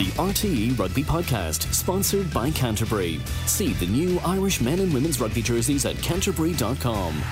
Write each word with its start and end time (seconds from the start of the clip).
The 0.00 0.06
RTE 0.12 0.78
Rugby 0.78 1.02
Podcast, 1.02 1.70
sponsored 1.74 2.32
by 2.32 2.50
Canterbury. 2.52 3.20
See 3.44 3.74
the 3.74 3.84
new 3.84 4.18
Irish 4.20 4.62
men 4.62 4.80
and 4.80 4.94
women's 4.94 5.20
rugby 5.20 5.42
jerseys 5.42 5.84
at 5.84 5.94
canterbury.com. 5.98 7.22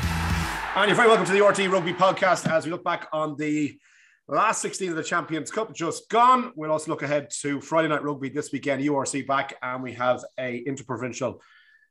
And 0.77 0.87
you're 0.87 0.95
very 0.95 1.09
welcome 1.09 1.25
to 1.25 1.33
the 1.33 1.39
RTE 1.39 1.73
Rugby 1.73 1.95
Podcast 1.95 2.47
as 2.47 2.67
we 2.67 2.71
look 2.71 2.85
back 2.85 3.09
on 3.11 3.37
the 3.37 3.81
last 4.29 4.61
16 4.61 4.91
of 4.91 4.97
the 4.97 5.03
Champions 5.03 5.51
Cup 5.51 5.75
just 5.75 6.11
gone. 6.11 6.53
We'll 6.57 6.71
also 6.71 6.91
look 6.91 7.01
ahead 7.01 7.31
to 7.41 7.59
Friday 7.63 7.89
Night 7.89 8.03
Rugby 8.03 8.29
this 8.29 8.53
weekend, 8.53 8.83
URC 8.83 9.27
back, 9.27 9.55
and 9.63 9.83
we 9.83 9.95
have 9.95 10.23
a 10.39 10.59
interprovincial 10.59 11.41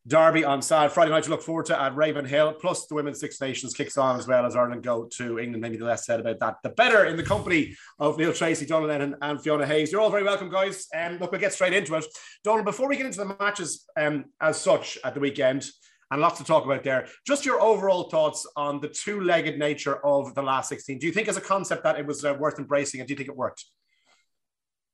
Derby 0.08 0.46
on 0.46 0.62
Saturday, 0.62 0.94
Friday 0.94 1.12
night 1.12 1.24
to 1.26 1.30
look 1.30 1.42
forward 1.42 1.66
to 1.66 1.80
at 1.80 1.94
Ravenhill. 1.94 2.54
Plus, 2.54 2.88
the 2.88 2.96
Women's 2.96 3.20
Six 3.20 3.42
Nations 3.42 3.74
kicks 3.74 3.98
on 3.98 4.18
as 4.18 4.26
well 4.26 4.46
as 4.46 4.56
Ireland 4.56 4.84
go 4.84 5.10
to 5.18 5.38
England. 5.38 5.62
Maybe 5.62 5.76
the 5.76 5.84
less 5.84 6.06
said 6.06 6.22
about 6.22 6.40
that, 6.40 6.56
the 6.64 6.70
better. 6.70 7.06
In 7.06 7.18
the 7.18 7.24
company 7.24 7.76
of 8.00 8.18
Neil 8.18 8.32
Tracy, 8.32 8.66
Donal 8.66 8.88
Lenihan, 8.88 9.16
and 9.22 9.42
Fiona 9.42 9.66
Hayes. 9.66 9.92
You're 9.92 10.00
all 10.00 10.10
very 10.10 10.24
welcome, 10.24 10.50
guys. 10.50 10.88
And 10.94 11.16
um, 11.16 11.20
look, 11.20 11.34
we'll 11.34 11.42
get 11.42 11.52
straight 11.52 11.74
into 11.74 11.96
it. 11.96 12.06
Donal, 12.46 12.64
before 12.64 12.88
we 12.88 12.96
get 12.96 13.06
into 13.06 13.20
the 13.20 13.36
matches 13.38 13.86
um, 13.98 14.26
as 14.40 14.60
such 14.60 14.98
at 15.04 15.14
the 15.14 15.20
weekend, 15.20 15.70
and 16.10 16.22
lots 16.22 16.38
to 16.38 16.46
talk 16.46 16.64
about 16.64 16.86
there, 16.86 17.08
just 17.26 17.46
your 17.46 17.62
overall 17.62 18.10
thoughts 18.10 18.48
on 18.56 18.80
the 18.80 18.88
two 18.88 19.20
legged 19.20 19.60
nature 19.60 20.06
of 20.06 20.34
the 20.36 20.42
last 20.42 20.70
16. 20.70 21.00
Do 21.00 21.06
you 21.06 21.12
think, 21.12 21.28
as 21.28 21.36
a 21.36 21.42
concept, 21.42 21.84
that 21.84 22.00
it 22.00 22.06
was 22.06 22.24
uh, 22.24 22.34
worth 22.40 22.60
embracing, 22.60 23.02
and 23.02 23.08
do 23.10 23.12
you 23.12 23.18
think 23.18 23.28
it 23.28 23.36
worked? 23.36 23.66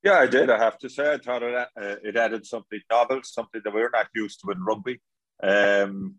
Yeah, 0.04 0.18
I 0.18 0.26
did. 0.26 0.50
I 0.50 0.58
have 0.58 0.76
to 0.80 0.90
say, 0.90 1.14
I 1.14 1.16
thought 1.16 1.42
it, 1.42 1.54
uh, 1.54 1.66
it 2.02 2.14
added 2.14 2.44
something 2.44 2.78
novel, 2.90 3.20
something 3.22 3.62
that 3.64 3.72
we're 3.72 3.88
not 3.90 4.08
used 4.14 4.40
to 4.40 4.50
in 4.50 4.62
rugby. 4.62 5.00
Um, 5.42 6.16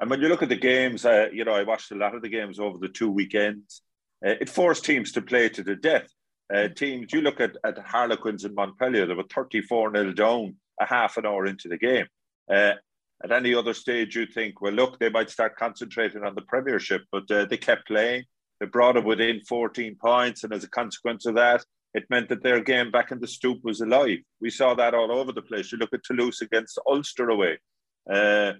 and 0.00 0.08
when 0.08 0.22
you 0.22 0.28
look 0.28 0.42
at 0.42 0.48
the 0.48 0.56
games, 0.56 1.04
uh, 1.04 1.28
you 1.30 1.44
know, 1.44 1.52
I 1.52 1.64
watched 1.64 1.92
a 1.92 1.96
lot 1.96 2.14
of 2.14 2.22
the 2.22 2.30
games 2.30 2.58
over 2.58 2.78
the 2.78 2.88
two 2.88 3.10
weekends. 3.10 3.82
Uh, 4.26 4.36
it 4.40 4.48
forced 4.48 4.86
teams 4.86 5.12
to 5.12 5.22
play 5.22 5.50
to 5.50 5.62
the 5.62 5.76
death. 5.76 6.08
Uh, 6.52 6.68
teams, 6.68 7.12
you 7.12 7.20
look 7.20 7.40
at, 7.40 7.58
at 7.62 7.78
Harlequins 7.78 8.46
in 8.46 8.54
Montpellier, 8.54 9.04
they 9.04 9.14
were 9.14 9.24
34 9.24 9.92
0 9.94 10.12
down 10.14 10.56
a 10.80 10.86
half 10.86 11.18
an 11.18 11.26
hour 11.26 11.44
into 11.44 11.68
the 11.68 11.78
game. 11.78 12.06
Uh, 12.50 12.72
at 13.22 13.32
any 13.32 13.54
other 13.54 13.74
stage, 13.74 14.16
you'd 14.16 14.32
think, 14.32 14.62
well, 14.62 14.72
look, 14.72 14.98
they 14.98 15.10
might 15.10 15.28
start 15.28 15.56
concentrating 15.56 16.24
on 16.24 16.34
the 16.34 16.42
Premiership, 16.42 17.02
but 17.12 17.30
uh, 17.30 17.44
they 17.44 17.58
kept 17.58 17.86
playing. 17.86 18.24
They 18.60 18.66
brought 18.66 18.96
it 18.96 19.04
within 19.04 19.42
14 19.46 19.96
points, 20.00 20.42
and 20.42 20.54
as 20.54 20.64
a 20.64 20.70
consequence 20.70 21.26
of 21.26 21.34
that, 21.34 21.64
it 21.94 22.10
meant 22.10 22.28
that 22.28 22.42
their 22.42 22.60
game 22.60 22.90
back 22.90 23.12
in 23.12 23.20
the 23.20 23.26
stoop 23.26 23.60
was 23.62 23.80
alive. 23.80 24.18
We 24.40 24.50
saw 24.50 24.74
that 24.74 24.94
all 24.94 25.12
over 25.12 25.32
the 25.32 25.42
place. 25.42 25.70
You 25.70 25.78
look 25.78 25.94
at 25.94 26.02
Toulouse 26.02 26.40
against 26.42 26.78
Ulster 26.86 27.30
away. 27.30 27.58
Uh, 28.12 28.54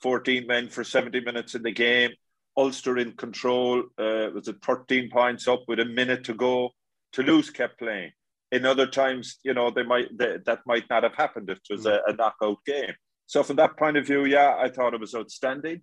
14 0.00 0.46
men 0.46 0.68
for 0.70 0.82
70 0.82 1.20
minutes 1.20 1.54
in 1.54 1.62
the 1.62 1.72
game. 1.72 2.12
Ulster 2.56 2.96
in 2.96 3.12
control. 3.12 3.80
Uh, 3.98 4.30
was 4.34 4.48
it 4.48 4.56
13 4.64 5.10
points 5.10 5.46
up 5.46 5.64
with 5.68 5.78
a 5.78 5.84
minute 5.84 6.24
to 6.24 6.34
go? 6.34 6.70
Toulouse 7.12 7.50
kept 7.50 7.78
playing. 7.78 8.12
In 8.50 8.64
other 8.64 8.86
times, 8.86 9.38
you 9.44 9.54
know, 9.54 9.70
they 9.70 9.84
might 9.84 10.16
they, 10.16 10.38
that 10.46 10.60
might 10.66 10.88
not 10.90 11.04
have 11.04 11.14
happened 11.14 11.50
if 11.50 11.58
it 11.58 11.72
was 11.72 11.86
a, 11.86 12.00
a, 12.06 12.14
knockout 12.14 12.64
game. 12.66 12.94
So 13.26 13.44
from 13.44 13.56
that 13.56 13.76
point 13.76 13.96
of 13.96 14.06
view, 14.06 14.24
yeah, 14.24 14.56
I 14.58 14.70
thought 14.70 14.94
it 14.94 15.00
was 15.00 15.14
outstanding. 15.14 15.82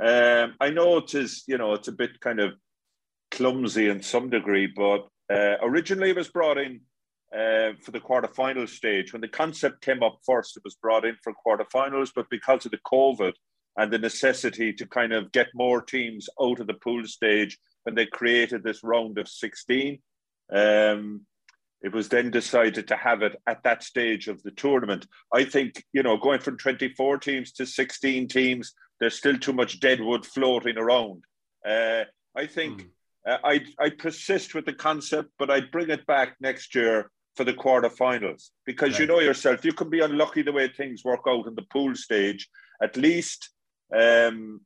Um, 0.00 0.54
I 0.60 0.70
know 0.70 0.96
it 0.96 1.14
is, 1.14 1.44
you 1.46 1.58
know, 1.58 1.74
it's 1.74 1.86
a 1.86 1.92
bit 1.92 2.18
kind 2.20 2.40
of 2.40 2.54
clumsy 3.30 3.88
in 3.88 4.02
some 4.02 4.30
degree, 4.30 4.66
but 4.66 5.06
uh, 5.32 5.56
originally, 5.62 6.10
it 6.10 6.16
was 6.16 6.28
brought 6.28 6.58
in 6.58 6.80
uh, 7.32 7.72
for 7.82 7.90
the 7.90 8.00
quarterfinal 8.00 8.68
stage. 8.68 9.12
When 9.12 9.20
the 9.20 9.28
concept 9.28 9.82
came 9.82 10.02
up 10.02 10.18
first, 10.24 10.56
it 10.56 10.64
was 10.64 10.76
brought 10.76 11.04
in 11.04 11.16
for 11.22 11.34
quarterfinals, 11.46 12.10
but 12.14 12.30
because 12.30 12.64
of 12.64 12.70
the 12.70 12.78
COVID 12.86 13.34
and 13.76 13.92
the 13.92 13.98
necessity 13.98 14.72
to 14.72 14.86
kind 14.86 15.12
of 15.12 15.30
get 15.32 15.48
more 15.54 15.82
teams 15.82 16.28
out 16.40 16.60
of 16.60 16.66
the 16.66 16.74
pool 16.74 17.04
stage, 17.04 17.58
when 17.82 17.94
they 17.94 18.06
created 18.06 18.62
this 18.62 18.82
round 18.82 19.18
of 19.18 19.28
16, 19.28 19.98
um, 20.52 21.20
it 21.80 21.92
was 21.92 22.08
then 22.08 22.30
decided 22.30 22.88
to 22.88 22.96
have 22.96 23.22
it 23.22 23.36
at 23.46 23.62
that 23.62 23.84
stage 23.84 24.26
of 24.26 24.42
the 24.42 24.50
tournament. 24.50 25.06
I 25.32 25.44
think, 25.44 25.84
you 25.92 26.02
know, 26.02 26.16
going 26.16 26.40
from 26.40 26.58
24 26.58 27.18
teams 27.18 27.52
to 27.52 27.66
16 27.66 28.28
teams, 28.28 28.72
there's 28.98 29.16
still 29.16 29.38
too 29.38 29.52
much 29.52 29.78
deadwood 29.78 30.26
floating 30.26 30.76
around. 30.76 31.24
Uh, 31.66 32.04
I 32.34 32.46
think. 32.46 32.82
Mm 32.82 32.88
uh, 33.26 33.38
I'd, 33.44 33.66
I'd 33.78 33.98
persist 33.98 34.54
with 34.54 34.66
the 34.66 34.72
concept, 34.72 35.30
but 35.38 35.50
I'd 35.50 35.70
bring 35.70 35.90
it 35.90 36.06
back 36.06 36.36
next 36.40 36.74
year 36.74 37.10
for 37.36 37.44
the 37.44 37.52
quarterfinals 37.52 38.50
because 38.66 38.92
right. 38.92 39.00
you 39.00 39.06
know 39.06 39.20
yourself, 39.20 39.64
you 39.64 39.72
can 39.72 39.90
be 39.90 40.00
unlucky 40.00 40.42
the 40.42 40.52
way 40.52 40.68
things 40.68 41.04
work 41.04 41.20
out 41.28 41.46
in 41.46 41.54
the 41.54 41.66
pool 41.72 41.94
stage. 41.94 42.48
At 42.82 42.96
least 42.96 43.50
um, 43.94 44.60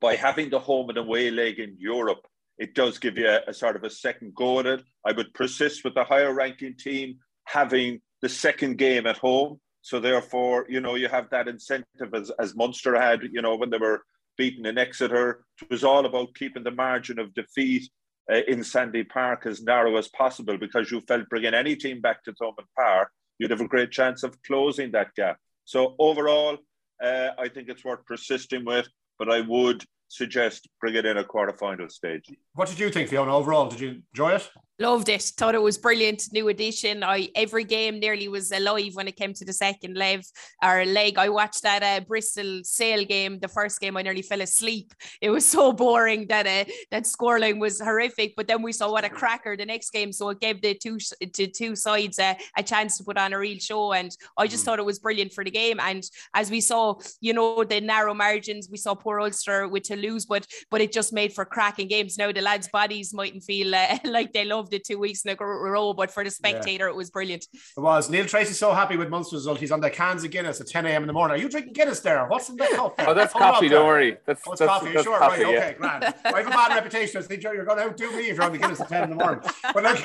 by 0.00 0.16
having 0.16 0.50
the 0.50 0.58
home 0.58 0.88
and 0.88 0.98
away 0.98 1.30
leg 1.30 1.58
in 1.58 1.76
Europe, 1.78 2.26
it 2.58 2.74
does 2.74 2.98
give 2.98 3.18
you 3.18 3.28
a, 3.28 3.40
a 3.48 3.54
sort 3.54 3.76
of 3.76 3.84
a 3.84 3.90
second 3.90 4.34
go 4.34 4.60
at 4.60 4.66
it. 4.66 4.82
I 5.04 5.12
would 5.12 5.34
persist 5.34 5.84
with 5.84 5.94
the 5.94 6.04
higher 6.04 6.32
ranking 6.32 6.76
team 6.76 7.18
having 7.44 8.00
the 8.22 8.28
second 8.28 8.78
game 8.78 9.06
at 9.06 9.18
home. 9.18 9.60
So 9.82 10.00
therefore, 10.00 10.64
you 10.68 10.80
know, 10.80 10.94
you 10.94 11.08
have 11.08 11.28
that 11.30 11.48
incentive 11.48 12.14
as, 12.14 12.30
as 12.38 12.56
Munster 12.56 12.98
had, 12.98 13.20
you 13.30 13.42
know, 13.42 13.56
when 13.56 13.70
they 13.70 13.78
were 13.78 14.02
beaten 14.36 14.66
in 14.66 14.78
Exeter. 14.78 15.44
It 15.60 15.70
was 15.70 15.84
all 15.84 16.06
about 16.06 16.34
keeping 16.34 16.64
the 16.64 16.70
margin 16.70 17.18
of 17.18 17.34
defeat 17.34 17.90
uh, 18.32 18.40
in 18.48 18.64
Sandy 18.64 19.04
Park 19.04 19.46
as 19.46 19.62
narrow 19.62 19.96
as 19.96 20.08
possible 20.08 20.56
because 20.58 20.90
you 20.90 21.00
felt 21.02 21.28
bringing 21.28 21.54
any 21.54 21.76
team 21.76 22.00
back 22.00 22.24
to 22.24 22.32
Thomond 22.32 22.66
Park, 22.78 23.10
you'd 23.38 23.50
have 23.50 23.60
a 23.60 23.68
great 23.68 23.90
chance 23.90 24.22
of 24.22 24.40
closing 24.42 24.90
that 24.92 25.14
gap. 25.14 25.38
So 25.64 25.94
overall, 25.98 26.58
uh, 27.02 27.30
I 27.38 27.48
think 27.48 27.68
it's 27.68 27.84
worth 27.84 28.04
persisting 28.06 28.64
with, 28.64 28.88
but 29.18 29.30
I 29.30 29.40
would 29.40 29.84
suggest 30.08 30.68
bring 30.80 30.94
it 30.94 31.06
in 31.06 31.16
a 31.16 31.24
quarter-final 31.24 31.88
stage. 31.88 32.26
What 32.54 32.68
did 32.68 32.78
you 32.78 32.90
think, 32.90 33.08
Fiona? 33.08 33.36
Overall, 33.36 33.68
did 33.68 33.80
you 33.80 34.02
enjoy 34.12 34.32
it? 34.32 34.50
Loved 34.80 35.08
it. 35.08 35.22
Thought 35.22 35.54
it 35.54 35.62
was 35.62 35.78
brilliant. 35.78 36.24
New 36.32 36.48
edition. 36.48 37.04
I 37.04 37.28
every 37.36 37.62
game 37.62 38.00
nearly 38.00 38.26
was 38.26 38.50
alive 38.50 38.94
when 38.94 39.06
it 39.06 39.14
came 39.14 39.32
to 39.34 39.44
the 39.44 39.52
second 39.52 39.96
leg 39.96 40.24
or 40.64 40.84
leg. 40.84 41.16
I 41.16 41.28
watched 41.28 41.62
that 41.62 41.84
uh, 41.84 42.00
Bristol 42.04 42.60
Sale 42.64 43.04
game. 43.04 43.38
The 43.38 43.46
first 43.46 43.80
game, 43.80 43.96
I 43.96 44.02
nearly 44.02 44.22
fell 44.22 44.40
asleep. 44.40 44.92
It 45.20 45.30
was 45.30 45.46
so 45.46 45.72
boring 45.72 46.26
that 46.26 46.46
uh, 46.48 46.68
that 46.90 47.04
scoreline 47.04 47.60
was 47.60 47.80
horrific. 47.80 48.34
But 48.36 48.48
then 48.48 48.62
we 48.62 48.72
saw 48.72 48.90
what 48.90 49.04
a 49.04 49.08
cracker 49.08 49.56
the 49.56 49.64
next 49.64 49.90
game. 49.90 50.10
So 50.10 50.30
it 50.30 50.40
gave 50.40 50.60
the 50.60 50.74
two 50.74 50.98
to 50.98 51.46
two 51.46 51.76
sides 51.76 52.18
uh, 52.18 52.34
a 52.56 52.62
chance 52.64 52.98
to 52.98 53.04
put 53.04 53.16
on 53.16 53.32
a 53.32 53.38
real 53.38 53.60
show. 53.60 53.92
And 53.92 54.10
I 54.36 54.48
just 54.48 54.62
mm. 54.62 54.66
thought 54.66 54.80
it 54.80 54.84
was 54.84 54.98
brilliant 54.98 55.34
for 55.34 55.44
the 55.44 55.52
game. 55.52 55.78
And 55.78 56.02
as 56.34 56.50
we 56.50 56.60
saw, 56.60 56.96
you 57.20 57.32
know, 57.32 57.62
the 57.62 57.80
narrow 57.80 58.12
margins, 58.12 58.68
we 58.68 58.78
saw 58.78 58.96
poor 58.96 59.20
Ulster 59.20 59.68
with 59.68 59.84
Toulouse, 59.94 60.26
but 60.26 60.46
but 60.70 60.80
it 60.80 60.92
just 60.92 61.12
made 61.12 61.32
for 61.32 61.44
cracking 61.44 61.88
games. 61.88 62.18
Now 62.18 62.32
the 62.32 62.40
lads' 62.40 62.68
bodies 62.68 63.14
mightn't 63.14 63.42
feel 63.44 63.74
uh, 63.74 63.98
like 64.04 64.32
they 64.32 64.44
loved 64.44 64.74
it 64.74 64.84
two 64.84 64.98
weeks 64.98 65.24
in 65.24 65.36
a 65.38 65.44
row, 65.44 65.92
but 65.92 66.10
for 66.10 66.24
the 66.24 66.30
spectator, 66.30 66.86
yeah. 66.86 66.90
it 66.90 66.96
was 66.96 67.10
brilliant. 67.10 67.46
It 67.76 67.80
was. 67.80 68.10
Neil 68.10 68.26
Tracy's 68.26 68.58
so 68.58 68.72
happy 68.72 68.96
with 68.96 69.08
Munster's 69.08 69.40
result. 69.40 69.58
He's 69.58 69.72
on 69.72 69.80
the 69.80 69.90
cans 69.90 70.24
of 70.24 70.30
Guinness 70.30 70.60
at 70.60 70.68
10 70.68 70.86
a.m. 70.86 71.02
in 71.02 71.06
the 71.06 71.12
morning. 71.12 71.36
Are 71.36 71.40
you 71.40 71.48
drinking 71.48 71.72
Guinness 71.72 72.00
there? 72.00 72.26
What's 72.26 72.48
in 72.48 72.56
the 72.56 72.66
cup? 72.74 72.94
Oh, 73.06 73.12
that's 73.12 73.34
coffee. 73.34 73.68
Don't 73.68 73.86
worry. 73.86 74.16
That's, 74.24 74.40
oh, 74.46 74.52
it's 74.52 74.60
that's, 74.60 74.68
coffee. 74.68 74.92
That's 74.92 75.04
sure, 75.04 75.18
coffee, 75.18 75.44
right. 75.44 75.52
Yeah. 75.52 75.58
Okay, 75.58 75.74
grand. 75.78 76.04
I 76.24 76.38
have 76.38 76.46
a 76.46 76.50
bad 76.50 76.74
reputation. 76.74 77.20
I 77.20 77.24
think 77.24 77.42
you're 77.42 77.64
going 77.64 77.78
to 77.78 77.84
outdo 77.84 78.10
me 78.12 78.30
if 78.30 78.36
you're 78.36 78.44
on 78.44 78.52
the 78.52 78.58
Guinness 78.58 78.80
at 78.80 78.88
10 78.88 79.04
in 79.04 79.10
the 79.10 79.16
morning. 79.16 79.40
But 79.62 79.82
look, 79.82 79.98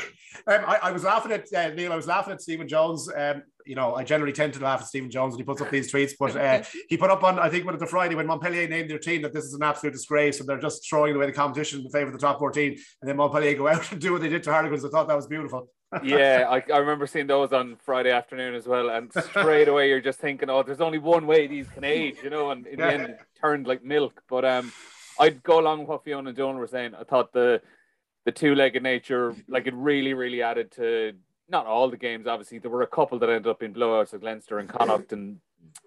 um, 0.47 0.61
I, 0.67 0.79
I, 0.83 0.91
was 0.91 1.03
laughing 1.03 1.31
at 1.31 1.53
uh, 1.53 1.73
Neil. 1.73 1.93
I 1.93 1.95
was 1.95 2.07
laughing 2.07 2.33
at 2.33 2.41
Stephen 2.41 2.67
Jones. 2.67 3.09
Um, 3.15 3.43
you 3.65 3.75
know, 3.75 3.95
I 3.95 4.03
generally 4.03 4.33
tend 4.33 4.53
to 4.53 4.59
laugh 4.59 4.81
at 4.81 4.87
Stephen 4.87 5.11
Jones 5.11 5.33
when 5.33 5.39
he 5.39 5.43
puts 5.43 5.61
up 5.61 5.69
these 5.69 5.91
tweets, 5.91 6.13
but 6.19 6.35
uh, 6.35 6.63
he 6.89 6.97
put 6.97 7.09
up 7.09 7.23
on, 7.23 7.39
I 7.39 7.49
think, 7.49 7.65
one 7.65 7.73
of 7.73 7.79
the 7.79 7.87
Friday 7.87 8.15
when 8.15 8.27
Montpellier 8.27 8.67
named 8.67 8.89
their 8.89 8.99
team 8.99 9.21
that 9.21 9.33
this 9.33 9.45
is 9.45 9.53
an 9.53 9.63
absolute 9.63 9.91
disgrace 9.91 10.39
and 10.39 10.47
they're 10.47 10.59
just 10.59 10.87
throwing 10.89 11.15
away 11.15 11.25
the 11.25 11.31
competition 11.31 11.81
in 11.81 11.89
favour 11.89 12.07
of 12.07 12.13
the 12.13 12.19
top 12.19 12.39
14. 12.39 12.71
And 13.01 13.09
then 13.09 13.17
Montpellier 13.17 13.55
go 13.55 13.67
out 13.67 13.91
and 13.91 14.01
do 14.01 14.13
what 14.13 14.21
they 14.21 14.29
did 14.29 14.43
to 14.43 14.51
Harlequins. 14.51 14.85
I 14.85 14.89
thought 14.89 15.07
that 15.07 15.15
was 15.15 15.27
beautiful. 15.27 15.69
yeah, 16.03 16.45
I, 16.47 16.63
I 16.71 16.77
remember 16.77 17.07
seeing 17.07 17.25
those 17.25 17.51
on 17.51 17.75
Friday 17.83 18.11
afternoon 18.11 18.53
as 18.53 18.67
well. 18.67 18.89
And 18.89 19.11
straight 19.11 19.67
away, 19.67 19.89
you're 19.89 20.01
just 20.01 20.19
thinking, 20.19 20.49
oh, 20.49 20.61
there's 20.61 20.81
only 20.81 20.99
one 20.99 21.25
way 21.25 21.47
these 21.47 21.67
can 21.69 21.83
age, 21.83 22.17
you 22.23 22.29
know, 22.29 22.51
and 22.51 22.67
in 22.67 22.77
yeah. 22.77 22.85
the 22.85 22.93
end, 22.93 23.09
it 23.09 23.19
turned 23.41 23.65
like 23.65 23.83
milk. 23.83 24.21
But 24.29 24.45
um, 24.45 24.71
I'd 25.19 25.41
go 25.41 25.59
along 25.59 25.79
with 25.79 25.89
what 25.89 26.03
Fiona 26.03 26.29
and 26.29 26.37
Joan 26.37 26.57
were 26.57 26.67
saying. 26.67 26.93
I 26.93 27.03
thought 27.03 27.33
the 27.33 27.61
the 28.25 28.31
two 28.31 28.53
legged 28.53 28.83
nature, 28.83 29.33
like 29.47 29.65
it 29.65 29.73
really, 29.73 30.13
really 30.13 30.43
added 30.43 30.71
to 30.73 31.13
not 31.49 31.65
all 31.65 31.89
the 31.89 31.97
games, 31.97 32.27
obviously. 32.27 32.59
There 32.59 32.71
were 32.71 32.83
a 32.83 32.87
couple 32.87 33.19
that 33.19 33.29
ended 33.29 33.47
up 33.47 33.63
in 33.63 33.73
blowouts 33.73 34.13
at 34.13 34.23
Leinster 34.23 34.59
and 34.59 34.69
Connacht, 34.69 35.13
and 35.13 35.39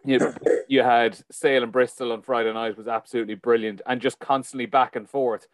you 0.04 0.34
you 0.68 0.82
had 0.82 1.18
Sale 1.30 1.62
and 1.62 1.72
Bristol 1.72 2.12
on 2.12 2.22
Friday 2.22 2.52
night 2.52 2.76
was 2.76 2.88
absolutely 2.88 3.34
brilliant, 3.34 3.80
and 3.86 4.00
just 4.00 4.18
constantly 4.18 4.66
back 4.66 4.96
and 4.96 5.08
forth. 5.08 5.46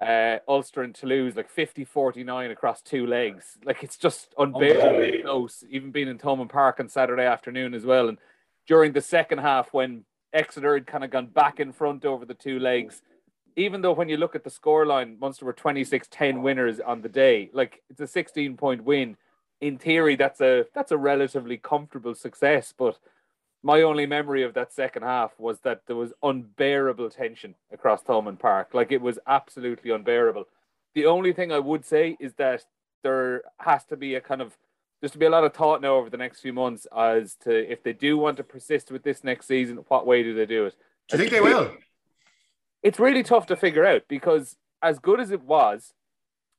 Uh, 0.00 0.38
Ulster 0.48 0.82
and 0.82 0.94
Toulouse, 0.94 1.36
like 1.36 1.48
50 1.48 1.84
49 1.84 2.50
across 2.50 2.82
two 2.82 3.06
legs. 3.06 3.56
Like 3.64 3.82
it's 3.82 3.96
just 3.96 4.34
unbearably 4.36 5.22
close, 5.22 5.64
even 5.70 5.92
being 5.92 6.08
in 6.08 6.18
Thomond 6.18 6.50
Park 6.50 6.80
on 6.80 6.88
Saturday 6.88 7.24
afternoon 7.24 7.74
as 7.74 7.86
well. 7.86 8.08
And 8.08 8.18
during 8.66 8.92
the 8.92 9.00
second 9.00 9.38
half, 9.38 9.72
when 9.72 10.04
Exeter 10.32 10.74
had 10.74 10.86
kind 10.86 11.04
of 11.04 11.10
gone 11.10 11.26
back 11.26 11.60
in 11.60 11.72
front 11.72 12.04
over 12.04 12.24
the 12.24 12.34
two 12.34 12.58
legs, 12.58 13.02
even 13.56 13.82
though 13.82 13.92
when 13.92 14.08
you 14.08 14.16
look 14.16 14.34
at 14.34 14.42
the 14.42 14.50
scoreline, 14.50 15.18
Munster 15.20 15.44
were 15.44 15.52
26 15.52 16.08
10 16.10 16.42
winners 16.42 16.80
on 16.80 17.00
the 17.00 17.08
day, 17.08 17.50
like 17.52 17.82
it's 17.88 18.00
a 18.00 18.06
16 18.06 18.56
point 18.56 18.82
win 18.82 19.16
in 19.64 19.78
theory, 19.78 20.14
that's 20.14 20.42
a 20.42 20.66
that's 20.74 20.92
a 20.92 20.98
relatively 20.98 21.56
comfortable 21.56 22.14
success. 22.14 22.74
But 22.76 22.98
my 23.62 23.80
only 23.80 24.04
memory 24.04 24.42
of 24.42 24.52
that 24.54 24.74
second 24.74 25.04
half 25.04 25.32
was 25.38 25.60
that 25.60 25.86
there 25.86 25.96
was 25.96 26.12
unbearable 26.22 27.08
tension 27.08 27.54
across 27.72 28.02
Thomond 28.02 28.38
Park. 28.38 28.74
Like 28.74 28.92
it 28.92 29.00
was 29.00 29.18
absolutely 29.26 29.90
unbearable. 29.90 30.44
The 30.94 31.06
only 31.06 31.32
thing 31.32 31.50
I 31.50 31.60
would 31.60 31.86
say 31.86 32.14
is 32.20 32.34
that 32.34 32.66
there 33.02 33.40
has 33.58 33.86
to 33.86 33.96
be 33.96 34.16
a 34.16 34.20
kind 34.20 34.42
of 34.42 34.54
just 35.00 35.14
to 35.14 35.18
be 35.18 35.24
a 35.24 35.30
lot 35.30 35.44
of 35.44 35.54
thought 35.54 35.80
now 35.80 35.94
over 35.94 36.10
the 36.10 36.18
next 36.18 36.40
few 36.40 36.52
months 36.52 36.86
as 36.94 37.34
to 37.44 37.70
if 37.72 37.82
they 37.82 37.94
do 37.94 38.18
want 38.18 38.36
to 38.36 38.44
persist 38.44 38.90
with 38.90 39.02
this 39.02 39.24
next 39.24 39.46
season, 39.46 39.78
what 39.88 40.06
way 40.06 40.22
do 40.22 40.34
they 40.34 40.46
do 40.46 40.66
it? 40.66 40.74
Do 41.08 41.16
you 41.16 41.22
think 41.22 41.32
they 41.32 41.40
will? 41.40 41.72
It's 42.82 42.98
really 42.98 43.22
tough 43.22 43.46
to 43.46 43.56
figure 43.56 43.86
out 43.86 44.02
because 44.08 44.56
as 44.82 44.98
good 44.98 45.20
as 45.20 45.30
it 45.30 45.42
was, 45.42 45.94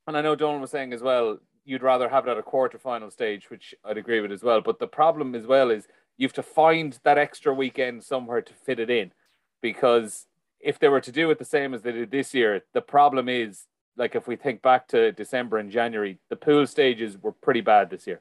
and 0.08 0.16
I 0.16 0.22
know 0.22 0.34
Donal 0.34 0.60
was 0.60 0.72
saying 0.72 0.92
as 0.92 1.02
well, 1.02 1.38
you'd 1.66 1.82
rather 1.82 2.08
have 2.08 2.26
it 2.26 2.30
at 2.30 2.38
a 2.38 2.42
quarterfinal 2.42 3.12
stage, 3.12 3.50
which 3.50 3.74
I'd 3.84 3.98
agree 3.98 4.20
with 4.20 4.32
as 4.32 4.42
well. 4.42 4.60
But 4.60 4.78
the 4.78 4.86
problem 4.86 5.34
as 5.34 5.46
well 5.46 5.70
is 5.70 5.88
you 6.16 6.26
have 6.26 6.32
to 6.34 6.42
find 6.42 6.98
that 7.02 7.18
extra 7.18 7.52
weekend 7.52 8.04
somewhere 8.04 8.40
to 8.40 8.54
fit 8.54 8.78
it 8.78 8.88
in 8.88 9.12
because 9.60 10.26
if 10.60 10.78
they 10.78 10.88
were 10.88 11.00
to 11.00 11.12
do 11.12 11.30
it 11.30 11.38
the 11.38 11.44
same 11.44 11.74
as 11.74 11.82
they 11.82 11.92
did 11.92 12.10
this 12.10 12.32
year, 12.32 12.62
the 12.72 12.80
problem 12.80 13.28
is 13.28 13.66
like 13.96 14.14
if 14.14 14.28
we 14.28 14.36
think 14.36 14.62
back 14.62 14.88
to 14.88 15.12
December 15.12 15.58
and 15.58 15.70
January, 15.70 16.18
the 16.30 16.36
pool 16.36 16.66
stages 16.66 17.18
were 17.18 17.32
pretty 17.32 17.60
bad 17.60 17.90
this 17.90 18.06
year. 18.06 18.20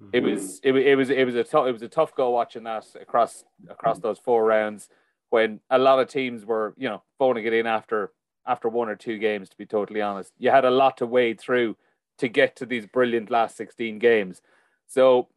Mm-hmm. 0.00 0.10
It 0.16 0.22
was 0.22 0.60
it, 0.62 0.74
it 0.74 0.96
was 0.96 1.10
it 1.10 1.24
was 1.24 1.34
a 1.34 1.44
tough 1.44 1.66
it 1.66 1.72
was 1.72 1.82
a 1.82 1.88
tough 1.88 2.14
go 2.14 2.30
watching 2.30 2.64
that 2.64 2.86
across 3.00 3.44
across 3.68 3.98
those 3.98 4.18
four 4.18 4.44
rounds 4.44 4.88
when 5.30 5.60
a 5.70 5.78
lot 5.78 5.98
of 5.98 6.08
teams 6.08 6.44
were 6.44 6.74
you 6.76 6.88
know 6.88 7.02
phoning 7.18 7.44
it 7.44 7.52
in 7.52 7.66
after 7.66 8.12
after 8.46 8.68
one 8.68 8.88
or 8.88 8.96
two 8.96 9.18
games. 9.18 9.48
To 9.48 9.56
be 9.56 9.66
totally 9.66 10.02
honest, 10.02 10.32
you 10.38 10.50
had 10.50 10.64
a 10.64 10.70
lot 10.70 10.98
to 10.98 11.06
wade 11.06 11.40
through 11.40 11.76
to 12.18 12.28
get 12.28 12.56
to 12.56 12.66
these 12.66 12.86
brilliant 12.86 13.30
last 13.30 13.56
sixteen 13.56 13.98
games. 13.98 14.40
So 14.86 15.28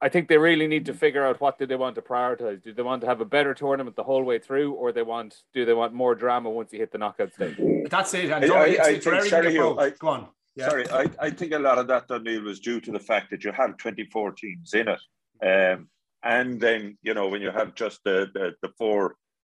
I 0.00 0.08
think 0.08 0.28
they 0.28 0.38
really 0.38 0.68
need 0.68 0.86
to 0.86 0.94
figure 0.94 1.26
out 1.26 1.40
what 1.40 1.58
do 1.58 1.66
they 1.66 1.76
want 1.76 1.96
to 1.96 2.02
prioritize. 2.02 2.62
Do 2.62 2.72
they 2.72 2.82
want 2.82 3.00
to 3.02 3.08
have 3.08 3.20
a 3.20 3.24
better 3.24 3.52
tournament 3.52 3.96
the 3.96 4.04
whole 4.04 4.22
way 4.22 4.38
through, 4.38 4.72
or 4.72 4.92
they 4.92 5.02
want 5.02 5.42
do 5.52 5.64
they 5.64 5.74
want 5.74 5.92
more 5.92 6.14
drama 6.14 6.50
once 6.50 6.72
you 6.72 6.78
hit 6.78 6.92
the 6.92 6.98
knockout 6.98 7.34
stage? 7.34 7.56
That's 7.90 8.14
it. 8.14 8.30
And 8.30 8.52
I, 8.52 8.56
I, 8.56 8.66
it's, 8.66 9.06
I 9.06 9.26
sorry, 9.28 9.52
Hugh, 9.52 9.78
I, 9.78 9.90
go 9.90 10.08
on. 10.08 10.28
Yeah. 10.54 10.68
Sorry, 10.70 10.90
I, 10.90 11.08
I 11.20 11.30
think 11.30 11.52
a 11.52 11.58
lot 11.58 11.78
of 11.78 11.86
that, 11.86 12.08
Daniel, 12.08 12.42
was 12.42 12.58
due 12.58 12.80
to 12.80 12.90
the 12.90 12.98
fact 12.98 13.30
that 13.30 13.44
you 13.44 13.52
have 13.52 13.76
24 13.76 14.32
teams 14.32 14.74
in 14.74 14.88
it. 14.88 14.98
Um, 15.40 15.88
and 16.24 16.60
then, 16.60 16.98
you 17.02 17.14
know, 17.14 17.28
when 17.28 17.42
you 17.42 17.52
have 17.52 17.76
just 17.76 18.02
the, 18.04 18.26
the, 18.34 18.54
the 18.60 18.70
four 18.76 19.14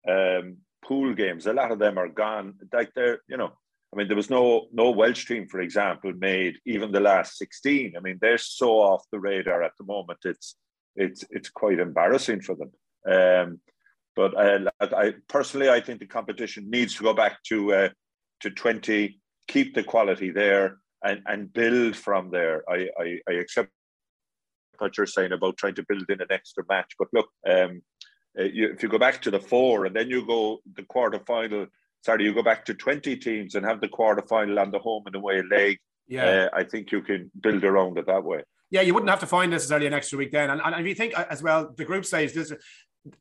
um, 0.08 0.58
pool 0.84 1.12
games, 1.12 1.46
a 1.46 1.52
lot 1.52 1.72
of 1.72 1.80
them 1.80 1.98
are 1.98 2.08
gone. 2.08 2.54
Like 2.72 2.92
they're, 2.94 3.18
you 3.28 3.36
know, 3.36 3.52
I 3.92 3.98
mean, 3.98 4.08
there 4.08 4.16
was 4.16 4.30
no 4.30 4.68
no 4.72 4.90
Welsh 4.90 5.26
team, 5.26 5.46
for 5.48 5.60
example, 5.60 6.12
made 6.14 6.58
even 6.64 6.92
the 6.92 7.00
last 7.00 7.36
16. 7.36 7.94
I 7.96 8.00
mean, 8.00 8.18
they're 8.20 8.38
so 8.38 8.80
off 8.80 9.04
the 9.12 9.20
radar 9.20 9.62
at 9.62 9.72
the 9.78 9.84
moment. 9.84 10.20
It's 10.24 10.56
it's 10.96 11.24
it's 11.30 11.50
quite 11.50 11.78
embarrassing 11.78 12.40
for 12.40 12.56
them. 12.56 12.70
Um, 13.06 13.60
but 14.16 14.36
uh, 14.36 14.70
I 14.80 15.14
personally, 15.28 15.68
I 15.68 15.80
think 15.80 16.00
the 16.00 16.06
competition 16.06 16.70
needs 16.70 16.94
to 16.96 17.02
go 17.02 17.12
back 17.12 17.42
to 17.48 17.74
uh, 17.74 17.88
to 18.40 18.50
20, 18.50 19.20
keep 19.48 19.74
the 19.74 19.84
quality 19.84 20.30
there, 20.30 20.78
and 21.02 21.20
and 21.26 21.52
build 21.52 21.96
from 21.96 22.30
there. 22.30 22.62
I 22.68 22.88
I, 22.98 23.18
I 23.28 23.32
accept 23.34 23.70
what 24.78 24.96
you're 24.96 25.06
saying 25.06 25.32
about 25.32 25.58
trying 25.58 25.74
to 25.74 25.84
build 25.88 26.08
in 26.08 26.20
an 26.20 26.28
extra 26.30 26.64
match, 26.68 26.94
but 26.98 27.08
look, 27.12 27.28
um, 27.46 27.82
uh, 28.38 28.44
if 28.44 28.82
you 28.82 28.88
go 28.88 28.98
back 28.98 29.20
to 29.22 29.30
the 29.30 29.38
four 29.38 29.84
and 29.84 29.94
then 29.94 30.08
you 30.08 30.26
go 30.26 30.60
the 30.74 30.82
quarter 30.82 31.20
final 31.26 31.66
sorry, 32.02 32.24
you 32.24 32.34
go 32.34 32.42
back 32.42 32.64
to 32.66 32.74
20 32.74 33.16
teams 33.16 33.54
and 33.54 33.64
have 33.64 33.80
the 33.80 33.88
quarter 33.88 34.22
final 34.22 34.58
on 34.58 34.70
the 34.70 34.78
home 34.78 35.04
and 35.06 35.14
away 35.14 35.42
leg. 35.42 35.78
Yeah. 36.08 36.24
Uh, 36.24 36.48
I 36.52 36.64
think 36.64 36.92
you 36.92 37.00
can 37.02 37.30
build 37.40 37.64
around 37.64 37.96
it 37.98 38.06
that 38.06 38.24
way. 38.24 38.42
Yeah, 38.70 38.80
you 38.80 38.94
wouldn't 38.94 39.10
have 39.10 39.20
to 39.20 39.26
find 39.26 39.50
necessarily 39.50 39.86
an 39.86 39.94
extra 39.94 40.18
week 40.18 40.32
then. 40.32 40.50
And, 40.50 40.60
and 40.64 40.74
if 40.74 40.86
you 40.86 40.94
think 40.94 41.16
uh, 41.18 41.26
as 41.30 41.42
well, 41.42 41.72
the 41.76 41.84
group 41.84 42.04
stage, 42.04 42.32
this, 42.32 42.52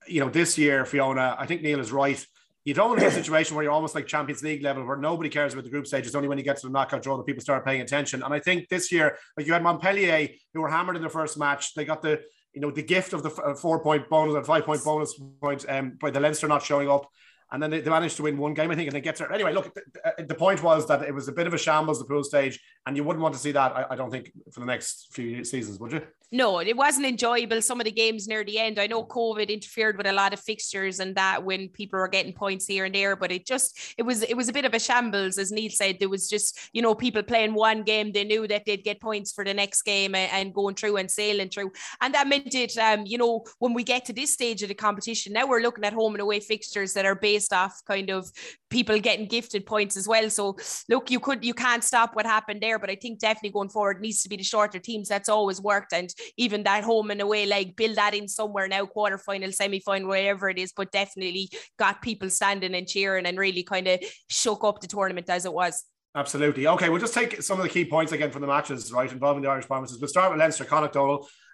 you 0.07 0.21
know, 0.21 0.29
this 0.29 0.57
year, 0.57 0.85
Fiona, 0.85 1.35
I 1.37 1.45
think 1.45 1.61
Neil 1.61 1.79
is 1.79 1.91
right. 1.91 2.23
You 2.63 2.73
don't 2.73 2.89
want 2.89 3.01
a 3.01 3.11
situation 3.11 3.55
where 3.55 3.63
you're 3.63 3.73
almost 3.73 3.95
like 3.95 4.05
Champions 4.07 4.43
League 4.43 4.61
level, 4.61 4.85
where 4.85 4.97
nobody 4.97 5.29
cares 5.29 5.53
about 5.53 5.63
the 5.63 5.71
group 5.71 5.87
stage. 5.87 6.05
It's 6.05 6.15
only 6.15 6.27
when 6.27 6.37
you 6.37 6.43
get 6.43 6.57
to 6.57 6.67
the 6.67 6.71
knockout 6.71 7.01
draw 7.01 7.17
that 7.17 7.25
people 7.25 7.41
start 7.41 7.65
paying 7.65 7.81
attention. 7.81 8.21
And 8.21 8.33
I 8.33 8.39
think 8.39 8.69
this 8.69 8.91
year, 8.91 9.17
like 9.35 9.47
you 9.47 9.53
had 9.53 9.63
Montpellier, 9.63 10.29
who 10.53 10.61
were 10.61 10.69
hammered 10.69 10.95
in 10.95 11.01
their 11.01 11.09
first 11.09 11.39
match. 11.39 11.73
They 11.73 11.85
got 11.85 12.03
the 12.03 12.21
you 12.53 12.61
know 12.61 12.69
the 12.69 12.83
gift 12.83 13.13
of 13.13 13.23
the 13.23 13.29
four 13.29 13.81
point 13.81 14.09
bonus 14.09 14.35
and 14.35 14.45
five 14.45 14.63
point 14.63 14.83
bonus 14.83 15.19
points 15.41 15.65
um, 15.67 15.97
by 15.99 16.11
the 16.11 16.19
Leinster 16.19 16.47
not 16.47 16.63
showing 16.63 16.89
up 16.89 17.09
and 17.51 17.61
then 17.61 17.69
they, 17.69 17.81
they, 17.81 17.89
managed 17.89 18.17
to 18.17 18.23
win 18.23 18.37
one 18.37 18.53
game, 18.53 18.71
I 18.71 18.75
think, 18.75 18.87
and 18.87 18.95
they 18.95 19.01
get 19.01 19.17
to 19.17 19.31
anyway. 19.31 19.53
Look, 19.53 19.73
the, 19.73 20.23
the, 20.23 20.35
point 20.35 20.63
was 20.63 20.87
that 20.87 21.03
it 21.03 21.13
was 21.13 21.27
a 21.27 21.31
bit 21.31 21.47
of 21.47 21.53
a 21.53 21.57
shambles 21.57 21.99
the 21.99 22.05
pool 22.05 22.23
stage, 22.23 22.59
and 22.85 22.95
you 22.95 23.03
wouldn't 23.03 23.21
want 23.21 23.33
to 23.35 23.39
see 23.39 23.51
that. 23.51 23.75
I, 23.75 23.85
I 23.91 23.95
don't 23.95 24.09
think 24.09 24.31
for 24.51 24.61
the 24.61 24.65
next 24.65 25.09
few 25.11 25.43
seasons, 25.43 25.79
would 25.79 25.91
you? 25.91 26.01
no, 26.33 26.59
it 26.59 26.77
wasn't 26.77 27.05
enjoyable. 27.05 27.61
Some 27.61 27.81
of 27.81 27.85
the 27.85 27.91
games 27.91 28.25
near 28.25 28.45
the 28.45 28.57
end, 28.57 28.79
I 28.79 28.87
know 28.87 29.03
COVID 29.03 29.49
interfered 29.49 29.97
with 29.97 30.07
a 30.07 30.13
lot 30.13 30.31
of 30.31 30.39
fixtures 30.39 31.01
and 31.01 31.13
that 31.15 31.43
when 31.43 31.67
people 31.67 31.99
were 31.99 32.07
getting 32.07 32.31
points 32.31 32.65
here 32.65 32.85
and 32.85 32.95
there, 32.95 33.17
but 33.17 33.33
it 33.33 33.45
just 33.45 33.77
it 33.97 34.03
was 34.03 34.23
it 34.23 34.37
was 34.37 34.47
a 34.47 34.53
bit 34.53 34.63
of 34.63 34.73
a 34.73 34.79
shambles, 34.79 35.37
as 35.37 35.51
Neil 35.51 35.69
said. 35.69 35.97
There 35.99 36.07
was 36.07 36.29
just 36.29 36.57
you 36.71 36.81
know 36.81 36.95
people 36.95 37.21
playing 37.21 37.53
one 37.53 37.83
game, 37.83 38.13
they 38.13 38.23
knew 38.23 38.47
that 38.47 38.65
they'd 38.65 38.83
get 38.83 39.01
points 39.01 39.33
for 39.33 39.43
the 39.43 39.53
next 39.53 39.81
game 39.81 40.15
and, 40.15 40.31
and 40.31 40.53
going 40.53 40.75
through 40.75 40.97
and 40.97 41.11
sailing 41.11 41.49
through, 41.49 41.73
and 41.99 42.13
that 42.13 42.27
meant 42.27 42.55
it. 42.55 42.77
Um, 42.77 43.05
you 43.05 43.17
know, 43.17 43.43
when 43.59 43.73
we 43.73 43.83
get 43.83 44.05
to 44.05 44.13
this 44.13 44.33
stage 44.33 44.63
of 44.63 44.69
the 44.69 44.75
competition, 44.75 45.33
now 45.33 45.47
we're 45.47 45.61
looking 45.61 45.83
at 45.83 45.91
home 45.91 46.13
and 46.13 46.21
away 46.21 46.39
fixtures 46.39 46.93
that 46.93 47.05
are 47.05 47.15
based 47.15 47.40
off 47.49 47.81
kind 47.87 48.09
of 48.09 48.29
people 48.69 48.99
getting 48.99 49.27
gifted 49.27 49.65
points 49.65 49.97
as 49.97 50.07
well. 50.07 50.29
So 50.29 50.57
look, 50.89 51.09
you 51.11 51.19
could 51.19 51.43
you 51.43 51.53
can't 51.53 51.83
stop 51.83 52.15
what 52.15 52.25
happened 52.25 52.61
there, 52.61 52.79
but 52.79 52.89
I 52.89 52.95
think 52.95 53.19
definitely 53.19 53.51
going 53.51 53.69
forward 53.69 54.01
needs 54.01 54.23
to 54.23 54.29
be 54.29 54.37
the 54.37 54.43
shorter 54.43 54.79
teams. 54.79 55.09
That's 55.09 55.29
always 55.29 55.61
worked 55.61 55.93
and 55.93 56.13
even 56.37 56.63
that 56.63 56.83
home 56.83 57.11
and 57.11 57.21
away 57.21 57.45
like 57.45 57.75
build 57.75 57.97
that 57.97 58.13
in 58.13 58.27
somewhere 58.27 58.67
now, 58.67 58.85
quarter 58.85 59.17
final, 59.17 59.51
semi 59.51 59.79
final, 59.79 60.09
wherever 60.09 60.49
it 60.49 60.57
is, 60.57 60.73
but 60.75 60.91
definitely 60.91 61.49
got 61.77 62.01
people 62.01 62.29
standing 62.29 62.75
and 62.75 62.87
cheering 62.87 63.25
and 63.25 63.37
really 63.37 63.63
kind 63.63 63.87
of 63.87 63.99
shook 64.29 64.63
up 64.63 64.79
the 64.81 64.87
tournament 64.87 65.29
as 65.29 65.45
it 65.45 65.53
was. 65.53 65.83
Absolutely. 66.13 66.67
Okay, 66.67 66.89
we'll 66.89 66.99
just 66.99 67.13
take 67.13 67.41
some 67.41 67.57
of 67.57 67.63
the 67.63 67.69
key 67.69 67.85
points 67.85 68.11
again 68.11 68.31
from 68.31 68.41
the 68.41 68.47
matches, 68.47 68.91
right, 68.91 69.09
involving 69.09 69.43
the 69.43 69.49
Irish 69.49 69.65
promises. 69.65 69.99
We'll 69.99 70.09
start 70.09 70.31
with 70.31 70.39
Leinster, 70.39 70.65
Connacht. 70.65 70.95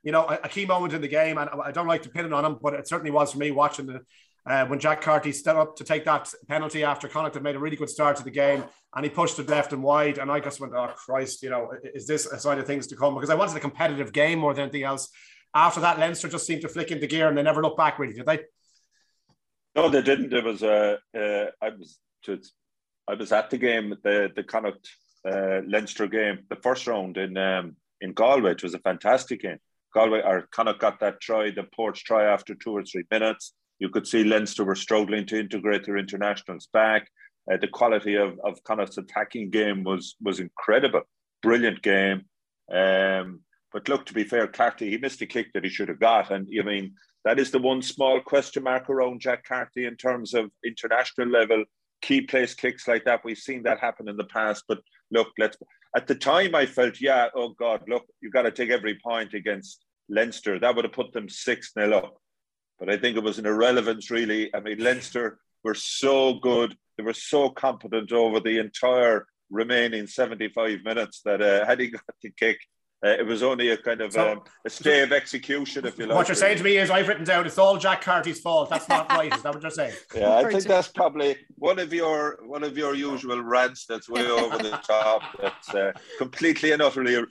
You 0.03 0.11
know, 0.11 0.25
a, 0.25 0.39
a, 0.43 0.49
key 0.49 0.65
moment 0.65 0.93
in 0.93 1.01
the 1.01 1.07
game, 1.07 1.37
and 1.37 1.49
I 1.63 1.71
don't 1.71 1.87
like 1.87 2.03
to 2.03 2.09
pin 2.09 2.25
it 2.25 2.33
on 2.33 2.45
him, 2.45 2.57
but 2.61 2.73
it 2.73 2.87
certainly 2.87 3.11
was 3.11 3.33
for 3.33 3.39
me 3.39 3.51
watching 3.51 3.85
the 3.85 4.01
uh, 4.47 4.65
when 4.65 4.79
Jack 4.79 5.01
Carty 5.01 5.31
stepped 5.31 5.57
up 5.57 5.75
to 5.75 5.83
take 5.83 6.05
that 6.05 6.31
penalty 6.47 6.83
after 6.83 7.07
Connacht 7.07 7.35
had 7.35 7.43
made 7.43 7.55
a 7.55 7.59
really 7.59 7.75
good 7.75 7.89
start 7.89 8.15
to 8.17 8.23
the 8.23 8.31
game 8.31 8.63
and 8.95 9.03
he 9.03 9.09
pushed 9.09 9.37
it 9.39 9.49
left 9.49 9.73
and 9.73 9.83
wide. 9.83 10.17
And 10.17 10.31
I 10.31 10.39
just 10.39 10.59
went, 10.59 10.73
oh, 10.73 10.87
Christ, 10.95 11.43
you 11.43 11.49
know, 11.49 11.71
is 11.93 12.07
this 12.07 12.25
a 12.25 12.39
sign 12.39 12.59
of 12.59 12.65
things 12.65 12.87
to 12.87 12.95
come? 12.95 13.15
Because 13.15 13.29
I 13.29 13.35
wanted 13.35 13.57
a 13.57 13.59
competitive 13.59 14.13
game 14.13 14.39
more 14.39 14.53
than 14.53 14.63
anything 14.63 14.83
else. 14.83 15.09
After 15.53 15.81
that, 15.81 15.99
Leinster 15.99 16.29
just 16.29 16.45
seemed 16.45 16.61
to 16.61 16.69
flick 16.69 16.91
into 16.91 17.07
gear 17.07 17.27
and 17.27 17.37
they 17.37 17.43
never 17.43 17.61
looked 17.61 17.77
back, 17.77 17.99
really, 17.99 18.13
did 18.13 18.25
they? 18.25 18.39
No, 19.75 19.89
they 19.89 20.01
didn't. 20.01 20.33
It 20.33 20.43
was, 20.43 20.63
uh, 20.63 20.97
uh, 21.17 21.45
I 21.61 21.69
was 21.69 21.99
just, 22.23 22.53
I 23.07 23.15
was 23.15 23.31
at 23.31 23.49
the 23.49 23.57
game, 23.57 23.95
the, 24.03 24.31
the 24.35 24.43
Connacht 24.43 24.89
uh, 25.25 25.61
Leinster 25.67 26.07
game, 26.07 26.39
the 26.49 26.55
first 26.57 26.87
round 26.87 27.17
in 27.17 27.37
um, 27.37 27.75
in 28.01 28.13
Galway, 28.13 28.51
which 28.51 28.63
was 28.63 28.73
a 28.73 28.79
fantastic 28.79 29.41
game. 29.41 29.57
Galway 29.93 30.21
or 30.21 30.47
Connacht 30.51 30.79
got 30.79 30.99
that 30.99 31.19
try, 31.21 31.51
the 31.51 31.63
Porch 31.63 32.03
try 32.03 32.25
after 32.25 32.53
two 32.55 32.71
or 32.71 32.83
three 32.83 33.05
minutes. 33.09 33.53
You 33.79 33.89
could 33.89 34.07
see 34.07 34.23
Leinster 34.23 34.63
were 34.63 34.75
struggling 34.75 35.25
to 35.27 35.39
integrate 35.39 35.85
their 35.85 35.97
internationals 35.97 36.67
back. 36.73 37.07
Uh, 37.51 37.57
the 37.57 37.67
quality 37.67 38.15
of, 38.15 38.39
of 38.43 38.63
Connacht's 38.63 38.97
attacking 38.97 39.49
game 39.49 39.83
was 39.83 40.15
was 40.21 40.39
incredible. 40.39 41.01
Brilliant 41.41 41.81
game. 41.81 42.25
Um, 42.71 43.41
but 43.71 43.87
look, 43.87 44.05
to 44.07 44.13
be 44.13 44.23
fair, 44.23 44.47
Carty, 44.47 44.89
he 44.89 44.97
missed 44.97 45.21
a 45.21 45.25
kick 45.25 45.53
that 45.53 45.63
he 45.63 45.69
should 45.69 45.89
have 45.89 45.99
got. 45.99 46.31
And 46.31 46.47
I 46.59 46.63
mean, 46.63 46.93
that 47.25 47.39
is 47.39 47.51
the 47.51 47.59
one 47.59 47.81
small 47.81 48.19
question 48.21 48.63
mark 48.63 48.89
around 48.89 49.21
Jack 49.21 49.43
Carty 49.43 49.85
in 49.85 49.95
terms 49.95 50.33
of 50.33 50.49
international 50.65 51.27
level 51.27 51.63
key 52.01 52.21
place 52.21 52.53
kicks 52.53 52.87
like 52.87 53.05
that. 53.05 53.23
We've 53.23 53.37
seen 53.37 53.63
that 53.63 53.79
happen 53.79 54.07
in 54.07 54.17
the 54.17 54.25
past. 54.25 54.63
But 54.67 54.79
look, 55.11 55.29
let's 55.37 55.57
at 55.95 56.07
the 56.07 56.15
time 56.15 56.53
I 56.53 56.65
felt, 56.65 56.99
yeah, 57.01 57.27
oh 57.35 57.49
God, 57.49 57.83
look, 57.87 58.05
you've 58.21 58.33
got 58.33 58.43
to 58.43 58.51
take 58.51 58.69
every 58.69 58.99
point 59.03 59.33
against 59.33 59.85
Leinster. 60.09 60.59
That 60.59 60.75
would 60.75 60.85
have 60.85 60.93
put 60.93 61.13
them 61.13 61.29
6 61.29 61.73
0 61.73 61.97
up. 61.97 62.17
But 62.79 62.89
I 62.89 62.97
think 62.97 63.17
it 63.17 63.23
was 63.23 63.39
an 63.39 63.45
irrelevance, 63.45 64.11
really. 64.11 64.53
I 64.53 64.59
mean, 64.59 64.79
Leinster 64.79 65.39
were 65.63 65.75
so 65.75 66.35
good. 66.35 66.77
They 66.97 67.03
were 67.03 67.13
so 67.13 67.49
competent 67.49 68.11
over 68.11 68.39
the 68.39 68.59
entire 68.59 69.25
remaining 69.49 70.07
75 70.07 70.83
minutes 70.83 71.21
that 71.25 71.41
uh, 71.41 71.65
had 71.65 71.79
he 71.79 71.87
got 71.91 72.01
the 72.21 72.31
kick, 72.31 72.59
uh, 73.05 73.09
it 73.09 73.25
was 73.25 73.43
only 73.43 73.69
a 73.69 73.77
kind 73.77 74.01
of 74.01 74.11
so, 74.11 74.31
um, 74.31 74.41
a 74.65 74.69
stay 74.71 75.03
of 75.03 75.11
execution, 75.11 75.85
if 75.85 75.99
you 75.99 76.07
like. 76.07 76.15
What 76.15 76.27
you're 76.27 76.35
saying 76.35 76.57
to 76.57 76.63
me 76.63 76.77
is, 76.77 76.89
I've 76.89 77.07
written 77.07 77.25
down 77.25 77.45
it's 77.45 77.59
all 77.59 77.77
Jack 77.77 78.01
Carty's 78.01 78.39
fault. 78.39 78.71
That's 78.71 78.89
not 78.89 79.07
right. 79.11 79.31
Is 79.31 79.43
that 79.43 79.53
what 79.53 79.61
you're 79.61 79.69
saying? 79.69 79.93
Yeah, 80.15 80.35
I 80.35 80.49
think 80.49 80.63
that's 80.63 80.87
probably 80.87 81.37
one 81.57 81.77
of 81.77 81.93
your 81.93 82.39
one 82.47 82.63
of 82.63 82.75
your 82.75 82.95
usual 82.95 83.39
rants. 83.43 83.85
That's 83.87 84.09
way 84.09 84.25
over 84.25 84.57
the 84.57 84.71
top. 84.87 85.21
That's 85.39 85.69
uh, 85.75 85.91
completely 86.17 86.71
and 86.71 86.81
utterly 86.81 87.23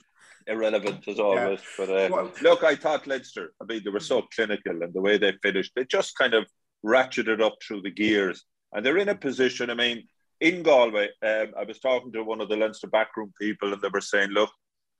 irrelevant 0.47 1.07
as 1.07 1.19
always. 1.19 1.59
Yeah. 1.59 1.85
But 1.85 1.89
uh, 1.89 2.09
well, 2.11 2.31
look, 2.41 2.63
I 2.63 2.75
thought 2.75 3.07
Leinster. 3.07 3.53
I 3.61 3.65
mean, 3.65 3.81
they 3.83 3.89
were 3.89 3.99
so 3.99 4.23
clinical, 4.33 4.83
and 4.83 4.93
the 4.93 5.01
way 5.01 5.17
they 5.17 5.33
finished, 5.41 5.73
they 5.75 5.85
just 5.85 6.17
kind 6.17 6.33
of 6.33 6.45
ratcheted 6.85 7.41
up 7.41 7.55
through 7.61 7.81
the 7.81 7.91
gears, 7.91 8.43
and 8.73 8.85
they're 8.85 8.97
in 8.97 9.09
a 9.09 9.15
position. 9.15 9.69
I 9.69 9.73
mean, 9.73 10.07
in 10.41 10.63
Galway, 10.63 11.09
um, 11.23 11.53
I 11.57 11.63
was 11.63 11.79
talking 11.79 12.11
to 12.13 12.23
one 12.23 12.41
of 12.41 12.49
the 12.49 12.57
Leinster 12.57 12.87
backroom 12.87 13.33
people, 13.39 13.73
and 13.73 13.81
they 13.81 13.89
were 13.89 14.01
saying, 14.01 14.29
look, 14.29 14.51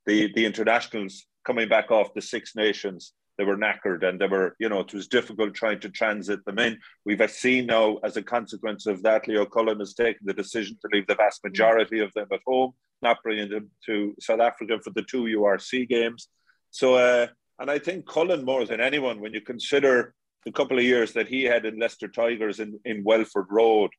the 0.06 0.32
the 0.34 0.46
internationals 0.46 1.25
coming 1.46 1.70
back 1.70 1.92
off 1.92 2.13
the 2.13 2.22
Six 2.22 2.56
Nations 2.56 3.13
they 3.38 3.44
were 3.44 3.58
knackered 3.58 4.03
and 4.03 4.20
they 4.20 4.27
were, 4.27 4.56
you 4.60 4.70
know, 4.70 4.79
it 4.79 4.94
was 4.94 5.08
difficult 5.08 5.53
trying 5.53 5.79
to 5.82 5.89
transit 5.89 6.44
them 6.46 6.60
in. 6.60 6.79
We've 7.06 7.22
seen 7.29 7.67
now, 7.67 7.98
as 8.03 8.17
a 8.17 8.24
consequence 8.24 8.88
of 8.88 9.03
that, 9.03 9.27
Leo 9.27 9.46
Cullen 9.46 9.79
has 9.79 9.94
taken 9.94 10.25
the 10.25 10.34
decision 10.34 10.77
to 10.82 10.89
leave 10.91 11.08
the 11.08 11.15
vast 11.15 11.44
majority 11.44 12.00
of 12.00 12.12
them 12.13 12.27
at 12.34 12.39
home, 12.46 12.74
not 13.01 13.22
bringing 13.24 13.50
them 13.50 13.70
to 13.86 14.15
South 14.20 14.39
Africa 14.39 14.79
for 14.84 14.89
the 14.91 15.03
two 15.03 15.24
URC 15.24 15.88
games. 15.88 16.29
So, 16.72 16.96
uh, 16.96 17.27
and 17.60 17.70
I 17.70 17.79
think 17.79 18.08
Cullen 18.08 18.44
more 18.44 18.65
than 18.65 18.82
anyone, 18.82 19.20
when 19.20 19.34
you 19.34 19.41
consider 19.41 20.13
the 20.46 20.51
couple 20.51 20.77
of 20.77 20.84
years 20.84 21.13
that 21.13 21.27
he 21.27 21.44
had 21.44 21.65
in 21.65 21.79
Leicester 21.79 22.08
Tigers 22.08 22.60
in, 22.60 22.79
in 22.86 23.03
Welford 23.03 23.48
Road, 23.50 23.91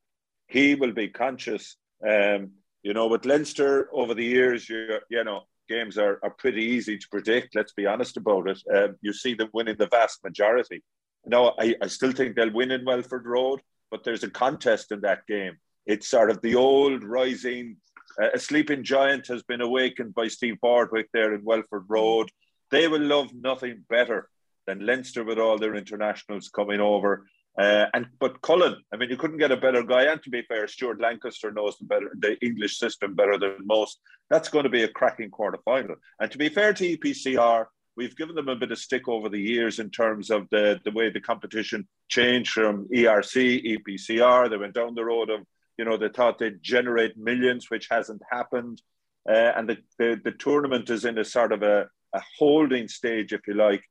he 0.49 0.75
will 0.75 0.93
be 0.93 1.09
conscious. 1.09 1.77
Um, 2.07 2.53
you 2.83 2.95
know, 2.95 3.07
with 3.07 3.27
Leinster 3.27 3.89
over 3.93 4.15
the 4.15 4.25
years, 4.25 4.69
you 4.69 4.99
you 5.11 5.25
know, 5.25 5.43
games 5.69 5.99
are, 5.99 6.19
are 6.23 6.31
pretty 6.31 6.65
easy 6.65 6.97
to 6.99 7.09
predict. 7.11 7.55
Let's 7.55 7.73
be 7.73 7.87
honest 7.87 8.17
about 8.17 8.49
it. 8.49 8.61
Um, 8.75 8.97
you 9.01 9.13
see 9.13 9.35
them 9.35 9.51
winning 9.53 9.77
the 9.79 9.89
vast 9.89 10.25
majority. 10.25 10.83
No, 11.27 11.55
I, 11.59 11.75
I 11.83 11.87
still 11.89 12.13
think 12.13 12.35
they'll 12.35 12.53
win 12.53 12.71
in 12.71 12.85
Welford 12.85 13.27
Road, 13.27 13.61
but 13.91 14.05
there's 14.05 14.25
a 14.25 14.31
contest 14.31 14.93
in 14.93 15.01
that 15.03 15.27
game. 15.27 15.59
It's 15.87 16.09
sort 16.09 16.31
of 16.31 16.41
the 16.43 16.55
old 16.55 17.05
rising, 17.05 17.77
uh, 18.21 18.31
a 18.35 18.39
sleeping 18.39 18.83
giant 18.85 19.27
has 19.29 19.43
been 19.43 19.61
awakened 19.61 20.15
by 20.15 20.29
Steve 20.29 20.61
Borthwick 20.61 21.09
there 21.13 21.35
in 21.35 21.45
Welford 21.45 21.85
Road. 21.89 22.31
They 22.71 22.89
will 22.89 23.01
love 23.01 23.33
nothing 23.35 23.85
better 23.89 24.29
than 24.67 24.85
Leinster 24.85 25.25
with 25.25 25.39
all 25.39 25.59
their 25.59 25.75
internationals 25.75 26.51
coming 26.51 26.81
over. 26.81 27.27
Uh, 27.59 27.87
and 27.93 28.07
but 28.21 28.41
Cullen, 28.43 28.77
I 28.93 28.97
mean, 28.97 29.11
you 29.11 29.17
couldn't 29.17 29.39
get 29.39 29.51
a 29.51 29.57
better 29.57 29.83
guy. 29.83 30.05
And 30.05 30.23
to 30.23 30.31
be 30.31 30.43
fair, 30.43 30.69
Stuart 30.69 31.01
Lancaster 31.01 31.51
knows 31.51 31.77
the 31.79 31.87
better 31.87 32.11
the 32.19 32.39
English 32.45 32.79
system 32.79 33.15
better 33.15 33.37
than 33.37 33.57
most. 33.65 34.01
That's 34.31 34.49
going 34.49 34.63
to 34.63 34.71
be 34.71 34.85
a 34.85 34.89
cracking 34.89 35.31
quarter 35.31 35.59
final. 35.65 35.97
And 36.21 36.31
to 36.31 36.39
be 36.39 36.49
fair 36.49 36.73
to 36.73 36.97
EPCR, 36.97 37.67
we've 37.97 38.17
given 38.17 38.37
them 38.37 38.49
a 38.49 38.55
bit 38.55 38.71
of 38.71 38.79
stick 38.79 39.09
over 39.09 39.29
the 39.29 39.41
years 39.41 39.81
in 39.81 39.91
terms 39.91 40.31
of 40.31 40.49
the, 40.51 40.81
the 40.85 40.93
way 40.93 41.11
the 41.11 41.21
competition 41.21 41.89
changed 42.09 42.53
from 42.53 42.87
ERC, 42.95 43.77
EPCR. 43.77 44.49
They 44.49 44.57
went 44.57 44.75
down 44.75 44.95
the 44.95 45.05
road 45.05 45.29
of, 45.29 45.41
you 45.77 45.85
know, 45.85 45.97
they 45.97 46.09
thought 46.09 46.39
they'd 46.39 46.63
generate 46.63 47.19
millions, 47.19 47.71
which 47.71 47.89
hasn't 47.91 48.23
happened. 48.31 48.81
Uh, 49.29 49.53
and 49.57 49.69
the, 49.69 49.79
the, 49.99 50.21
the 50.23 50.31
tournament 50.31 50.89
is 50.91 51.05
in 51.05 51.19
a 51.19 51.25
sort 51.25 51.53
of 51.53 51.65
a, 51.65 51.89
a 52.15 52.23
holding 52.39 52.87
stage, 52.87 53.33
if 53.33 53.41
you 53.49 53.55
like. 53.55 53.83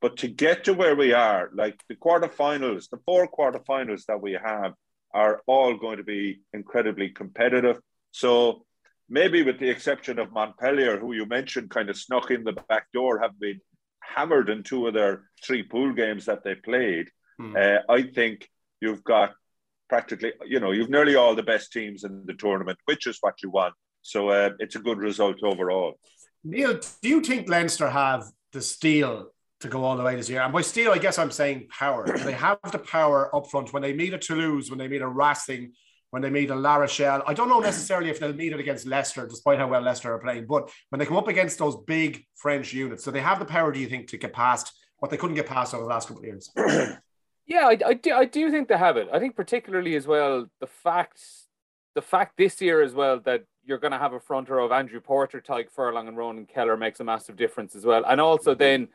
But 0.00 0.18
to 0.18 0.28
get 0.28 0.64
to 0.64 0.74
where 0.74 0.94
we 0.94 1.12
are, 1.12 1.50
like 1.54 1.82
the 1.88 1.96
quarterfinals, 1.96 2.90
the 2.90 2.98
four 3.06 3.28
quarterfinals 3.28 4.04
that 4.06 4.20
we 4.20 4.32
have 4.32 4.74
are 5.14 5.40
all 5.46 5.76
going 5.76 5.96
to 5.96 6.04
be 6.04 6.40
incredibly 6.52 7.08
competitive. 7.08 7.78
So 8.10 8.64
maybe 9.08 9.42
with 9.42 9.58
the 9.58 9.70
exception 9.70 10.18
of 10.18 10.32
Montpellier, 10.32 10.98
who 10.98 11.14
you 11.14 11.26
mentioned 11.26 11.70
kind 11.70 11.88
of 11.88 11.96
snuck 11.96 12.30
in 12.30 12.44
the 12.44 12.52
back 12.68 12.86
door, 12.92 13.20
have 13.20 13.38
been 13.38 13.60
hammered 14.00 14.48
in 14.50 14.62
two 14.62 14.86
of 14.86 14.94
their 14.94 15.24
three 15.44 15.62
pool 15.62 15.92
games 15.92 16.26
that 16.26 16.44
they 16.44 16.54
played. 16.54 17.08
Mm. 17.40 17.56
Uh, 17.56 17.82
I 17.88 18.02
think 18.02 18.48
you've 18.80 19.04
got 19.04 19.32
practically, 19.88 20.32
you 20.46 20.60
know, 20.60 20.72
you've 20.72 20.90
nearly 20.90 21.14
all 21.14 21.34
the 21.34 21.42
best 21.42 21.72
teams 21.72 22.04
in 22.04 22.24
the 22.26 22.34
tournament, 22.34 22.78
which 22.84 23.06
is 23.06 23.18
what 23.20 23.42
you 23.42 23.50
want. 23.50 23.74
So 24.02 24.28
uh, 24.28 24.50
it's 24.58 24.76
a 24.76 24.80
good 24.80 24.98
result 24.98 25.42
overall. 25.42 25.98
Neil, 26.44 26.78
do 27.02 27.08
you 27.08 27.20
think 27.22 27.48
Leinster 27.48 27.90
have 27.90 28.24
the 28.52 28.62
steel 28.62 29.32
to 29.60 29.68
go 29.68 29.84
all 29.84 29.96
the 29.96 30.02
way 30.02 30.16
this 30.16 30.28
year? 30.28 30.42
And 30.42 30.52
by 30.52 30.62
steel, 30.62 30.92
I 30.92 30.98
guess 30.98 31.18
I'm 31.18 31.30
saying 31.30 31.68
power. 31.70 32.06
they 32.24 32.32
have 32.32 32.58
the 32.72 32.78
power 32.78 33.34
up 33.34 33.50
front 33.50 33.72
when 33.72 33.82
they 33.82 33.92
meet 33.92 34.14
a 34.14 34.18
Toulouse, 34.18 34.70
when 34.70 34.78
they 34.78 34.88
meet 34.88 35.02
a 35.02 35.08
Racing, 35.08 35.72
when 36.10 36.22
they 36.22 36.30
meet 36.30 36.50
a 36.50 36.54
La 36.54 36.76
Rochelle. 36.76 37.22
I 37.26 37.34
don't 37.34 37.48
know 37.48 37.60
necessarily 37.60 38.10
if 38.10 38.20
they'll 38.20 38.32
meet 38.32 38.52
it 38.52 38.60
against 38.60 38.86
Leicester, 38.86 39.26
despite 39.26 39.58
how 39.58 39.68
well 39.68 39.82
Leicester 39.82 40.12
are 40.12 40.18
playing. 40.18 40.46
But 40.46 40.70
when 40.90 40.98
they 40.98 41.06
come 41.06 41.16
up 41.16 41.28
against 41.28 41.58
those 41.58 41.76
big 41.86 42.24
French 42.36 42.72
units, 42.72 43.04
so 43.04 43.10
they 43.10 43.20
have 43.20 43.38
the 43.38 43.44
power, 43.44 43.72
do 43.72 43.80
you 43.80 43.88
think, 43.88 44.08
to 44.08 44.16
get 44.16 44.32
past 44.32 44.72
what 44.98 45.10
they 45.10 45.16
couldn't 45.16 45.36
get 45.36 45.46
past 45.46 45.74
over 45.74 45.82
the 45.82 45.90
last 45.90 46.08
couple 46.08 46.22
of 46.22 46.26
years? 46.26 46.50
yeah, 47.46 47.66
I, 47.66 47.78
I, 47.86 47.94
do, 47.94 48.14
I 48.14 48.24
do 48.24 48.50
think 48.50 48.68
they 48.68 48.78
have 48.78 48.96
it. 48.96 49.08
I 49.12 49.18
think 49.18 49.36
particularly 49.36 49.94
as 49.96 50.06
well 50.06 50.46
the 50.60 50.66
fact 50.66 51.20
the 51.94 52.02
fact 52.02 52.36
this 52.36 52.60
year 52.60 52.82
as 52.82 52.92
well 52.92 53.20
that 53.20 53.44
you're 53.64 53.78
going 53.78 53.92
to 53.92 53.98
have 53.98 54.12
a 54.12 54.20
front 54.20 54.48
row 54.48 54.66
of 54.66 54.70
Andrew 54.70 55.00
Porter, 55.00 55.40
Tadhg 55.40 55.70
Furlong, 55.70 56.08
and 56.08 56.16
Ronan 56.16 56.46
Kelleher 56.46 56.76
makes 56.76 57.00
a 57.00 57.04
massive 57.04 57.36
difference 57.36 57.74
as 57.74 57.84
well. 57.84 58.04
And 58.06 58.20
also 58.20 58.52
mm-hmm. 58.52 58.58
then 58.58 58.88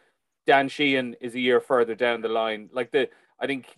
Dan 0.45 0.69
Sheehan 0.69 1.15
is 1.21 1.35
a 1.35 1.39
year 1.39 1.59
further 1.59 1.95
down 1.95 2.21
the 2.21 2.27
line. 2.29 2.69
Like 2.73 2.91
the, 2.91 3.09
I 3.39 3.47
think 3.47 3.75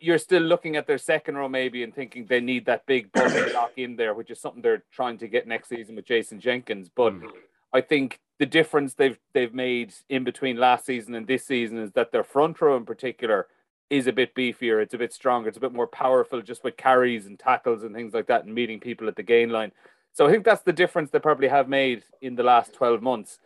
you're 0.00 0.18
still 0.18 0.42
looking 0.42 0.76
at 0.76 0.86
their 0.86 0.98
second 0.98 1.36
row 1.36 1.48
maybe 1.48 1.82
and 1.82 1.94
thinking 1.94 2.26
they 2.26 2.40
need 2.40 2.66
that 2.66 2.86
big 2.86 3.10
lock 3.54 3.72
in 3.76 3.96
there, 3.96 4.14
which 4.14 4.30
is 4.30 4.40
something 4.40 4.62
they're 4.62 4.84
trying 4.92 5.18
to 5.18 5.28
get 5.28 5.46
next 5.46 5.68
season 5.68 5.96
with 5.96 6.04
Jason 6.04 6.40
Jenkins. 6.40 6.90
But 6.94 7.14
mm. 7.14 7.30
I 7.72 7.80
think 7.80 8.20
the 8.38 8.46
difference 8.46 8.94
they've 8.94 9.18
they've 9.34 9.54
made 9.54 9.94
in 10.08 10.24
between 10.24 10.56
last 10.56 10.86
season 10.86 11.14
and 11.14 11.26
this 11.26 11.46
season 11.46 11.78
is 11.78 11.92
that 11.92 12.12
their 12.12 12.24
front 12.24 12.60
row 12.60 12.76
in 12.76 12.84
particular 12.84 13.46
is 13.90 14.06
a 14.06 14.12
bit 14.12 14.34
beefier. 14.34 14.82
It's 14.82 14.94
a 14.94 14.98
bit 14.98 15.12
stronger. 15.12 15.48
It's 15.48 15.56
a 15.56 15.62
bit 15.62 15.72
more 15.72 15.86
powerful, 15.86 16.42
just 16.42 16.64
with 16.64 16.76
carries 16.76 17.26
and 17.26 17.38
tackles 17.38 17.82
and 17.82 17.94
things 17.94 18.12
like 18.12 18.26
that, 18.26 18.44
and 18.44 18.54
meeting 18.54 18.80
people 18.80 19.08
at 19.08 19.16
the 19.16 19.22
gain 19.22 19.50
line. 19.50 19.72
So 20.12 20.26
I 20.26 20.30
think 20.30 20.44
that's 20.44 20.62
the 20.62 20.72
difference 20.72 21.10
they 21.10 21.18
probably 21.18 21.48
have 21.48 21.68
made 21.68 22.02
in 22.20 22.34
the 22.34 22.42
last 22.42 22.74
twelve 22.74 23.02
months. 23.02 23.38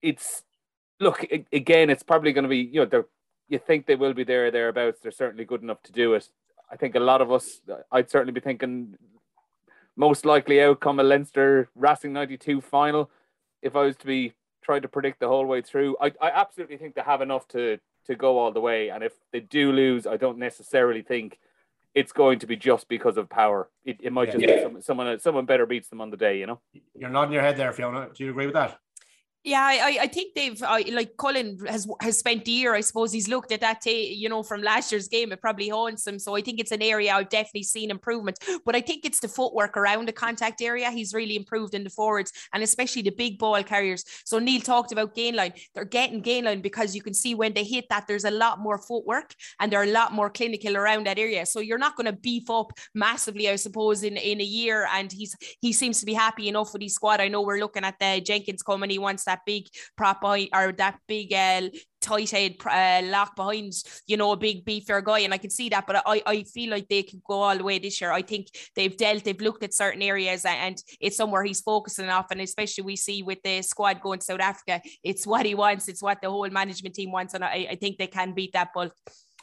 It's 0.00 0.42
look 1.00 1.26
again. 1.52 1.90
It's 1.90 2.02
probably 2.02 2.32
going 2.32 2.44
to 2.44 2.48
be 2.48 2.58
you 2.58 2.80
know 2.80 2.86
they're 2.86 3.06
you 3.48 3.58
think 3.58 3.86
they 3.86 3.96
will 3.96 4.14
be 4.14 4.24
there 4.24 4.50
thereabouts. 4.50 5.00
They're 5.00 5.10
certainly 5.10 5.44
good 5.44 5.62
enough 5.62 5.82
to 5.84 5.92
do 5.92 6.14
it. 6.14 6.28
I 6.70 6.76
think 6.76 6.94
a 6.94 7.00
lot 7.00 7.22
of 7.22 7.32
us, 7.32 7.60
I'd 7.90 8.10
certainly 8.10 8.32
be 8.32 8.40
thinking 8.40 8.96
most 9.96 10.26
likely 10.26 10.62
outcome 10.62 11.00
a 11.00 11.02
Leinster 11.02 11.70
Racing 11.74 12.12
92 12.12 12.60
final. 12.60 13.10
If 13.62 13.74
I 13.74 13.82
was 13.82 13.96
to 13.96 14.06
be 14.06 14.34
trying 14.62 14.82
to 14.82 14.88
predict 14.88 15.20
the 15.20 15.28
whole 15.28 15.46
way 15.46 15.62
through, 15.62 15.96
I, 16.00 16.12
I 16.20 16.30
absolutely 16.30 16.76
think 16.76 16.94
they 16.94 17.00
have 17.02 17.22
enough 17.22 17.48
to 17.48 17.78
to 18.06 18.14
go 18.14 18.38
all 18.38 18.52
the 18.52 18.60
way. 18.60 18.90
And 18.90 19.02
if 19.02 19.12
they 19.32 19.40
do 19.40 19.72
lose, 19.72 20.06
I 20.06 20.16
don't 20.16 20.38
necessarily 20.38 21.02
think 21.02 21.38
it's 21.94 22.12
going 22.12 22.38
to 22.38 22.46
be 22.46 22.56
just 22.56 22.88
because 22.88 23.16
of 23.16 23.28
power. 23.28 23.68
It, 23.84 23.98
it 24.00 24.12
might 24.12 24.28
yeah. 24.28 24.34
just 24.34 24.46
be 24.46 24.62
someone, 24.62 24.82
someone 24.82 25.20
someone 25.20 25.46
better 25.46 25.66
beats 25.66 25.88
them 25.88 26.00
on 26.00 26.10
the 26.10 26.16
day, 26.16 26.38
you 26.38 26.46
know. 26.46 26.60
You're 26.94 27.10
nodding 27.10 27.32
your 27.32 27.42
head 27.42 27.56
there, 27.56 27.72
Fiona. 27.72 28.08
Do 28.14 28.24
you 28.24 28.30
agree 28.30 28.46
with 28.46 28.54
that? 28.54 28.78
Yeah, 29.44 29.62
I, 29.62 29.98
I 30.02 30.06
think 30.08 30.34
they've 30.34 30.60
I, 30.62 30.80
like 30.92 31.16
Cullen 31.16 31.58
has 31.66 31.86
has 32.02 32.18
spent 32.18 32.44
the 32.44 32.50
year. 32.50 32.74
I 32.74 32.80
suppose 32.80 33.12
he's 33.12 33.28
looked 33.28 33.52
at 33.52 33.60
that, 33.60 33.80
t- 33.80 34.12
you 34.12 34.28
know, 34.28 34.42
from 34.42 34.62
last 34.62 34.90
year's 34.90 35.06
game. 35.06 35.30
It 35.32 35.40
probably 35.40 35.68
haunts 35.68 36.06
him. 36.06 36.18
So 36.18 36.34
I 36.34 36.42
think 36.42 36.58
it's 36.58 36.72
an 36.72 36.82
area 36.82 37.14
I've 37.14 37.28
definitely 37.28 37.62
seen 37.62 37.90
improvement. 37.90 38.38
But 38.66 38.74
I 38.74 38.80
think 38.80 39.04
it's 39.04 39.20
the 39.20 39.28
footwork 39.28 39.76
around 39.76 40.06
the 40.08 40.12
contact 40.12 40.60
area. 40.60 40.90
He's 40.90 41.14
really 41.14 41.36
improved 41.36 41.74
in 41.74 41.84
the 41.84 41.90
forwards 41.90 42.32
and 42.52 42.62
especially 42.64 43.02
the 43.02 43.10
big 43.12 43.38
ball 43.38 43.62
carriers. 43.62 44.04
So 44.24 44.40
Neil 44.40 44.60
talked 44.60 44.90
about 44.92 45.14
gain 45.14 45.36
line. 45.36 45.52
They're 45.74 45.84
getting 45.84 46.20
gain 46.20 46.44
line 46.44 46.60
because 46.60 46.96
you 46.96 47.00
can 47.00 47.14
see 47.14 47.34
when 47.36 47.54
they 47.54 47.64
hit 47.64 47.86
that, 47.90 48.06
there's 48.08 48.24
a 48.24 48.30
lot 48.32 48.58
more 48.58 48.76
footwork 48.76 49.34
and 49.60 49.72
they're 49.72 49.84
a 49.84 49.86
lot 49.92 50.12
more 50.12 50.30
clinical 50.30 50.76
around 50.76 51.06
that 51.06 51.18
area. 51.18 51.46
So 51.46 51.60
you're 51.60 51.78
not 51.78 51.96
going 51.96 52.06
to 52.06 52.12
beef 52.12 52.50
up 52.50 52.72
massively, 52.94 53.48
I 53.48 53.56
suppose, 53.56 54.02
in 54.02 54.16
in 54.16 54.40
a 54.40 54.44
year. 54.44 54.88
And 54.92 55.12
he's 55.12 55.36
he 55.60 55.72
seems 55.72 56.00
to 56.00 56.06
be 56.06 56.14
happy 56.14 56.48
enough 56.48 56.72
with 56.72 56.82
his 56.82 56.94
squad. 56.94 57.20
I 57.20 57.28
know 57.28 57.42
we're 57.42 57.60
looking 57.60 57.84
at 57.84 57.98
the 58.00 58.20
Jenkins 58.20 58.62
coming. 58.62 58.90
He 58.90 58.98
wants 58.98 59.24
that 59.28 59.46
big 59.46 59.66
prop 59.96 60.24
or 60.24 60.72
that 60.72 60.98
big 61.06 61.32
uh, 61.32 61.68
tight 62.00 62.30
head 62.30 62.54
uh, 62.64 63.02
lock 63.04 63.36
behind, 63.36 63.72
you 64.06 64.16
know, 64.16 64.32
a 64.32 64.36
big 64.36 64.64
beefier 64.64 65.02
guy. 65.04 65.20
And 65.20 65.34
I 65.34 65.38
can 65.38 65.50
see 65.50 65.68
that, 65.68 65.86
but 65.86 66.02
I, 66.06 66.22
I 66.26 66.42
feel 66.44 66.70
like 66.70 66.88
they 66.88 67.02
could 67.02 67.22
go 67.22 67.42
all 67.42 67.56
the 67.56 67.64
way 67.64 67.78
this 67.78 68.00
year. 68.00 68.12
I 68.12 68.22
think 68.22 68.48
they've 68.74 68.96
dealt, 68.96 69.24
they've 69.24 69.40
looked 69.40 69.62
at 69.62 69.74
certain 69.74 70.02
areas 70.02 70.44
and 70.44 70.76
it's 71.00 71.16
somewhere 71.16 71.44
he's 71.44 71.60
focusing 71.60 72.08
off. 72.08 72.26
And 72.30 72.40
especially 72.40 72.84
we 72.84 72.96
see 72.96 73.22
with 73.22 73.42
the 73.42 73.62
squad 73.62 74.00
going 74.00 74.20
to 74.20 74.24
South 74.24 74.40
Africa, 74.40 74.80
it's 75.02 75.26
what 75.26 75.46
he 75.46 75.54
wants, 75.54 75.88
it's 75.88 76.02
what 76.02 76.20
the 76.22 76.30
whole 76.30 76.48
management 76.50 76.94
team 76.94 77.12
wants. 77.12 77.34
And 77.34 77.44
I, 77.44 77.68
I 77.70 77.76
think 77.76 77.98
they 77.98 78.06
can 78.06 78.34
beat 78.34 78.52
that. 78.54 78.70
But 78.74 78.92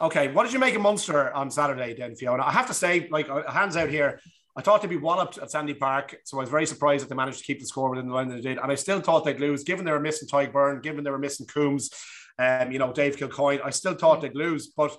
okay, 0.01 0.31
what 0.31 0.43
did 0.43 0.53
you 0.53 0.59
make 0.59 0.75
of 0.75 0.81
Munster 0.81 1.33
on 1.33 1.51
Saturday 1.51 1.93
then, 1.93 2.15
Fiona? 2.15 2.43
I 2.43 2.51
have 2.51 2.67
to 2.67 2.73
say, 2.73 3.07
like, 3.11 3.29
uh, 3.29 3.49
hands 3.49 3.77
out 3.77 3.89
here, 3.89 4.19
I 4.57 4.61
thought 4.61 4.81
they'd 4.81 4.87
be 4.87 4.97
walloped 4.97 5.37
at 5.37 5.51
Sandy 5.51 5.73
Park, 5.73 6.15
so 6.23 6.37
I 6.37 6.41
was 6.41 6.49
very 6.49 6.65
surprised 6.65 7.03
that 7.03 7.09
they 7.09 7.15
managed 7.15 7.39
to 7.39 7.43
keep 7.43 7.59
the 7.59 7.65
score 7.65 7.89
within 7.89 8.07
the 8.07 8.13
line 8.13 8.29
that 8.29 8.35
they 8.35 8.41
did. 8.41 8.57
And 8.57 8.71
I 8.71 8.75
still 8.75 9.01
thought 9.01 9.25
they'd 9.25 9.39
lose, 9.39 9.63
given 9.63 9.83
they 9.83 9.91
were 9.91 9.99
missing 9.99 10.29
Tadhg 10.29 10.53
Beirne, 10.53 10.81
given 10.81 11.03
they 11.03 11.11
were 11.11 11.19
missing 11.19 11.45
Coombes, 11.45 11.91
um, 12.39 12.71
you 12.71 12.79
know, 12.79 12.93
Dave 12.93 13.17
Kilcoyne. 13.17 13.59
I 13.63 13.69
still 13.69 13.95
thought 13.95 14.21
they'd 14.21 14.35
lose, 14.35 14.67
but 14.67 14.97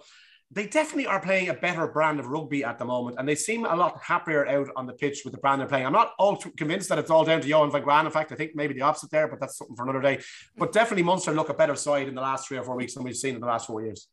they 0.51 0.67
definitely 0.67 1.07
are 1.07 1.21
playing 1.21 1.49
a 1.49 1.55
better 1.55 1.89
brand 1.89 2.21
of 2.21 2.27
rugby 2.27 2.65
at 2.65 2.79
the 2.79 2.85
moment, 2.85 3.17
and 3.19 3.29
they 3.29 3.35
seem 3.35 3.65
a 3.65 3.75
lot 3.75 4.01
happier 4.03 4.47
out 4.47 4.69
on 4.77 4.87
the 4.87 4.93
pitch 4.93 5.23
with 5.25 5.33
the 5.33 5.41
brand 5.41 5.61
they're 5.61 5.69
playing. 5.69 5.87
I'm 5.87 5.93
not 5.93 6.13
all 6.19 6.37
convinced 6.37 6.89
that 6.91 6.99
it's 6.99 7.11
all 7.11 7.25
down 7.25 7.41
to 7.41 7.49
Johan 7.49 7.73
van 7.73 7.83
Graan. 7.83 8.07
In 8.07 8.13
fact, 8.13 8.33
I 8.33 8.37
think 8.37 8.53
maybe 8.55 8.75
the 8.75 8.83
opposite 8.83 9.11
there, 9.11 9.27
but 9.27 9.41
that's 9.41 9.57
something 9.57 9.75
for 9.75 9.83
another 9.83 10.01
day. 10.01 10.21
But 10.57 10.73
definitely, 10.73 11.03
Munster 11.03 11.33
look 11.33 11.49
a 11.49 11.55
better 11.55 11.75
side 11.75 12.09
in 12.09 12.15
the 12.15 12.21
last 12.21 12.47
three 12.47 12.59
or 12.59 12.63
four 12.63 12.77
weeks 12.77 12.95
than 12.95 13.03
we've 13.03 13.17
seen 13.17 13.35
in 13.35 13.41
the 13.41 13.47
last 13.47 13.67
four 13.67 13.83
years. 13.83 14.07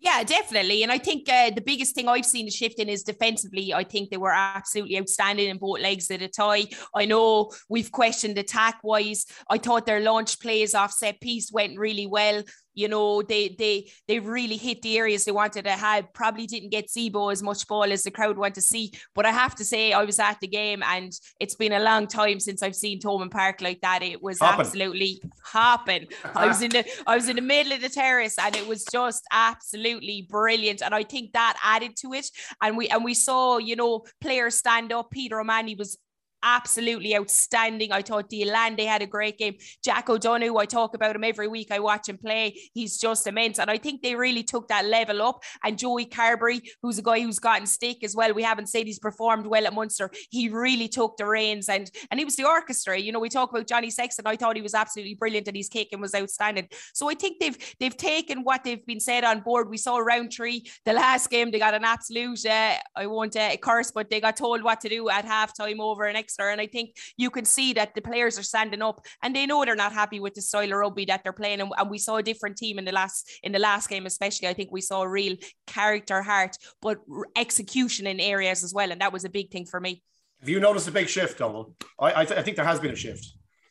Yeah, 0.00 0.22
definitely. 0.22 0.84
And 0.84 0.92
I 0.92 0.98
think 0.98 1.28
uh, 1.28 1.50
the 1.50 1.60
biggest 1.60 1.96
thing 1.96 2.08
I've 2.08 2.24
seen 2.24 2.46
a 2.46 2.52
shift 2.52 2.78
in 2.78 2.88
is 2.88 3.02
defensively. 3.02 3.74
I 3.74 3.82
think 3.82 4.10
they 4.10 4.16
were 4.16 4.32
absolutely 4.32 4.96
outstanding 4.96 5.48
in 5.48 5.58
both 5.58 5.80
legs 5.80 6.08
of 6.10 6.20
the 6.20 6.28
tie. 6.28 6.66
I 6.94 7.04
know 7.04 7.50
we've 7.68 7.90
questioned 7.90 8.38
attack 8.38 8.78
wise. 8.84 9.26
I 9.50 9.58
thought 9.58 9.86
their 9.86 10.00
launch 10.00 10.38
plays 10.40 10.72
off 10.74 10.92
set 10.92 11.20
piece 11.20 11.50
went 11.50 11.78
really 11.78 12.06
well 12.06 12.44
you 12.78 12.86
know, 12.86 13.22
they 13.22 13.56
they 13.58 13.90
they 14.06 14.20
really 14.20 14.56
hit 14.56 14.82
the 14.82 14.96
areas 14.96 15.24
they 15.24 15.32
wanted 15.32 15.64
to 15.64 15.72
have. 15.72 16.12
Probably 16.12 16.46
didn't 16.46 16.70
get 16.70 16.86
Zebo 16.86 17.32
as 17.32 17.42
much 17.42 17.66
ball 17.66 17.90
as 17.90 18.04
the 18.04 18.12
crowd 18.12 18.38
want 18.38 18.54
to 18.54 18.60
see. 18.60 18.92
But 19.16 19.26
I 19.26 19.32
have 19.32 19.56
to 19.56 19.64
say, 19.64 19.92
I 19.92 20.04
was 20.04 20.20
at 20.20 20.38
the 20.40 20.46
game 20.46 20.84
and 20.84 21.12
it's 21.40 21.56
been 21.56 21.72
a 21.72 21.80
long 21.80 22.06
time 22.06 22.38
since 22.38 22.62
I've 22.62 22.76
seen 22.76 23.00
Thomond 23.00 23.32
Park 23.32 23.60
like 23.60 23.80
that. 23.80 24.04
It 24.04 24.22
was 24.22 24.38
hopping. 24.38 24.60
absolutely 24.60 25.20
hopping. 25.42 26.06
I 26.36 26.46
was 26.46 26.62
in 26.62 26.70
the 26.70 26.84
I 27.04 27.16
was 27.16 27.28
in 27.28 27.34
the 27.34 27.42
middle 27.42 27.72
of 27.72 27.80
the 27.80 27.88
terrace 27.88 28.38
and 28.38 28.54
it 28.54 28.68
was 28.68 28.84
just 28.92 29.24
absolutely 29.32 30.28
brilliant. 30.30 30.80
And 30.80 30.94
I 30.94 31.02
think 31.02 31.32
that 31.32 31.58
added 31.64 31.96
to 32.02 32.12
it. 32.12 32.30
And 32.62 32.76
we 32.76 32.86
and 32.86 33.02
we 33.02 33.14
saw, 33.14 33.58
you 33.58 33.74
know, 33.74 34.04
players 34.20 34.54
stand 34.54 34.92
up. 34.92 35.10
Peter 35.10 35.40
O'Mahony 35.40 35.74
was 35.74 35.98
absolutely 36.42 37.16
outstanding. 37.16 37.92
I 37.92 38.02
thought 38.02 38.28
de 38.28 38.42
Allende 38.42 38.84
had 38.84 39.02
a 39.02 39.06
great 39.06 39.38
game. 39.38 39.56
Jack 39.82 40.08
O'Donoghue, 40.08 40.56
I 40.56 40.66
talk 40.66 40.94
about 40.94 41.16
him 41.16 41.24
every 41.24 41.48
week. 41.48 41.70
I 41.70 41.78
watch 41.78 42.08
him 42.08 42.18
play. 42.18 42.58
He's 42.74 42.98
just 42.98 43.26
immense. 43.26 43.58
And 43.58 43.70
I 43.70 43.78
think 43.78 44.02
they 44.02 44.14
really 44.14 44.42
took 44.42 44.68
that 44.68 44.84
level 44.84 45.22
up. 45.22 45.42
And 45.64 45.78
Joey 45.78 46.06
Carbery, 46.06 46.60
who's 46.82 46.98
a 46.98 47.02
guy 47.02 47.20
who's 47.20 47.38
gotten 47.38 47.66
stick 47.66 48.04
as 48.04 48.14
well. 48.14 48.32
We 48.32 48.42
haven't 48.42 48.68
said 48.68 48.86
he's 48.86 48.98
performed 48.98 49.46
well 49.46 49.66
at 49.66 49.74
Munster. 49.74 50.10
He 50.30 50.48
really 50.48 50.88
took 50.88 51.16
the 51.16 51.26
reins 51.26 51.68
and 51.68 51.90
and 52.10 52.18
he 52.18 52.24
was 52.24 52.36
the 52.36 52.46
orchestra. 52.46 52.98
You 52.98 53.12
know, 53.12 53.20
we 53.20 53.28
talk 53.28 53.50
about 53.50 53.66
Johnny 53.66 53.90
Sexton. 53.90 54.26
I 54.26 54.36
thought 54.36 54.56
he 54.56 54.62
was 54.62 54.74
absolutely 54.74 55.14
brilliant 55.14 55.48
and 55.48 55.56
his 55.56 55.68
kicking 55.68 56.00
was 56.00 56.14
outstanding. 56.14 56.68
So 56.94 57.10
I 57.10 57.14
think 57.14 57.38
they've 57.40 57.56
they've 57.80 57.96
taken 57.96 58.44
what 58.44 58.64
they've 58.64 58.84
been 58.84 59.00
said 59.00 59.24
on 59.24 59.40
board. 59.40 59.68
We 59.68 59.76
saw 59.76 59.98
Rowntree 59.98 60.62
the 60.84 60.92
last 60.92 61.30
game. 61.30 61.50
They 61.50 61.58
got 61.58 61.74
an 61.74 61.84
absolute 61.84 62.28
uh, 62.46 62.74
I 62.96 63.06
won't 63.06 63.36
uh, 63.36 63.56
curse, 63.56 63.90
but 63.90 64.10
they 64.10 64.20
got 64.20 64.36
told 64.36 64.62
what 64.62 64.80
to 64.82 64.88
do 64.88 65.08
at 65.08 65.24
halftime 65.24 65.78
over 65.80 66.04
an 66.04 66.16
extra. 66.28 66.52
And 66.52 66.60
I 66.60 66.66
think 66.66 66.96
you 67.16 67.30
can 67.30 67.44
see 67.44 67.72
that 67.72 67.94
the 67.94 68.02
players 68.02 68.38
are 68.38 68.42
standing 68.42 68.82
up 68.82 69.00
and 69.22 69.34
they 69.34 69.46
know 69.46 69.64
they're 69.64 69.74
not 69.74 69.92
happy 69.92 70.20
with 70.20 70.34
the 70.34 70.42
style 70.42 70.72
of 70.72 70.78
rugby 70.78 71.06
that 71.06 71.22
they're 71.22 71.32
playing. 71.32 71.60
And, 71.60 71.72
and 71.76 71.90
we 71.90 71.98
saw 71.98 72.16
a 72.16 72.22
different 72.22 72.58
team 72.58 72.78
in 72.78 72.84
the 72.84 72.92
last 72.92 73.30
in 73.42 73.52
the 73.52 73.58
last 73.58 73.88
game, 73.88 74.06
especially. 74.06 74.48
I 74.48 74.54
think 74.54 74.70
we 74.70 74.82
saw 74.82 75.02
a 75.02 75.08
real 75.08 75.36
character, 75.66 76.22
heart, 76.22 76.56
but 76.82 76.98
execution 77.36 78.06
in 78.06 78.20
areas 78.20 78.62
as 78.62 78.74
well. 78.74 78.92
And 78.92 79.00
that 79.00 79.12
was 79.12 79.24
a 79.24 79.30
big 79.30 79.50
thing 79.50 79.64
for 79.64 79.80
me. 79.80 80.02
Have 80.40 80.48
you 80.48 80.60
noticed 80.60 80.86
a 80.86 80.92
big 80.92 81.08
shift, 81.08 81.38
Donal? 81.38 81.74
I, 81.98 82.20
I, 82.20 82.24
th- 82.24 82.38
I 82.38 82.42
think 82.42 82.56
there 82.56 82.66
has 82.66 82.78
been 82.78 82.92
a 82.92 82.96
shift. 82.96 83.26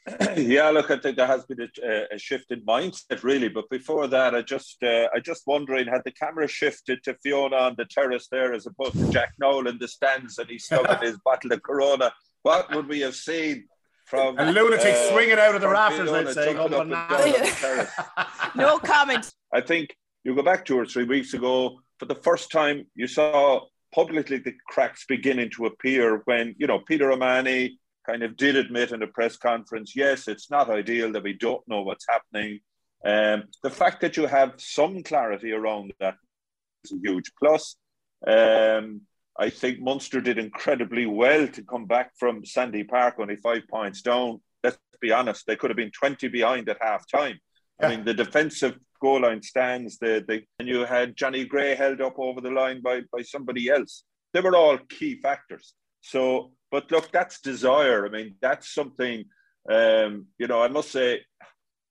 yeah, 0.38 0.70
look, 0.70 0.90
I 0.90 0.98
think 0.98 1.18
there 1.18 1.28
has 1.28 1.46
been 1.46 1.60
a, 1.84 2.16
a, 2.16 2.18
shift 2.18 2.52
in 2.52 2.62
mindset, 2.62 3.24
really. 3.24 3.50
But 3.50 3.70
before 3.70 4.08
that, 4.08 4.34
I 4.34 4.42
just, 4.42 4.82
uh, 4.82 5.08
I 5.14 5.20
just 5.20 5.44
wondering, 5.46 5.88
had 5.88 6.04
the 6.06 6.12
camera 6.12 6.48
shifted 6.48 7.04
to 7.04 7.16
Fiona 7.22 7.58
on 7.58 7.76
the 7.78 7.86
terrace 7.86 8.28
there, 8.32 8.54
as 8.54 8.66
opposed 8.66 8.98
to 8.98 9.12
Jack 9.12 9.34
Nowell 9.38 9.68
in 9.68 9.78
the 9.78 9.88
stands, 9.88 10.38
and 10.38 10.50
he's 10.50 10.64
still 10.64 10.86
in 10.86 10.98
his 11.02 11.18
bottle 11.26 11.52
of 11.52 11.62
Corona, 11.62 12.14
what 12.48 12.74
would 12.74 12.88
we 12.88 13.02
have 13.02 13.16
seen 13.16 13.66
from 14.06 14.40
a 14.40 14.52
lunatic 14.52 14.94
uh, 14.94 15.12
swinging 15.12 15.38
out 15.38 15.54
of 15.54 15.62
the 15.62 15.68
rafters? 15.68 16.10
I'd 16.10 16.34
say, 16.34 16.54
no 18.56 18.80
comment. 18.80 19.32
I 19.54 19.62
think 19.62 19.96
you 20.24 20.34
go 20.34 20.44
back 20.44 20.66
two 20.66 20.80
or 20.80 20.86
three 20.86 21.04
weeks 21.04 21.34
ago. 21.34 21.80
For 22.00 22.06
the 22.06 22.16
first 22.16 22.52
time, 22.52 22.86
you 22.96 23.08
saw 23.08 23.62
publicly 23.94 24.38
the 24.38 24.54
cracks 24.70 25.06
beginning 25.08 25.50
to 25.58 25.66
appear 25.66 26.22
when 26.26 26.56
you 26.58 26.68
know 26.68 26.80
Peter 26.80 27.12
O'Mahony 27.12 27.80
kind 28.08 28.24
of 28.24 28.38
did 28.38 28.56
admit 28.56 28.94
in 28.94 29.04
a 29.04 29.08
press 29.08 29.36
conference, 29.36 29.94
yes, 29.94 30.30
it's 30.30 30.50
not 30.50 30.70
ideal 30.70 31.12
that 31.12 31.24
we 31.24 31.34
don't 31.34 31.68
know 31.68 31.82
what's 31.82 32.06
happening. 32.10 32.62
Um, 33.06 33.44
the 33.62 33.70
fact 33.70 34.00
that 34.02 34.16
you 34.16 34.26
have 34.26 34.54
some 34.58 35.04
clarity 35.04 35.52
around 35.52 35.94
that 36.00 36.16
is 36.86 36.94
a 36.94 37.00
huge 37.04 37.34
plus. 37.38 37.76
Um, 38.26 39.02
I 39.40 39.50
think 39.50 39.80
Munster 39.80 40.20
did 40.20 40.40
incredibly 40.40 41.06
well 41.06 41.48
to 41.48 41.64
come 41.64 41.86
back 41.86 42.12
from 42.18 42.44
Sandy 42.44 42.84
Park 42.84 43.16
only 43.20 43.36
five 43.36 43.68
points 43.70 44.02
down. 44.02 44.42
Let's 44.64 44.78
be 45.00 45.12
honest, 45.12 45.46
they 45.46 45.56
could 45.56 45.70
have 45.70 45.78
been 45.78 45.92
20 45.92 46.28
behind 46.30 46.68
at 46.70 46.78
half 46.82 47.06
time. 47.10 47.40
Yeah. 47.80 47.88
I 47.88 47.96
mean, 47.96 48.06
the 48.06 48.14
defensive 48.14 48.80
goal 49.00 49.22
line 49.22 49.44
stands, 49.44 50.00
the, 50.00 50.26
the, 50.28 50.42
and 50.60 50.68
you 50.68 50.86
had 50.86 51.16
Johnny 51.16 51.46
Gray 51.46 51.76
held 51.76 52.02
up 52.02 52.18
over 52.18 52.42
the 52.42 52.50
line 52.50 52.82
by, 52.82 53.02
by 53.12 53.22
somebody 53.22 53.70
else. 53.70 54.04
They 54.34 54.42
were 54.42 54.56
all 54.56 54.80
key 54.90 55.20
factors. 55.22 55.74
So, 56.02 56.52
but 56.72 56.92
look, 56.92 57.12
that's 57.12 57.40
desire. 57.40 58.06
I 58.06 58.10
mean, 58.10 58.36
that's 58.42 58.74
something, 58.74 59.26
um, 59.70 60.26
you 60.40 60.48
know, 60.48 60.62
I 60.64 60.68
must 60.68 60.92
say, 60.92 61.22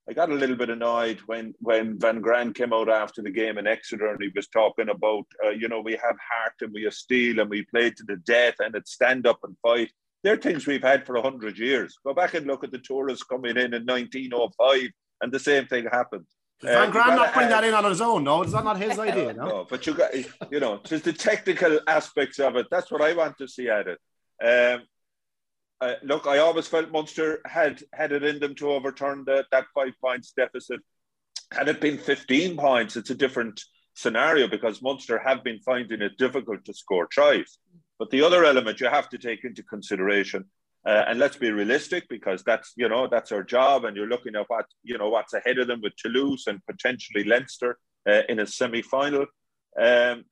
I 0.09 0.13
got 0.13 0.31
a 0.31 0.35
little 0.35 0.57
bit 0.57 0.71
annoyed 0.71 1.19
when 1.27 1.55
when 1.59 1.99
Van 1.99 2.21
Graan 2.21 2.53
came 2.53 2.73
out 2.73 2.89
after 2.89 3.23
the 3.23 3.31
game 3.31 3.59
in 3.59 3.67
Exeter 3.67 4.07
and 4.07 4.23
he 4.23 4.31
was 4.35 4.47
talking 4.47 4.89
about, 4.89 5.25
uh, 5.45 5.51
you 5.51 5.69
know, 5.69 5.81
we 5.81 5.93
have 5.93 6.17
heart 6.33 6.55
and 6.61 6.73
we 6.73 6.85
have 6.85 6.95
steel 6.95 7.41
and 7.41 7.51
we 7.51 7.65
play 7.65 7.91
to 7.91 8.05
the 8.07 8.17
death 8.17 8.55
and 8.61 8.75
it's 8.77 8.93
stand 8.93 9.27
up 9.27 9.41
and 9.43 9.57
fight. 9.63 9.91
They're 10.23 10.37
things 10.37 10.67
we've 10.67 10.83
had 10.83 11.05
for 11.05 11.15
100 11.15 11.59
years. 11.59 11.99
Go 12.05 12.15
back 12.15 12.35
and 12.35 12.47
look 12.47 12.63
at 12.63 12.71
the 12.71 12.79
tourists 12.79 13.25
coming 13.25 13.57
in 13.57 13.75
in 13.75 13.85
1905 13.85 14.91
and 15.23 15.33
the 15.33 15.41
same 15.41 15.67
thing 15.67 15.87
happened. 15.91 16.27
Did 16.61 16.71
Van 16.71 16.97
uh, 16.97 17.15
not 17.15 17.35
bring 17.35 17.49
that 17.49 17.65
in 17.65 17.75
on 17.75 17.85
his 17.85 18.01
own? 18.01 18.25
No, 18.25 18.43
is 18.43 18.53
that 18.53 18.65
not 18.65 18.81
his 18.81 18.99
idea? 19.09 19.33
No, 19.33 19.49
no 19.49 19.67
but 19.69 19.87
you 19.87 19.95
got, 19.95 20.15
you 20.51 20.61
know, 20.61 20.81
just 20.85 21.05
the 21.05 21.13
technical 21.13 21.81
aspects 21.87 22.39
of 22.39 22.55
it. 22.57 22.67
That's 22.71 22.91
what 22.91 23.03
I 23.03 23.13
want 23.13 23.39
to 23.39 23.49
see 23.49 23.69
at 23.69 23.89
it. 23.89 23.99
Um, 24.43 24.87
uh, 25.81 25.95
look, 26.03 26.27
I 26.27 26.39
always 26.39 26.67
felt 26.67 26.91
Munster 26.91 27.41
had 27.45 27.83
had 27.93 28.13
it 28.13 28.23
in 28.23 28.41
them 28.41 28.55
to 28.57 28.71
overturn 28.71 29.25
the, 29.27 29.45
that 29.53 29.67
five 29.75 29.93
points 30.01 30.33
deficit. 30.33 30.81
Had 31.53 31.69
it 31.69 31.81
been 31.81 31.99
15 31.99 32.57
points, 32.57 32.97
it's 32.97 33.11
a 33.11 33.15
different 33.15 33.61
scenario 33.95 34.49
because 34.49 34.83
Munster 34.83 35.19
have 35.19 35.45
been 35.45 35.61
finding 35.61 36.03
it 36.03 36.19
difficult 36.19 36.65
to 36.65 36.75
score 36.75 37.07
tries. 37.07 37.59
But 37.99 38.11
the 38.11 38.23
other 38.23 38.45
element 38.45 38.81
you 38.81 38.89
have 38.89 39.09
to 39.11 39.19
take 39.19 39.45
into 39.45 39.63
consideration, 39.63 40.45
uh, 40.87 41.05
and 41.09 41.19
let's 41.19 41.37
be 41.37 41.51
realistic 41.51 42.09
because 42.09 42.43
that's 42.43 42.73
you 42.77 42.89
know 42.89 43.07
that's 43.07 43.33
our 43.33 43.43
job, 43.43 43.85
and 43.85 43.97
you're 43.97 44.09
looking 44.09 44.35
at 44.35 44.49
what 44.49 44.67
you 44.83 44.97
know 44.97 45.11
what's 45.11 45.35
ahead 45.35 45.59
of 45.59 45.67
them 45.67 45.81
with 45.83 45.97
Toulouse 45.97 46.47
and 46.47 46.65
potentially 46.67 47.25
Leinster 47.25 47.79
uh, 48.09 48.23
in 48.29 48.41
a 48.41 48.47
semi-final. 48.47 49.27
Um, 49.79 50.25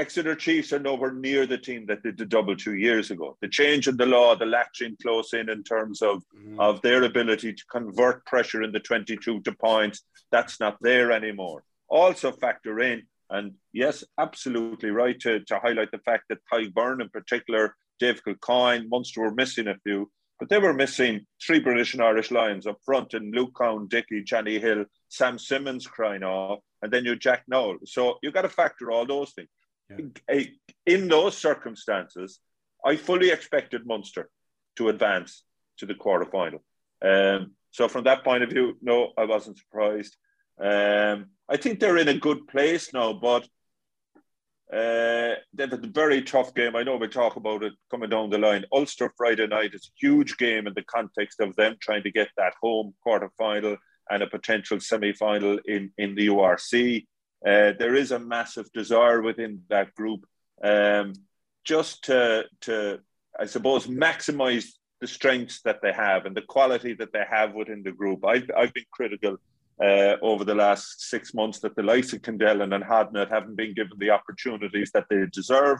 Exeter 0.00 0.34
Chiefs 0.34 0.72
are 0.72 0.78
nowhere 0.78 1.12
near 1.12 1.44
the 1.44 1.58
team 1.58 1.84
that 1.84 2.02
did 2.02 2.16
the 2.16 2.24
double 2.24 2.56
two 2.56 2.74
years 2.74 3.10
ago. 3.10 3.36
The 3.42 3.48
change 3.48 3.86
in 3.86 3.98
the 3.98 4.06
law, 4.06 4.34
the 4.34 4.46
latching 4.46 4.96
close 5.02 5.34
in 5.34 5.50
in 5.50 5.62
terms 5.62 6.00
of, 6.00 6.22
mm. 6.34 6.58
of 6.58 6.80
their 6.80 7.02
ability 7.02 7.52
to 7.52 7.64
convert 7.70 8.24
pressure 8.24 8.62
in 8.62 8.72
the 8.72 8.80
22 8.80 9.42
to 9.42 9.52
points, 9.52 10.00
that's 10.32 10.58
not 10.58 10.78
there 10.80 11.12
anymore. 11.12 11.64
Also 11.88 12.32
factor 12.32 12.80
in, 12.80 13.02
and 13.28 13.52
yes, 13.74 14.02
absolutely 14.16 14.90
right 14.90 15.20
to, 15.20 15.40
to 15.40 15.58
highlight 15.58 15.90
the 15.90 15.98
fact 15.98 16.24
that 16.30 16.38
Tadhg 16.50 16.72
Beirne 16.72 17.02
in 17.02 17.10
particular, 17.10 17.76
Dave 17.98 18.22
Kilcoyne, 18.24 18.88
Munster 18.88 19.20
were 19.20 19.34
missing 19.34 19.68
a 19.68 19.76
few, 19.84 20.10
but 20.38 20.48
they 20.48 20.58
were 20.58 20.72
missing 20.72 21.26
three 21.46 21.60
British 21.60 21.92
and 21.92 22.02
Irish 22.02 22.30
Lions 22.30 22.66
up 22.66 22.78
front 22.86 23.12
and 23.12 23.34
Luke 23.34 23.52
Cowan-Dickie, 23.54 24.24
Johnny 24.24 24.58
Hill, 24.58 24.86
Sam 25.10 25.38
Simmonds 25.38 25.86
crying 25.86 26.22
off, 26.22 26.60
and 26.80 26.90
then 26.90 27.04
you 27.04 27.16
Jack 27.16 27.42
Nowell. 27.48 27.76
So 27.84 28.18
you've 28.22 28.32
got 28.32 28.42
to 28.42 28.48
factor 28.48 28.90
all 28.90 29.04
those 29.04 29.32
things 29.32 29.50
yeah. 29.98 30.42
in 30.86 31.08
those 31.08 31.36
circumstances, 31.36 32.40
I 32.84 32.96
fully 32.96 33.30
expected 33.30 33.86
Munster 33.86 34.30
to 34.76 34.88
advance 34.88 35.44
to 35.78 35.86
the 35.86 35.94
quarterfinal. 35.94 36.60
Um, 37.02 37.52
so 37.70 37.88
from 37.88 38.04
that 38.04 38.24
point 38.24 38.42
of 38.42 38.50
view, 38.50 38.76
no, 38.82 39.12
I 39.16 39.24
wasn't 39.24 39.58
surprised. 39.58 40.16
Um, 40.60 41.26
I 41.48 41.56
think 41.56 41.80
they're 41.80 41.96
in 41.96 42.08
a 42.08 42.18
good 42.18 42.46
place 42.48 42.92
now, 42.92 43.12
but 43.12 43.46
uh, 44.72 45.34
they've 45.52 45.72
a 45.72 45.80
very 45.92 46.22
tough 46.22 46.54
game. 46.54 46.76
I 46.76 46.84
know 46.84 46.96
we 46.96 47.08
talk 47.08 47.36
about 47.36 47.64
it 47.64 47.72
coming 47.90 48.10
down 48.10 48.30
the 48.30 48.38
line. 48.38 48.64
Ulster 48.72 49.12
Friday 49.16 49.46
night 49.46 49.74
is 49.74 49.88
a 49.88 49.96
huge 49.98 50.36
game 50.36 50.66
in 50.66 50.74
the 50.74 50.84
context 50.84 51.40
of 51.40 51.56
them 51.56 51.76
trying 51.80 52.04
to 52.04 52.12
get 52.12 52.28
that 52.36 52.54
home 52.62 52.94
quarterfinal 53.04 53.76
and 54.10 54.22
a 54.22 54.28
potential 54.28 54.78
semi-final 54.78 55.58
in, 55.64 55.90
in 55.98 56.14
the 56.14 56.28
URC. 56.28 57.04
Uh, 57.46 57.72
there 57.78 57.94
is 57.94 58.12
a 58.12 58.18
massive 58.18 58.70
desire 58.72 59.22
within 59.22 59.62
that 59.68 59.94
group 59.94 60.26
um, 60.62 61.14
just 61.64 62.04
to, 62.04 62.44
to, 62.60 63.00
I 63.38 63.46
suppose, 63.46 63.86
maximize 63.86 64.66
the 65.00 65.06
strengths 65.06 65.62
that 65.62 65.80
they 65.82 65.92
have 65.92 66.26
and 66.26 66.36
the 66.36 66.42
quality 66.42 66.92
that 66.94 67.12
they 67.12 67.24
have 67.28 67.54
within 67.54 67.82
the 67.82 67.92
group. 67.92 68.24
I've, 68.24 68.50
I've 68.54 68.74
been 68.74 68.84
critical 68.90 69.38
uh, 69.82 70.16
over 70.20 70.44
the 70.44 70.54
last 70.54 71.08
six 71.08 71.32
months 71.32 71.60
that 71.60 71.74
the 71.74 71.82
likes 71.82 72.12
of 72.12 72.20
Kendellen 72.20 72.74
and 72.74 72.84
Hodnett 72.84 73.30
haven't 73.30 73.56
been 73.56 73.74
given 73.74 73.98
the 73.98 74.10
opportunities 74.10 74.90
that 74.92 75.06
they 75.08 75.24
deserve. 75.32 75.78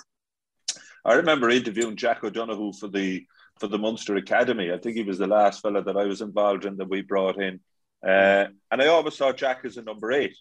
I 1.04 1.14
remember 1.14 1.50
interviewing 1.50 1.96
Jack 1.96 2.24
O'Donoghue 2.24 2.72
for 2.72 2.88
the 2.88 3.26
for 3.58 3.66
the 3.66 3.78
Munster 3.78 4.16
Academy. 4.16 4.72
I 4.72 4.78
think 4.78 4.96
he 4.96 5.02
was 5.02 5.18
the 5.18 5.26
last 5.26 5.60
fella 5.60 5.82
that 5.82 5.96
I 5.96 6.06
was 6.06 6.22
involved 6.22 6.64
in 6.64 6.78
that 6.78 6.88
we 6.88 7.02
brought 7.02 7.38
in. 7.38 7.60
Uh, 8.02 8.46
and 8.70 8.80
I 8.80 8.86
always 8.86 9.16
saw 9.16 9.32
Jack 9.32 9.60
as 9.64 9.76
a 9.76 9.82
number 9.82 10.12
eight 10.12 10.34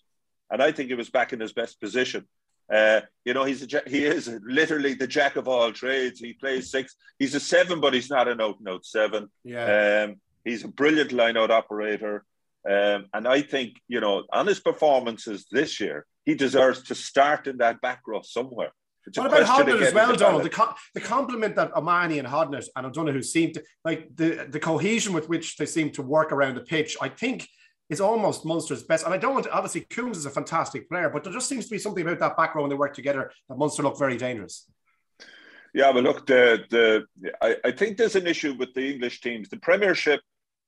and 0.51 0.61
I 0.61 0.71
think 0.71 0.89
he 0.89 0.95
was 0.95 1.09
back 1.09 1.33
in 1.33 1.39
his 1.39 1.53
best 1.53 1.79
position. 1.79 2.27
Uh, 2.71 3.01
you 3.25 3.33
know, 3.33 3.43
he's 3.43 3.61
a, 3.63 3.81
he 3.87 4.05
is 4.05 4.29
literally 4.43 4.93
the 4.93 5.07
jack 5.07 5.35
of 5.35 5.47
all 5.47 5.71
trades. 5.71 6.19
He 6.19 6.33
plays 6.33 6.69
six. 6.69 6.95
He's 7.17 7.33
a 7.33 7.39
seven, 7.39 7.79
but 7.79 7.93
he's 7.93 8.09
not 8.09 8.27
an 8.27 8.41
out 8.41 8.59
and 8.59 8.69
out 8.69 8.85
seven. 8.85 9.29
Yeah. 9.43 10.05
Um, 10.05 10.21
he's 10.43 10.63
a 10.63 10.67
brilliant 10.67 11.11
line 11.11 11.35
out 11.35 11.51
operator. 11.51 12.23
Um, 12.69 13.05
and 13.13 13.27
I 13.27 13.41
think, 13.41 13.77
you 13.87 14.01
know, 14.01 14.25
on 14.31 14.45
his 14.45 14.59
performances 14.59 15.47
this 15.51 15.79
year, 15.79 16.05
he 16.25 16.35
deserves 16.35 16.83
to 16.83 16.95
start 16.95 17.47
in 17.47 17.57
that 17.57 17.81
back 17.81 18.01
row 18.05 18.21
somewhere. 18.21 18.71
what 19.15 19.27
about 19.27 19.47
Hodnett 19.47 19.81
as 19.81 19.93
well, 19.93 20.15
Donal? 20.15 20.41
The, 20.41 20.49
co- 20.49 20.75
the 20.93 21.01
compliment 21.01 21.55
that 21.55 21.75
O'Mahony 21.75 22.19
and 22.19 22.27
Hodnett 22.27 22.67
and 22.75 22.85
O'Donoghue 22.85 23.23
seem 23.23 23.53
to 23.53 23.63
like 23.83 24.15
the, 24.15 24.45
the 24.47 24.59
cohesion 24.59 25.13
with 25.13 25.27
which 25.27 25.57
they 25.57 25.65
seem 25.65 25.89
to 25.91 26.03
work 26.03 26.31
around 26.31 26.55
the 26.55 26.61
pitch. 26.61 26.97
I 27.01 27.09
think 27.09 27.47
is 27.89 27.99
almost 27.99 28.45
Munster's 28.45 28.83
best. 28.83 29.05
And 29.05 29.13
I 29.13 29.17
don't 29.17 29.33
want 29.33 29.45
to, 29.45 29.51
obviously, 29.51 29.81
Coombes 29.81 30.17
is 30.17 30.25
a 30.25 30.29
fantastic 30.29 30.87
player, 30.89 31.09
but 31.09 31.23
there 31.23 31.33
just 31.33 31.49
seems 31.49 31.65
to 31.65 31.71
be 31.71 31.79
something 31.79 32.05
about 32.05 32.19
that 32.19 32.37
back 32.37 32.55
row 32.55 32.61
when 32.61 32.69
they 32.69 32.75
work 32.75 32.93
together 32.93 33.31
that 33.47 33.57
Munster 33.57 33.83
look 33.83 33.97
very 33.97 34.17
dangerous. 34.17 34.67
Yeah, 35.73 35.91
but 35.91 36.03
look, 36.03 36.25
the 36.25 36.63
the 36.69 37.05
I, 37.41 37.55
I 37.63 37.71
think 37.71 37.97
there's 37.97 38.15
an 38.15 38.25
issue 38.27 38.53
with 38.53 38.73
the 38.73 38.91
English 38.93 39.21
teams. 39.21 39.49
The 39.49 39.57
Premiership 39.57 40.21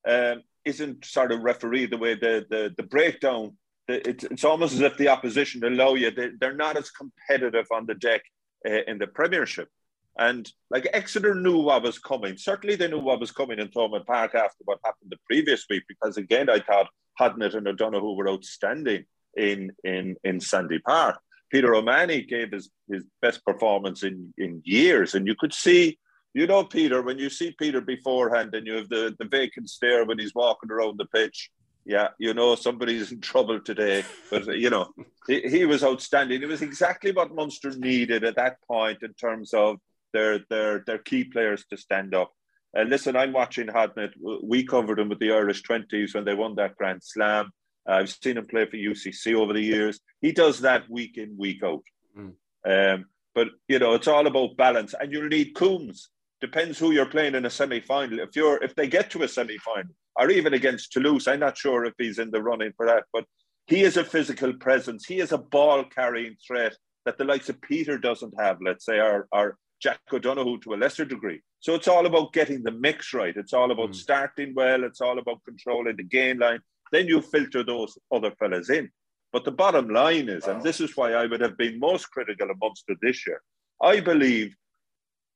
um, 0.07 0.43
isn't 0.63 1.05
sort 1.05 1.31
of 1.31 1.41
referee 1.41 1.88
the 1.88 1.97
way 1.97 2.13
the 2.15 2.45
the, 2.49 2.73
the 2.77 2.84
breakdown. 2.84 3.57
It's, 3.88 4.23
it's 4.23 4.43
almost 4.43 4.73
as 4.73 4.81
if 4.81 4.97
the 4.97 5.07
opposition 5.07 5.63
allow 5.63 5.95
you. 5.95 6.12
They, 6.12 6.29
they're 6.39 6.53
not 6.55 6.77
as 6.77 6.91
competitive 6.91 7.65
on 7.71 7.88
the 7.88 7.95
deck 7.95 8.21
uh, 8.67 8.84
in 8.88 8.99
the 8.99 9.07
Premiership. 9.07 9.69
And 10.17 10.49
like 10.69 10.88
Exeter 10.93 11.34
knew 11.34 11.60
what 11.60 11.84
was 11.84 11.97
coming. 11.97 12.38
Certainly 12.38 12.75
they 12.75 12.88
knew 12.88 12.99
what 12.99 13.19
was 13.19 13.31
coming 13.31 13.60
in 13.60 13.69
Thomond 13.69 14.05
Park 14.05 14.36
after 14.36 14.63
what 14.65 14.79
happened 14.86 15.12
the 15.12 15.17
previous 15.25 15.65
week, 15.69 15.84
because 15.88 16.17
again, 16.17 16.49
I 16.49 16.60
thought 16.60 16.89
Hodnett 17.19 17.56
and 17.56 17.67
O'Donoghue 17.67 18.15
were 18.15 18.30
outstanding 18.30 19.06
in, 19.36 19.71
in, 19.84 20.15
in 20.24 20.39
Sandy 20.39 20.80
Park. 20.80 21.19
Peter 21.52 21.76
O'Mahony 21.76 22.21
gave 22.21 22.52
his, 22.52 22.69
his 22.89 23.04
best 23.21 23.43
performance 23.45 24.04
in, 24.04 24.34
in 24.38 24.62
years. 24.63 25.15
And 25.15 25.28
you 25.28 25.36
could 25.38 25.54
see, 25.54 26.00
you 26.34 26.47
know, 26.47 26.63
Peter, 26.63 27.02
when 27.02 27.19
you 27.19 27.30
see 27.30 27.52
Peter 27.52 27.82
beforehand 27.82 28.56
and 28.56 28.65
you 28.65 28.76
have 28.76 28.89
the, 28.89 29.15
the 29.19 29.26
vacant 29.26 29.69
stare 29.69 30.06
when 30.06 30.17
he's 30.17 30.34
walking 30.34 30.71
around 30.71 30.97
the 30.97 31.06
pitch, 31.06 31.52
yeah, 31.86 32.10
you 32.19 32.34
know, 32.34 32.56
somebody's 32.56 33.12
in 33.12 33.19
trouble 33.19 33.60
today. 33.60 34.06
But, 34.30 34.45
you 34.58 34.69
know, 34.69 34.93
he, 35.28 35.41
he 35.41 35.65
was 35.65 35.84
outstanding. 35.84 36.41
It 36.41 36.47
was 36.47 36.62
exactly 36.62 37.12
what 37.12 37.36
Munster 37.36 37.71
needed 37.71 38.24
at 38.24 38.36
that 38.36 38.58
point 38.65 39.00
in 39.02 39.13
terms 39.13 39.54
of 39.54 39.78
their, 40.13 40.39
their, 40.50 40.84
their 40.86 41.00
key 41.00 41.26
players 41.26 41.65
to 41.69 41.78
stand 41.78 42.15
up. 42.15 42.32
Uh, 42.77 42.84
listen, 42.84 43.15
I'm 43.15 43.34
watching 43.34 43.67
Hodnett. 43.67 44.12
We 44.43 44.63
covered 44.63 44.99
him 44.99 45.10
with 45.10 45.19
the 45.19 45.31
Irish 45.31 45.63
20s 45.63 46.15
when 46.15 46.25
they 46.25 46.34
won 46.34 46.55
that 46.55 46.75
Grand 46.77 47.03
Slam. 47.03 47.51
Uh, 47.88 47.93
I've 47.93 48.10
seen 48.10 48.38
him 48.38 48.47
play 48.47 48.65
for 48.65 48.77
UCC 48.77 49.36
over 49.36 49.53
the 49.53 49.62
years. 49.62 49.99
He 50.21 50.31
does 50.31 50.62
that 50.62 50.89
week 50.89 51.17
in, 51.17 51.36
week 51.38 51.63
out. 51.63 51.84
Mm. 52.17 52.34
Um, 52.65 53.05
but 53.34 53.49
you 53.67 53.79
know, 53.79 53.93
it's 53.93 54.07
all 54.07 54.27
about 54.27 54.57
balance, 54.57 54.93
and 54.99 55.12
you 55.12 55.27
need 55.27 55.55
Coombes. 55.55 56.10
Depends 56.41 56.79
who 56.79 56.91
you're 56.91 57.05
playing 57.05 57.36
in 57.36 57.45
a 57.45 57.49
semi-final. 57.49 58.19
If 58.19 58.36
you're 58.36 58.62
if 58.63 58.75
they 58.75 58.88
get 58.88 59.10
to 59.12 59.23
a 59.23 59.27
semi-final, 59.27 59.91
or 60.15 60.29
even 60.29 60.53
against 60.53 60.91
Toulouse, 60.91 61.27
I'm 61.27 61.39
not 61.39 61.57
sure 61.57 61.86
if 61.86 61.93
he's 61.97 62.19
in 62.19 62.31
the 62.31 62.41
running 62.41 62.73
for 62.75 62.86
that. 62.86 63.03
But 63.13 63.25
he 63.67 63.84
is 63.84 63.97
a 63.97 64.03
physical 64.03 64.53
presence. 64.53 65.05
He 65.05 65.19
is 65.19 65.31
a 65.31 65.38
ball-carrying 65.38 66.36
threat 66.45 66.75
that 67.05 67.17
the 67.17 67.23
likes 67.23 67.49
of 67.49 67.62
Peter 67.62 67.97
doesn't 67.97 68.34
have. 68.39 68.57
Let's 68.62 68.86
say, 68.86 68.99
or, 68.99 69.27
or 69.31 69.57
Jack 69.81 69.99
O'Donoghue 70.12 70.60
to 70.62 70.73
a 70.73 70.75
lesser 70.75 71.05
degree. 71.05 71.41
So 71.62 71.76
it's 71.76 71.88
all 71.88 72.08
about 72.08 72.34
getting 72.34 72.63
the 72.63 72.71
mix 72.71 73.13
right. 73.13 73.36
It's 73.38 73.54
all 73.54 73.71
about 73.71 73.91
mm. 73.91 73.95
starting 73.95 74.54
well. 74.56 74.84
It's 74.84 75.00
all 75.00 75.19
about 75.19 75.43
controlling 75.45 75.95
the 75.95 76.04
game 76.04 76.39
line. 76.39 76.60
Then 76.91 77.08
you 77.08 77.21
filter 77.21 77.63
those 77.63 77.97
other 78.12 78.32
fellas 78.32 78.69
in. 78.69 78.89
But 79.32 79.45
the 79.45 79.52
bottom 79.52 79.88
line 79.88 80.28
is, 80.28 80.47
and 80.47 80.62
this 80.62 80.82
is 80.82 80.97
why 80.97 81.13
I 81.13 81.26
would 81.26 81.39
have 81.39 81.58
been 81.58 81.80
most 81.80 82.08
critical 82.12 82.52
of 82.52 82.58
Munster 82.62 82.95
this 83.02 83.26
year, 83.26 83.41
I 83.82 84.02
believe 84.02 84.56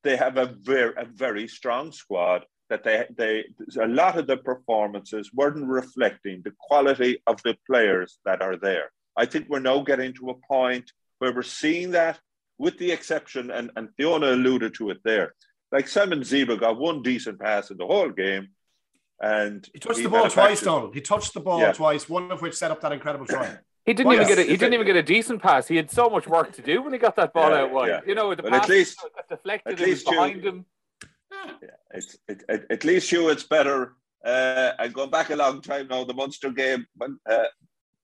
they 0.04 0.18
have 0.18 0.38
a 0.38 0.54
very, 0.62 0.94
a 0.98 1.06
very 1.06 1.48
strong 1.48 1.92
squad 1.92 2.46
that 2.70 2.84
they, 2.84 3.06
they 3.16 3.46
a 3.80 3.88
lot 3.88 4.18
of 4.18 4.28
the 4.28 4.38
performances 4.38 5.32
weren't 5.34 5.68
reflecting 5.68 6.42
the 6.44 6.54
quality 6.60 7.22
of 7.28 7.42
the 7.44 7.56
players 7.68 8.18
that 8.26 8.42
are 8.42 8.58
there. 8.58 8.92
I 9.16 9.26
think 9.26 9.48
we're 9.48 9.60
now 9.60 9.80
getting 9.82 10.14
to 10.16 10.32
a 10.32 10.48
point 10.48 10.92
where 11.20 11.34
we're 11.34 11.44
seeing 11.44 11.92
that, 11.92 12.20
with 12.58 12.78
the 12.78 12.92
exception, 12.92 13.52
and, 13.52 13.72
and 13.76 13.90
Fiona 13.96 14.32
alluded 14.32 14.74
to 14.76 14.90
it 14.90 14.98
there. 15.06 15.36
Like 15.72 15.88
Simon 15.88 16.22
Zebo 16.22 16.60
got 16.60 16.78
one 16.78 17.02
decent 17.02 17.40
pass 17.40 17.72
in 17.72 17.78
the 17.78 17.86
whole 17.86 18.10
game, 18.10 18.50
and 19.22 19.68
he 19.74 19.80
touched 19.80 19.98
he 19.98 20.04
the 20.04 20.10
ball 20.10 20.30
twice, 20.30 20.62
Donal. 20.62 20.92
He 20.92 21.02
touched 21.02 21.34
the 21.34 21.40
ball 21.40 21.60
yeah. 21.60 21.74
twice, 21.74 22.08
one 22.08 22.32
of 22.32 22.42
which 22.42 22.56
set 22.56 22.72
up 22.72 22.82
that 22.82 22.92
incredible 22.92 23.26
try. 23.26 23.58
He 23.86 23.94
didn't 23.94 24.14
even 24.14 24.28
get 24.28 24.40
a, 24.40 24.44
he 24.44 24.58
didn't 24.58 24.74
even 24.74 24.86
get 24.86 24.96
a 24.96 25.04
decent 25.04 25.42
pass. 25.42 25.68
He 25.68 25.76
had 25.76 25.92
so 25.92 26.10
much 26.10 26.28
work 26.28 26.54
to 26.54 26.62
do 26.62 26.82
when 26.82 26.94
he 26.94 27.00
got 27.00 27.16
that 27.18 27.34
ball 27.34 27.52
yeah, 27.52 27.58
out 27.58 27.72
wide. 27.72 27.90
Yeah. 27.90 28.00
You 28.08 28.16
know, 28.16 28.34
the 28.34 28.42
but 28.42 28.52
pass 28.52 28.64
at 28.64 28.70
least, 28.70 29.00
got 29.16 29.30
deflected 29.30 29.74
at 29.74 29.80
least 29.80 30.10
behind 30.10 30.44
you, 30.44 30.50
him. 30.50 30.66
Yeah, 31.32 31.70
it's 31.92 32.18
it, 32.28 32.44
it, 32.50 32.66
at 32.70 32.84
least 32.84 33.12
you 33.12 33.30
it's 33.30 33.44
better. 33.44 33.94
Uh, 34.24 34.72
I'm 34.80 34.92
going 34.92 35.12
back 35.12 35.30
a 35.30 35.36
long 35.36 35.62
time 35.62 35.88
now. 35.88 36.04
The 36.04 36.16
Munster 36.16 36.50
game, 36.50 36.88
uh, 37.00 37.44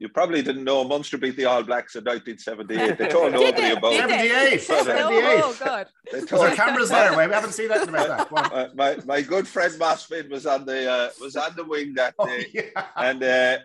you 0.01 0.09
probably 0.09 0.41
didn't 0.41 0.63
know 0.63 0.83
Munster 0.83 1.19
beat 1.19 1.35
the 1.37 1.45
All 1.45 1.61
Blacks 1.61 1.95
in 1.95 2.03
1978. 2.03 2.97
They 2.97 3.07
told 3.07 3.31
nobody 3.33 3.69
about 3.69 3.93
it. 3.93 4.59
78. 4.59 4.61
78. 4.87 5.41
Oh, 5.43 5.57
God. 5.63 5.87
Was 6.11 6.25
there 6.27 6.55
cameras 6.55 6.89
there? 6.89 7.11
We 7.11 7.31
haven't 7.31 7.51
seen 7.51 7.67
that 7.67 7.83
in 7.83 7.89
about 7.89 8.31
that. 8.33 8.75
My, 8.75 8.97
my 9.05 9.21
good 9.21 9.47
friend 9.47 9.77
Moss 9.77 10.05
Finn 10.05 10.27
was 10.31 10.47
on 10.47 10.65
the 10.65 10.91
uh, 10.91 11.09
was 11.21 11.35
on 11.35 11.55
the 11.55 11.63
wing 11.63 11.93
that 11.95 12.15
oh, 12.17 12.25
day, 12.25 12.45
oh, 12.47 12.51
yeah. 12.51 12.85
and 12.95 13.23
uh, 13.23 13.57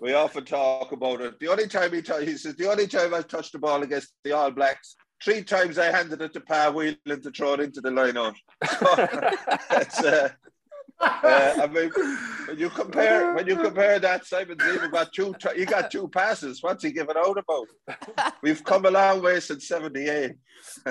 we 0.00 0.14
often 0.14 0.44
talk 0.44 0.90
about 0.90 1.20
it. 1.20 1.38
The 1.38 1.46
only 1.46 1.68
time 1.68 1.92
he, 1.92 2.02
t- 2.02 2.24
he 2.24 2.36
says 2.36 2.56
the 2.56 2.68
only 2.68 2.88
time 2.88 3.14
I 3.14 3.22
touched 3.22 3.52
the 3.52 3.60
ball 3.60 3.82
against 3.84 4.14
the 4.24 4.32
All 4.32 4.50
Blacks, 4.50 4.96
three 5.22 5.44
times 5.44 5.78
I 5.78 5.92
handed 5.92 6.20
it 6.22 6.32
to 6.32 6.40
Pa 6.40 6.72
Whelan 6.72 7.22
to 7.22 7.30
throw 7.30 7.54
it 7.54 7.60
into 7.60 7.80
the 7.80 7.92
line 7.92 8.16
out. 8.16 8.34
So, 9.92 10.08
uh, 10.08 10.28
uh, 11.00 11.54
I 11.62 11.66
mean, 11.66 11.90
when 12.46 12.58
you 12.58 12.70
compare 12.70 13.34
when 13.34 13.46
you 13.46 13.56
compare 13.56 13.98
that, 14.00 14.26
Simon 14.26 14.58
Zebo 14.58 14.90
got 14.90 15.12
two. 15.12 15.34
He 15.54 15.64
got 15.64 15.90
two 15.90 16.08
passes. 16.08 16.62
What's 16.62 16.82
he 16.82 16.92
giving 16.92 17.16
out 17.16 17.38
about? 17.38 18.34
We've 18.42 18.62
come 18.64 18.84
a 18.86 18.90
long 18.90 19.22
way 19.22 19.40
since 19.40 19.68
'78. 19.68 20.32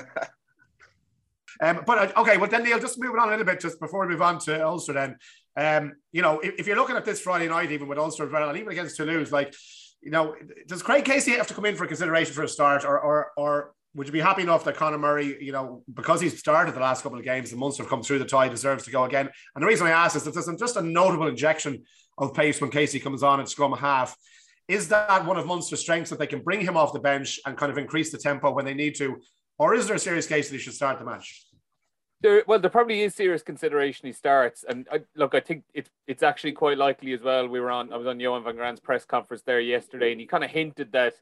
um, 1.61 1.81
but 1.85 1.97
uh, 2.15 2.21
okay, 2.21 2.37
well 2.37 2.49
then 2.49 2.63
Neil, 2.63 2.79
just 2.79 2.99
moving 2.99 3.19
on 3.19 3.27
a 3.27 3.31
little 3.31 3.45
bit, 3.45 3.59
just 3.59 3.79
before 3.79 4.05
we 4.05 4.13
move 4.13 4.21
on 4.21 4.39
to 4.39 4.65
Ulster. 4.65 4.93
Then, 4.93 5.17
um, 5.57 5.93
you 6.11 6.21
know, 6.21 6.39
if, 6.39 6.55
if, 6.59 6.67
you're 6.67 6.77
looking 6.77 6.95
at 6.95 7.05
this 7.05 7.19
Friday 7.19 7.49
night, 7.49 7.71
even 7.71 7.87
with 7.87 7.97
Ulster, 7.97 8.33
and 8.33 8.57
even 8.57 8.71
against 8.71 8.95
Toulouse, 8.95 9.31
like, 9.31 9.53
you 10.01 10.11
know, 10.11 10.35
does 10.67 10.83
Craig 10.83 11.03
Casey 11.03 11.31
have 11.31 11.47
to 11.47 11.53
come 11.53 11.65
in 11.65 11.75
for 11.75 11.85
consideration 11.85 12.33
for 12.33 12.43
a 12.43 12.47
start, 12.47 12.85
or 12.85 12.97
or 12.99 13.31
or 13.35 13.73
would 13.97 14.05
you 14.05 14.13
be 14.13 14.19
happy 14.19 14.43
enough 14.43 14.63
that 14.63 14.75
Conor 14.75 14.99
Murray, 14.99 15.43
you 15.43 15.51
know, 15.51 15.81
because 15.91 16.21
he's 16.21 16.37
started 16.37 16.75
the 16.75 16.79
last 16.79 17.01
couple 17.01 17.17
of 17.17 17.25
games, 17.25 17.49
the 17.49 17.57
Munster 17.57 17.81
have 17.81 17.89
come 17.89 18.03
through 18.03 18.19
the 18.19 18.25
tie, 18.25 18.47
deserves 18.47 18.83
to 18.83 18.91
go 18.91 19.05
again? 19.05 19.27
And 19.55 19.63
the 19.63 19.65
reason 19.65 19.87
I 19.87 19.89
ask 19.89 20.15
is 20.15 20.23
that 20.23 20.35
there's 20.35 20.47
just 20.59 20.77
a 20.77 20.83
notable 20.83 21.25
injection 21.27 21.83
of 22.19 22.31
pace 22.35 22.61
when 22.61 22.69
Casey 22.69 22.99
comes 22.99 23.23
on 23.23 23.39
at 23.39 23.49
scrum 23.49 23.73
half. 23.73 24.15
Is 24.67 24.87
that 24.89 25.25
one 25.25 25.37
of 25.37 25.47
Munster's 25.47 25.79
strengths 25.79 26.11
that 26.11 26.19
they 26.19 26.27
can 26.27 26.41
bring 26.41 26.61
him 26.61 26.77
off 26.77 26.93
the 26.93 26.99
bench 26.99 27.39
and 27.47 27.57
kind 27.57 27.71
of 27.71 27.79
increase 27.79 28.11
the 28.11 28.19
tempo 28.19 28.51
when 28.51 28.65
they 28.65 28.75
need 28.75 28.93
to? 28.97 29.17
Or 29.57 29.73
is 29.73 29.87
there 29.87 29.95
a 29.95 29.99
serious 29.99 30.27
case 30.27 30.47
that 30.47 30.55
he 30.55 30.61
should 30.61 30.75
start 30.75 30.99
the 30.99 31.05
match? 31.05 31.47
There, 32.21 32.43
well, 32.45 32.59
there 32.59 32.69
probably 32.69 33.01
is 33.01 33.15
serious 33.15 33.41
consideration 33.41 34.05
he 34.05 34.13
starts, 34.13 34.63
and 34.67 34.87
I, 34.91 35.01
look, 35.15 35.35
I 35.35 35.39
think 35.39 35.63
it's 35.73 35.89
it's 36.07 36.23
actually 36.23 36.53
quite 36.53 36.77
likely 36.77 37.13
as 37.13 37.21
well. 37.21 37.47
We 37.47 37.59
were 37.59 37.69
on, 37.69 37.93
I 37.93 37.97
was 37.97 38.07
on 38.07 38.19
Johan 38.19 38.43
van 38.43 38.55
Graan's 38.55 38.79
press 38.79 39.05
conference 39.05 39.43
there 39.43 39.59
yesterday, 39.59 40.11
and 40.11 40.19
he 40.19 40.25
kind 40.25 40.43
of 40.43 40.49
hinted 40.49 40.91
that 40.93 41.13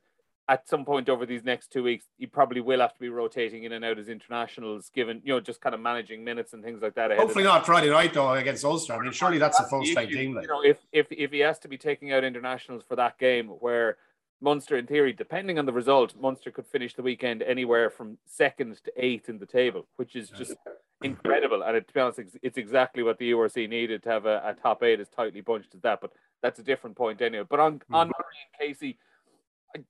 at 0.48 0.68
some 0.68 0.86
point 0.86 1.10
over 1.10 1.26
these 1.26 1.44
next 1.44 1.72
two 1.72 1.82
weeks, 1.82 2.06
he 2.18 2.28
probably 2.28 2.62
will 2.62 2.80
have 2.80 2.94
to 2.94 3.00
be 3.00 3.10
rotating 3.10 3.64
in 3.64 3.72
and 3.72 3.84
out 3.84 3.98
as 3.98 4.10
internationals, 4.10 4.92
given 4.94 5.22
you 5.24 5.34
know 5.34 5.40
just 5.40 5.60
kind 5.62 5.74
of 5.74 5.82
managing 5.82 6.24
minutes 6.24 6.54
and 6.54 6.64
things 6.64 6.82
like 6.82 6.96
that. 6.96 7.12
Hopefully 7.18 7.44
not 7.44 7.66
Friday 7.66 7.90
night 7.90 8.14
though 8.14 8.32
against 8.34 8.64
Ulster. 8.64 8.94
I 8.94 9.00
mean, 9.00 9.12
surely 9.12 9.40
that's 9.40 9.60
a 9.60 9.64
full 9.64 9.84
strength 9.86 10.14
team. 10.14 10.38
You 10.42 10.48
know, 10.48 10.62
if 10.64 10.78
if 10.92 11.08
if 11.12 11.32
he 11.32 11.40
has 11.40 11.58
to 11.60 11.68
be 11.68 11.78
taking 11.78 12.12
out 12.12 12.24
internationals 12.24 12.84
for 12.88 12.96
that 12.96 13.18
game, 13.18 13.48
where 13.48 13.98
Munster, 14.42 14.78
in 14.78 14.86
theory, 14.86 15.14
depending 15.14 15.58
on 15.58 15.66
the 15.66 15.74
result, 15.74 16.14
Munster 16.20 16.52
could 16.52 16.68
finish 16.68 16.94
the 16.94 17.02
weekend 17.02 17.42
anywhere 17.42 17.90
from 17.90 18.18
second 18.26 18.78
to 18.84 18.92
eighth 18.98 19.30
in 19.30 19.40
the 19.40 19.46
table, 19.46 19.88
which 19.96 20.16
is 20.16 20.30
just 20.30 20.54
incredible. 21.02 21.64
And 21.64 21.78
it, 21.78 21.88
to 21.88 21.94
be 21.94 22.00
honest, 22.00 22.20
it's 22.44 22.58
exactly 22.58 23.02
what 23.02 23.18
the 23.18 23.32
URC 23.32 23.68
needed 23.70 24.04
to 24.04 24.10
have 24.10 24.26
a, 24.26 24.42
a, 24.46 24.54
top 24.54 24.84
eight 24.84 25.00
as 25.00 25.08
tightly 25.10 25.42
bunched 25.42 25.74
as 25.74 25.82
that. 25.82 26.02
But 26.02 26.12
that's 26.44 26.60
a 26.60 26.64
different 26.64 26.96
point 26.96 27.22
anyway. 27.22 27.46
But 27.50 27.60
on 27.60 27.80
mm-hmm. 27.80 27.96
on 27.96 28.08
and 28.08 28.14
Casey 28.60 28.98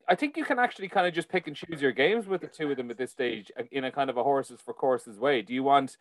I 0.07 0.15
think 0.15 0.37
you 0.37 0.43
can 0.43 0.59
actually 0.59 0.87
kind 0.87 1.07
of 1.07 1.13
just 1.13 1.29
pick 1.29 1.47
and 1.47 1.55
choose 1.55 1.81
your 1.81 1.91
games 1.91 2.27
with 2.27 2.41
the 2.41 2.47
two 2.47 2.71
of 2.71 2.77
them 2.77 2.89
at 2.91 2.97
this 2.97 3.11
stage 3.11 3.51
uh, 3.59 3.63
in 3.71 3.83
a 3.83 3.91
kind 3.91 4.09
of 4.09 4.17
a 4.17 4.23
horses 4.23 4.59
for 4.63 4.73
courses 4.73 5.19
way. 5.19 5.41
Do 5.41 5.53
you 5.53 5.63
want 5.63 5.97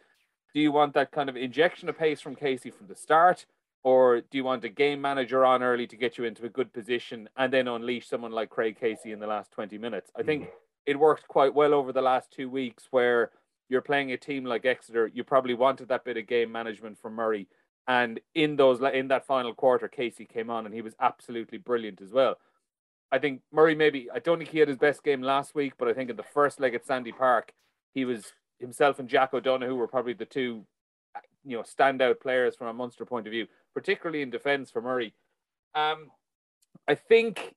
do 0.54 0.60
you 0.60 0.70
want 0.70 0.94
that 0.94 1.10
kind 1.10 1.28
of 1.28 1.36
injection 1.36 1.88
of 1.88 1.98
pace 1.98 2.20
from 2.20 2.36
Casey 2.36 2.70
from 2.70 2.86
the 2.86 2.94
start, 2.94 3.44
or 3.82 4.20
do 4.20 4.38
you 4.38 4.44
want 4.44 4.64
a 4.64 4.68
game 4.68 5.00
manager 5.00 5.44
on 5.44 5.62
early 5.62 5.86
to 5.88 5.96
get 5.96 6.16
you 6.16 6.24
into 6.24 6.44
a 6.44 6.48
good 6.48 6.72
position 6.72 7.28
and 7.36 7.52
then 7.52 7.66
unleash 7.66 8.08
someone 8.08 8.30
like 8.30 8.50
Craig 8.50 8.78
Casey 8.78 9.10
in 9.10 9.18
the 9.18 9.26
last 9.26 9.50
20 9.50 9.78
minutes? 9.78 10.12
I 10.16 10.22
think 10.22 10.44
mm-hmm. 10.44 10.52
it 10.86 10.98
worked 10.98 11.26
quite 11.26 11.54
well 11.54 11.74
over 11.74 11.92
the 11.92 12.02
last 12.02 12.30
two 12.30 12.48
weeks 12.48 12.86
where 12.92 13.32
you're 13.68 13.82
playing 13.82 14.12
a 14.12 14.16
team 14.16 14.44
like 14.44 14.64
Exeter. 14.64 15.10
You 15.12 15.24
probably 15.24 15.54
wanted 15.54 15.88
that 15.88 16.04
bit 16.04 16.16
of 16.16 16.26
game 16.26 16.52
management 16.52 16.98
from 16.98 17.14
Murray. 17.14 17.48
And 17.88 18.20
in 18.34 18.56
those 18.56 18.80
in 18.94 19.08
that 19.08 19.26
final 19.26 19.52
quarter, 19.52 19.88
Casey 19.88 20.24
came 20.24 20.50
on 20.50 20.66
and 20.66 20.74
he 20.74 20.82
was 20.82 20.94
absolutely 21.00 21.58
brilliant 21.58 22.00
as 22.00 22.12
well. 22.12 22.36
I 23.12 23.18
think 23.18 23.42
Murray 23.52 23.74
maybe 23.74 24.08
I 24.12 24.18
don't 24.18 24.38
think 24.38 24.50
he 24.50 24.58
had 24.58 24.68
his 24.68 24.78
best 24.78 25.04
game 25.04 25.22
last 25.22 25.54
week, 25.54 25.74
but 25.78 25.88
I 25.88 25.92
think 25.92 26.10
in 26.10 26.16
the 26.16 26.22
first 26.22 26.60
leg 26.60 26.74
at 26.74 26.86
Sandy 26.86 27.12
Park, 27.12 27.52
he 27.92 28.04
was 28.04 28.32
himself 28.58 28.98
and 28.98 29.08
Jack 29.08 29.34
O'Donoghue 29.34 29.74
were 29.74 29.88
probably 29.88 30.14
the 30.14 30.24
two 30.24 30.64
you 31.44 31.56
know 31.56 31.62
standout 31.62 32.20
players 32.20 32.56
from 32.56 32.68
a 32.68 32.72
Munster 32.72 33.04
point 33.04 33.26
of 33.26 33.30
view, 33.30 33.46
particularly 33.74 34.22
in 34.22 34.30
defence 34.30 34.70
for 34.70 34.82
Murray. 34.82 35.14
Um, 35.74 36.10
I 36.88 36.94
think 36.94 37.54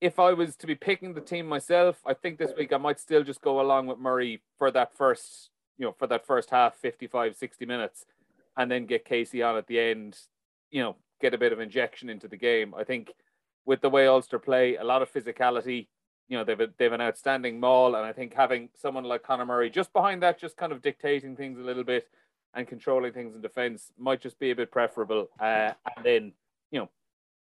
if 0.00 0.18
I 0.18 0.32
was 0.32 0.56
to 0.56 0.66
be 0.66 0.74
picking 0.74 1.14
the 1.14 1.20
team 1.20 1.46
myself, 1.46 1.96
I 2.06 2.14
think 2.14 2.38
this 2.38 2.52
week 2.56 2.72
I 2.72 2.76
might 2.76 3.00
still 3.00 3.22
just 3.22 3.40
go 3.40 3.60
along 3.60 3.86
with 3.86 3.98
Murray 3.98 4.42
for 4.58 4.70
that 4.72 4.94
first, 4.96 5.50
you 5.78 5.86
know, 5.86 5.94
for 5.98 6.06
that 6.08 6.26
first 6.26 6.50
half, 6.50 6.76
55, 6.76 7.36
60 7.36 7.66
minutes, 7.66 8.04
and 8.56 8.70
then 8.70 8.86
get 8.86 9.04
Casey 9.04 9.42
on 9.42 9.56
at 9.56 9.66
the 9.66 9.78
end, 9.78 10.18
you 10.70 10.82
know, 10.82 10.96
get 11.20 11.34
a 11.34 11.38
bit 11.38 11.52
of 11.52 11.60
injection 11.60 12.10
into 12.10 12.28
the 12.28 12.36
game. 12.36 12.74
I 12.76 12.84
think 12.84 13.12
with 13.66 13.80
the 13.80 13.90
way 13.90 14.06
Ulster 14.06 14.38
play, 14.38 14.76
a 14.76 14.84
lot 14.84 15.02
of 15.02 15.12
physicality. 15.12 15.88
You 16.28 16.38
know, 16.38 16.44
they've 16.44 16.70
they've 16.78 16.92
an 16.92 17.00
outstanding 17.00 17.60
maul, 17.60 17.94
and 17.94 18.04
I 18.04 18.12
think 18.12 18.34
having 18.34 18.70
someone 18.74 19.04
like 19.04 19.22
Conor 19.22 19.46
Murray 19.46 19.70
just 19.70 19.92
behind 19.92 20.22
that, 20.22 20.40
just 20.40 20.56
kind 20.56 20.72
of 20.72 20.82
dictating 20.82 21.36
things 21.36 21.58
a 21.58 21.62
little 21.62 21.84
bit 21.84 22.08
and 22.54 22.66
controlling 22.66 23.12
things 23.12 23.34
in 23.34 23.42
defence 23.42 23.92
might 23.98 24.20
just 24.20 24.38
be 24.38 24.50
a 24.50 24.56
bit 24.56 24.70
preferable. 24.70 25.28
Uh, 25.38 25.72
and 25.96 26.04
then, 26.04 26.32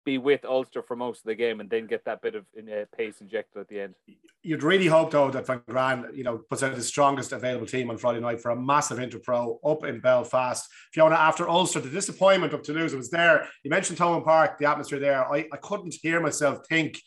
be 0.04 0.18
with 0.18 0.46
Ulster 0.46 0.82
for 0.82 0.96
most 0.96 1.20
of 1.20 1.26
the 1.26 1.36
game 1.36 1.60
and 1.60 1.70
then 1.70 1.88
get 1.88 2.06
that 2.06 2.22
bit 2.22 2.36
of 2.36 2.46
uh, 2.58 2.86
pace 2.96 3.22
injected 3.22 3.62
at 3.62 3.68
the 3.68 3.80
end. 3.80 3.96
You'd 4.44 4.64
really 4.64 4.88
hope 4.88 5.12
though 5.12 5.30
that 5.32 5.46
Van 5.46 5.62
Graan, 5.68 6.08
you 6.14 6.24
know, 6.24 6.40
puts 6.50 6.64
out 6.64 6.76
the 6.76 6.82
strongest 6.82 7.32
available 7.32 7.68
team 7.68 7.90
on 7.90 7.98
Friday 7.98 8.20
night 8.20 8.42
for 8.42 8.52
a 8.52 8.56
massive 8.56 8.98
Interpro 8.98 9.58
up 9.66 9.84
in 9.86 10.00
Belfast. 10.00 10.68
Fiona, 10.94 11.16
after 11.16 11.48
Ulster, 11.48 11.80
the 11.80 11.90
disappointment 11.90 12.54
of 12.54 12.64
Toulouse 12.64 12.94
was 12.94 13.10
there. 13.10 13.48
You 13.64 13.70
mentioned 13.70 13.98
Thomond 14.00 14.24
Park, 14.24 14.58
the 14.58 14.70
atmosphere 14.70 15.00
there. 15.00 15.32
I, 15.32 15.48
I 15.52 15.58
couldn't 15.58 15.96
hear 16.02 16.20
myself 16.20 16.66
think 16.68 16.98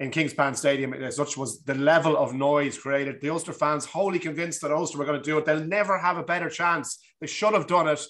in 0.00 0.10
Kingspan 0.10 0.56
Stadium, 0.56 0.92
such 1.12 1.36
was 1.36 1.62
the 1.62 1.74
level 1.74 2.16
of 2.16 2.34
noise 2.34 2.76
created. 2.76 3.20
The 3.20 3.30
Ulster 3.30 3.52
fans 3.52 3.84
wholly 3.84 4.18
convinced 4.18 4.60
that 4.62 4.72
Ulster 4.72 4.98
were 4.98 5.04
going 5.04 5.22
to 5.22 5.24
do 5.24 5.38
it. 5.38 5.44
They'll 5.44 5.60
never 5.60 5.96
have 5.98 6.18
a 6.18 6.24
better 6.24 6.50
chance. 6.50 6.98
They 7.20 7.28
should 7.28 7.54
have 7.54 7.68
done 7.68 7.86
it. 7.86 8.04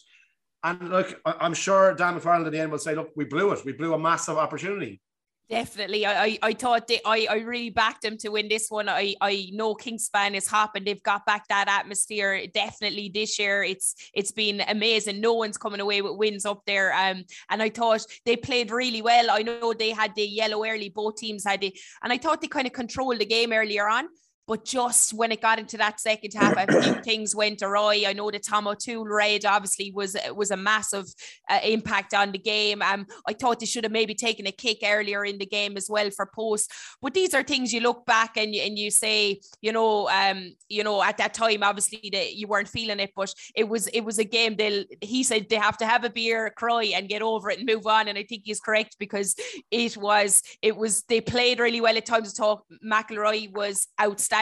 And 0.65 0.89
look, 0.89 1.21
I'm 1.27 1.55
sure 1.55 1.95
Dan 1.95 2.19
McFarland 2.19 2.47
at 2.47 2.53
the 2.53 2.59
end 2.59 2.73
will 2.73 2.79
say, 2.79 2.95
look, 2.95 3.11
we 3.15 3.27
blew 3.27 3.53
it. 3.53 3.65
We 3.67 3.73
blew 3.73 3.93
a 3.93 3.99
massive 3.99 4.39
opportunity. 4.39 5.03
Definitely. 5.51 6.07
I, 6.07 6.25
I, 6.25 6.39
I 6.43 6.53
thought 6.55 6.89
they, 6.89 7.01
I, 7.05 7.27
I 7.31 7.35
really 7.41 7.69
backed 7.69 8.01
them 8.01 8.17
to 8.19 8.31
win 8.31 8.49
this 8.49 8.71
one. 8.71 8.89
I, 8.89 9.15
I 9.21 9.51
know 9.53 9.75
Kingspan 9.75 10.35
is 10.35 10.47
hopping. 10.47 10.85
They've 10.85 11.03
got 11.03 11.27
back 11.27 11.47
that 11.49 11.69
atmosphere 11.69 12.47
definitely 12.47 13.11
this 13.13 13.39
year. 13.39 13.63
It's 13.63 13.95
it's 14.15 14.33
been 14.33 14.63
amazing. 14.67 15.21
No 15.21 15.35
one's 15.35 15.59
coming 15.59 15.81
away 15.81 16.01
with 16.01 16.17
wins 16.17 16.47
up 16.47 16.63
there. 16.67 16.95
Um, 16.95 17.25
and 17.51 17.63
I 17.63 17.69
thought 17.69 18.07
they 18.25 18.37
played 18.37 18.71
really 18.71 19.03
well. 19.03 19.31
I 19.31 19.43
know 19.43 19.75
they 19.75 19.91
had 19.91 20.15
the 20.15 20.23
yellow 20.23 20.65
early, 20.65 20.89
both 20.89 21.17
teams 21.17 21.45
had 21.45 21.63
it, 21.63 21.79
and 22.03 22.11
I 22.11 22.17
thought 22.17 22.41
they 22.41 22.49
kind 22.49 22.67
of 22.67 22.73
controlled 22.73 23.19
the 23.19 23.27
game 23.27 23.53
earlier 23.53 23.87
on. 23.87 24.09
But 24.47 24.65
just 24.67 25.15
when 25.15 25.33
it 25.33 25.41
got 25.41 25.59
into 25.59 25.79
that 25.79 26.01
second 26.01 26.35
half, 26.35 26.55
a 26.57 26.83
few 26.83 26.95
things 27.03 27.35
went 27.35 27.63
awry. 27.63 28.05
I 28.07 28.13
know 28.13 28.31
the 28.31 28.39
Tom 28.39 28.69
O'Toole 28.69 29.07
raid 29.07 29.47
obviously 29.47 29.91
was 29.91 30.17
was 30.35 30.51
a 30.51 30.57
massive 30.57 31.07
uh, 31.49 31.61
impact 31.65 32.13
on 32.13 32.33
the 32.33 32.39
game. 32.39 32.83
Um, 32.83 33.07
I 33.27 33.33
thought 33.33 33.61
they 33.61 33.67
should 33.67 33.85
have 33.85 33.93
maybe 33.93 34.15
taken 34.15 34.47
a 34.47 34.53
kick 34.53 34.79
earlier 34.85 35.25
in 35.25 35.39
the 35.39 35.47
game 35.47 35.79
as 35.79 35.89
well 35.89 36.11
for 36.11 36.31
post. 36.35 36.71
But 37.01 37.15
these 37.15 37.33
are 37.33 37.43
things 37.43 37.73
you 37.73 37.81
look 37.81 38.05
back 38.05 38.37
and 38.37 38.55
you, 38.55 38.63
and 38.63 38.79
you 38.79 38.91
say, 38.91 39.41
you 39.63 39.73
know, 39.73 40.09
um, 40.11 40.55
you 40.69 40.85
know, 40.85 41.03
at 41.03 41.17
that 41.19 41.33
time 41.33 41.63
obviously 41.63 42.11
that 42.13 42.35
you 42.35 42.47
weren't 42.47 42.69
feeling 42.69 43.01
it, 43.01 43.13
but 43.17 43.33
it 43.55 43.67
was 43.67 43.87
it 43.89 44.05
was 44.05 44.19
a 44.19 44.25
game. 44.25 44.57
They'll 44.57 44.85
he 45.01 45.23
said 45.23 45.49
they 45.49 45.57
have 45.57 45.79
to 45.79 45.87
have 45.87 46.05
a 46.05 46.11
beer, 46.11 46.51
cry, 46.51 46.93
and 46.95 47.09
get 47.09 47.23
over 47.23 47.49
it 47.49 47.61
and 47.61 47.67
move 47.67 47.87
on. 47.87 48.09
And 48.09 48.19
I 48.19 48.25
think 48.25 48.43
he's 48.45 48.61
correct 48.61 48.97
because 48.99 49.37
it 49.71 49.97
was 49.97 50.43
it 50.61 50.77
was 50.77 51.03
they 51.05 51.23
played 51.23 51.61
really 51.61 51.81
well 51.81 51.97
at 51.97 52.05
times. 52.05 52.35
Talk 52.35 52.65
McIlroy 52.85 53.51
was 53.53 53.87
outstanding 54.01 54.34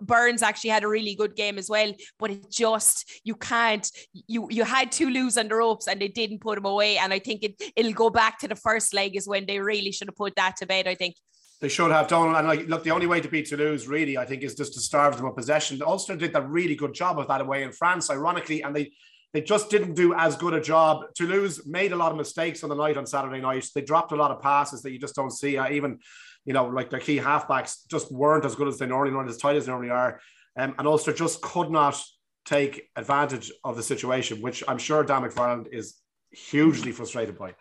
Burns 0.00 0.42
actually 0.42 0.70
had 0.70 0.84
a 0.84 0.88
really 0.88 1.14
good 1.14 1.34
game 1.36 1.58
as 1.58 1.68
well, 1.68 1.92
but 2.18 2.30
it 2.30 2.50
just 2.50 3.20
you 3.24 3.34
can't 3.34 3.90
you 4.12 4.48
you 4.50 4.64
had 4.64 4.92
to 4.92 5.10
lose 5.10 5.36
on 5.36 5.48
the 5.48 5.54
ropes 5.54 5.88
and 5.88 6.00
they 6.00 6.08
didn't 6.08 6.40
put 6.40 6.56
them 6.56 6.64
away. 6.64 6.98
And 6.98 7.12
I 7.12 7.18
think 7.18 7.42
it 7.42 7.62
it'll 7.76 7.92
go 7.92 8.10
back 8.10 8.38
to 8.40 8.48
the 8.48 8.56
first 8.56 8.94
leg 8.94 9.16
is 9.16 9.28
when 9.28 9.46
they 9.46 9.58
really 9.60 9.92
should 9.92 10.08
have 10.08 10.16
put 10.16 10.36
that 10.36 10.56
to 10.58 10.66
bed. 10.66 10.86
I 10.86 10.94
think. 10.94 11.16
They 11.60 11.68
should 11.68 11.90
have 11.90 12.06
done, 12.06 12.36
and 12.36 12.46
like, 12.46 12.68
look, 12.68 12.84
the 12.84 12.92
only 12.92 13.06
way 13.06 13.20
to 13.20 13.28
beat 13.28 13.46
Toulouse, 13.46 13.88
really, 13.88 14.16
I 14.16 14.24
think, 14.24 14.44
is 14.44 14.54
just 14.54 14.74
to 14.74 14.80
starve 14.80 15.16
them 15.16 15.26
of 15.26 15.34
possession. 15.34 15.82
Ulster 15.82 16.14
did 16.14 16.36
a 16.36 16.40
really 16.40 16.76
good 16.76 16.94
job 16.94 17.18
of 17.18 17.26
that 17.26 17.40
away 17.40 17.64
in 17.64 17.72
France, 17.72 18.10
ironically, 18.10 18.62
and 18.62 18.76
they 18.76 18.92
they 19.32 19.42
just 19.42 19.68
didn't 19.68 19.94
do 19.94 20.14
as 20.14 20.36
good 20.36 20.54
a 20.54 20.60
job. 20.60 21.04
Toulouse 21.14 21.66
made 21.66 21.92
a 21.92 21.96
lot 21.96 22.12
of 22.12 22.16
mistakes 22.16 22.62
on 22.62 22.70
the 22.70 22.76
night 22.76 22.96
on 22.96 23.06
Saturday 23.06 23.40
night. 23.40 23.66
They 23.74 23.82
dropped 23.82 24.12
a 24.12 24.16
lot 24.16 24.30
of 24.30 24.40
passes 24.40 24.82
that 24.82 24.92
you 24.92 24.98
just 24.98 25.14
don't 25.14 25.32
see. 25.32 25.58
Uh, 25.58 25.68
even 25.70 25.98
you 26.44 26.52
know, 26.52 26.66
like 26.66 26.90
their 26.90 27.00
key 27.00 27.18
halfbacks 27.18 27.86
just 27.90 28.10
weren't 28.10 28.44
as 28.44 28.54
good 28.54 28.68
as 28.68 28.78
they 28.78 28.86
normally 28.86 29.14
are, 29.14 29.26
as 29.26 29.36
tight 29.36 29.56
as 29.56 29.66
they 29.66 29.72
normally 29.72 29.90
are. 29.90 30.20
Um, 30.56 30.74
and 30.78 30.88
Ulster 30.88 31.12
just 31.12 31.40
could 31.40 31.70
not 31.70 32.02
take 32.44 32.88
advantage 32.96 33.52
of 33.64 33.76
the 33.76 33.82
situation, 33.82 34.40
which 34.40 34.64
I'm 34.66 34.78
sure 34.78 35.04
Dan 35.04 35.22
McFarland 35.22 35.68
is 35.72 35.96
hugely 36.30 36.92
frustrated 36.92 37.38
by. 37.38 37.54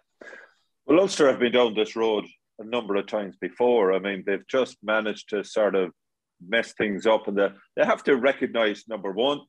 Well, 0.85 1.01
Ulster 1.01 1.27
have 1.27 1.39
been 1.39 1.51
down 1.51 1.73
this 1.73 1.95
road 1.95 2.25
a 2.59 2.63
number 2.63 2.95
of 2.95 3.07
times 3.07 3.35
before. 3.39 3.93
I 3.93 3.99
mean, 3.99 4.23
they've 4.25 4.47
just 4.47 4.77
managed 4.81 5.29
to 5.29 5.43
sort 5.43 5.75
of 5.75 5.91
mess 6.45 6.73
things 6.73 7.05
up, 7.05 7.27
and 7.27 7.37
they 7.37 7.85
have 7.85 8.03
to 8.05 8.15
recognise 8.15 8.85
number 8.87 9.11
one, 9.11 9.41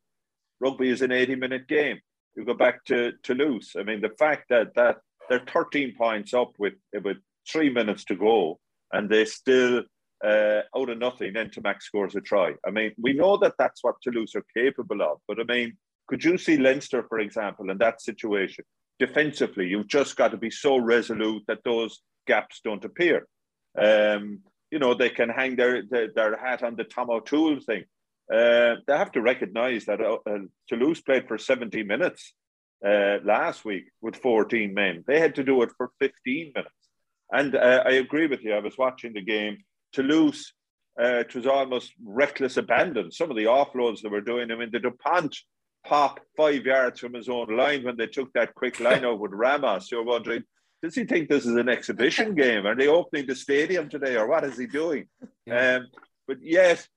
rugby 0.60 0.88
is 0.88 1.02
an 1.02 1.12
80 1.12 1.36
minute 1.36 1.68
game. 1.68 2.00
You 2.36 2.44
go 2.44 2.54
back 2.54 2.84
to 2.86 3.12
Toulouse. 3.22 3.72
I 3.78 3.82
mean, 3.82 4.00
the 4.00 4.14
fact 4.18 4.48
that 4.50 4.74
that 4.74 4.98
they're 5.28 5.44
13 5.46 5.94
points 5.96 6.34
up 6.34 6.52
with 6.58 6.74
with 7.02 7.18
three 7.50 7.70
minutes 7.70 8.04
to 8.06 8.14
go 8.14 8.58
and 8.92 9.08
they 9.08 9.24
still 9.24 9.82
uh, 10.24 10.62
out 10.76 10.88
of 10.88 10.98
nothing, 10.98 11.34
Ntamack 11.34 11.82
scores 11.82 12.16
a 12.16 12.20
try. 12.20 12.54
I 12.66 12.70
mean, 12.70 12.92
we 13.00 13.12
know 13.12 13.36
that 13.38 13.54
that's 13.58 13.82
what 13.82 13.96
Toulouse 14.02 14.34
are 14.34 14.44
capable 14.56 15.02
of, 15.02 15.18
but 15.28 15.38
I 15.40 15.44
mean, 15.44 15.76
could 16.08 16.24
you 16.24 16.38
see 16.38 16.56
Leinster, 16.56 17.04
for 17.08 17.20
example, 17.20 17.70
in 17.70 17.78
that 17.78 18.00
situation? 18.00 18.64
Defensively, 18.98 19.66
you've 19.66 19.86
just 19.86 20.16
got 20.16 20.30
to 20.32 20.36
be 20.36 20.50
so 20.50 20.78
resolute 20.78 21.44
that 21.46 21.62
those 21.64 22.00
gaps 22.26 22.60
don't 22.64 22.84
appear. 22.84 23.26
Um, 23.78 24.40
you 24.70 24.78
know, 24.78 24.94
they 24.94 25.10
can 25.10 25.28
hang 25.28 25.56
their, 25.56 25.82
their, 25.88 26.08
their 26.12 26.36
hat 26.36 26.62
on 26.62 26.76
the 26.76 26.84
Tom 26.84 27.10
O'Toole 27.10 27.60
thing. 27.60 27.84
Uh, 28.32 28.76
they 28.86 28.96
have 28.96 29.12
to 29.12 29.22
recognise 29.22 29.86
that 29.86 30.00
uh, 30.00 30.18
uh 30.26 30.38
Toulouse 30.68 31.00
played 31.00 31.26
for 31.26 31.38
70 31.38 31.82
minutes 31.84 32.34
uh, 32.84 33.18
last 33.24 33.64
week 33.64 33.84
with 34.02 34.16
14 34.16 34.74
men. 34.74 35.04
They 35.06 35.18
had 35.18 35.34
to 35.36 35.44
do 35.44 35.62
it 35.62 35.70
for 35.76 35.90
15 35.98 36.52
minutes. 36.54 36.87
And 37.32 37.54
uh, 37.54 37.82
I 37.84 37.92
agree 37.92 38.26
with 38.26 38.42
you. 38.42 38.54
I 38.54 38.60
was 38.60 38.78
watching 38.78 39.12
the 39.12 39.22
game. 39.22 39.58
Toulouse, 39.92 40.52
uh, 41.00 41.18
it 41.20 41.34
was 41.34 41.46
almost 41.46 41.92
reckless 42.02 42.56
abandon. 42.56 43.10
Some 43.10 43.30
of 43.30 43.36
the 43.36 43.44
offloads 43.44 44.00
they 44.00 44.08
were 44.08 44.20
doing. 44.20 44.50
I 44.50 44.56
mean, 44.56 44.70
the 44.72 44.80
Dupont 44.80 45.36
pop 45.84 46.20
five 46.36 46.64
yards 46.64 47.00
from 47.00 47.14
his 47.14 47.28
own 47.28 47.56
line 47.56 47.84
when 47.84 47.96
they 47.96 48.06
took 48.06 48.32
that 48.32 48.54
quick 48.54 48.80
line 48.80 49.04
out 49.04 49.18
with 49.18 49.32
Ramos. 49.32 49.90
You're 49.90 50.04
wondering, 50.04 50.44
does 50.82 50.94
he 50.94 51.04
think 51.04 51.28
this 51.28 51.46
is 51.46 51.56
an 51.56 51.68
exhibition 51.68 52.34
game? 52.34 52.66
Are 52.66 52.76
they 52.76 52.88
opening 52.88 53.26
the 53.26 53.34
stadium 53.34 53.88
today, 53.88 54.16
or 54.16 54.28
what 54.28 54.44
is 54.44 54.56
he 54.56 54.66
doing? 54.66 55.08
Yeah. 55.46 55.76
Um, 55.76 55.88
but 56.26 56.38
yes, 56.40 56.88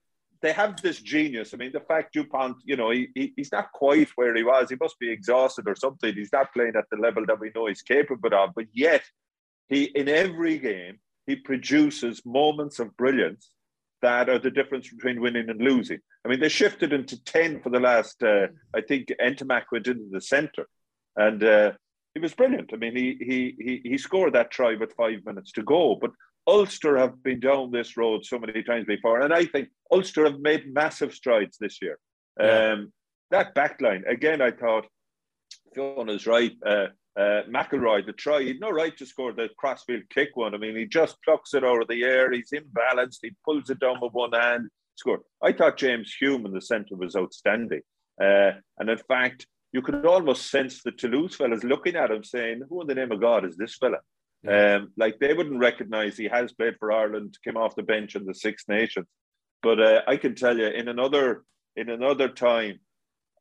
they 0.41 0.52
have 0.52 0.82
this 0.82 1.00
genius. 1.00 1.54
I 1.54 1.58
mean, 1.58 1.72
the 1.72 1.80
fact 1.80 2.13
Dupont, 2.13 2.58
you 2.65 2.76
know, 2.76 2.89
he, 2.89 3.10
he, 3.15 3.34
he's 3.36 3.52
not 3.52 3.72
quite 3.72 4.10
where 4.15 4.36
he 4.36 4.44
was. 4.44 4.70
He 4.70 4.76
must 4.80 5.00
be 5.00 5.12
exhausted 5.12 5.67
or 5.67 5.76
something. 5.76 6.13
He's 6.13 6.34
not 6.34 6.54
playing 6.54 6.74
at 6.76 6.86
the 6.91 6.98
level 6.98 7.26
that 7.28 7.39
we 7.39 7.52
know 7.56 7.67
he's 7.67 7.82
capable 7.82 8.34
of. 8.34 8.52
But 8.56 8.65
yet, 8.74 9.04
he 9.71 9.86
in 9.86 10.07
every 10.07 10.60
game 10.60 10.99
he 11.25 11.36
produces 11.36 12.21
moments 12.25 12.79
of 12.79 12.95
brilliance 12.97 13.49
that 14.01 14.29
are 14.29 14.39
the 14.39 14.51
difference 14.51 14.89
between 14.89 15.21
winning 15.21 15.49
and 15.49 15.62
losing. 15.62 15.99
I 16.25 16.29
mean, 16.29 16.39
they 16.39 16.49
shifted 16.49 16.91
into 16.91 17.23
10 17.23 17.62
for 17.62 17.69
the 17.69 17.79
last, 17.79 18.21
uh, 18.23 18.47
I 18.75 18.81
think 18.81 19.07
Ntamack 19.21 19.65
went 19.71 19.88
into 19.88 20.10
the 20.12 20.21
centre 20.21 20.67
and 21.15 21.43
uh, 21.43 21.71
he 22.13 22.19
was 22.19 22.34
brilliant. 22.34 22.71
I 22.73 22.77
mean, 22.77 22.95
he, 22.95 23.17
he, 23.19 23.55
he, 23.60 23.89
he 23.91 23.97
scored 23.97 24.34
that 24.34 24.51
try 24.51 24.75
with 24.75 24.93
five 24.93 25.19
minutes 25.25 25.51
to 25.53 25.63
go, 25.63 25.95
but 26.01 26.12
Ulster 26.47 26.97
have 26.97 27.21
been 27.23 27.39
down 27.39 27.71
this 27.71 27.95
road 27.95 28.25
so 28.25 28.39
many 28.39 28.63
times 28.63 28.86
before. 28.86 29.21
And 29.21 29.34
I 29.34 29.45
think 29.45 29.69
Ulster 29.91 30.25
have 30.25 30.39
made 30.39 30.73
massive 30.73 31.13
strides 31.13 31.57
this 31.60 31.79
year. 31.81 31.99
Yeah. 32.39 32.73
Um, 32.73 32.93
that 33.29 33.55
backline, 33.55 34.10
again, 34.10 34.41
I 34.41 34.51
thought 34.51 34.88
Fiona's 35.73 36.25
right. 36.27 36.51
Uh, 36.65 36.88
uh, 37.17 37.43
McIlroy, 37.50 38.06
the 38.06 38.13
try, 38.13 38.41
he'd 38.41 38.62
no 38.62 38.69
right 38.69 38.95
to 38.97 39.06
score 39.06 39.34
the 39.34 39.50
crossfield 39.58 40.04
kick 40.10 40.30
one. 40.36 40.56
I 40.56 40.58
mean, 40.58 40.78
he 40.78 40.86
just 40.86 41.17
plucks 41.24 41.54
it 41.54 41.63
out 41.63 41.82
of 41.82 41.88
the 41.88 42.04
air. 42.04 42.32
He's 42.32 42.52
imbalanced. 42.52 43.19
He 43.21 43.32
pulls 43.43 43.69
it 43.69 43.80
down 43.80 44.00
with 44.02 44.13
one 44.13 44.32
hand, 44.32 44.69
score. 44.95 45.21
I 45.43 45.52
thought 45.52 45.78
James 45.78 46.13
Hume 46.19 46.45
in 46.45 46.54
the 46.54 46.62
centre 46.62 46.95
was 46.95 47.15
outstanding. 47.15 47.82
Uh, 48.21 48.52
and 48.78 48.89
in 48.89 48.97
fact, 48.97 49.45
you 49.74 49.82
could 49.82 50.06
almost 50.06 50.50
sense 50.50 50.82
the 50.84 50.91
Toulouse 50.91 51.36
fellas 51.36 51.63
looking 51.63 51.95
at 51.95 52.12
him 52.12 52.24
saying, 52.24 52.62
Who 52.69 52.82
in 52.82 52.88
the 52.88 52.95
name 52.95 53.12
of 53.12 53.21
God 53.21 53.45
is 53.45 53.58
this 53.58 53.76
fella? 53.76 53.97
Yeah. 54.43 54.76
Um, 54.76 54.91
like 54.97 55.19
they 55.19 55.34
wouldn't 55.34 55.60
recognize 55.60 56.17
he 56.17 56.28
has 56.28 56.52
played 56.54 56.76
for 56.80 56.91
Ireland, 56.91 57.38
came 57.43 57.58
off 57.58 57.76
the 57.76 57.84
bench 57.84 58.15
in 58.15 58.26
the 58.26 58.34
Six 58.34 58.65
Nations. 58.67 59.08
But 59.62 59.80
uh, 59.80 60.02
I 60.08 60.17
can 60.17 60.36
tell 60.36 60.58
you, 60.58 60.67
in 60.67 60.88
another 60.88 61.43
in 61.76 61.89
another 61.89 62.28
time, 62.28 62.80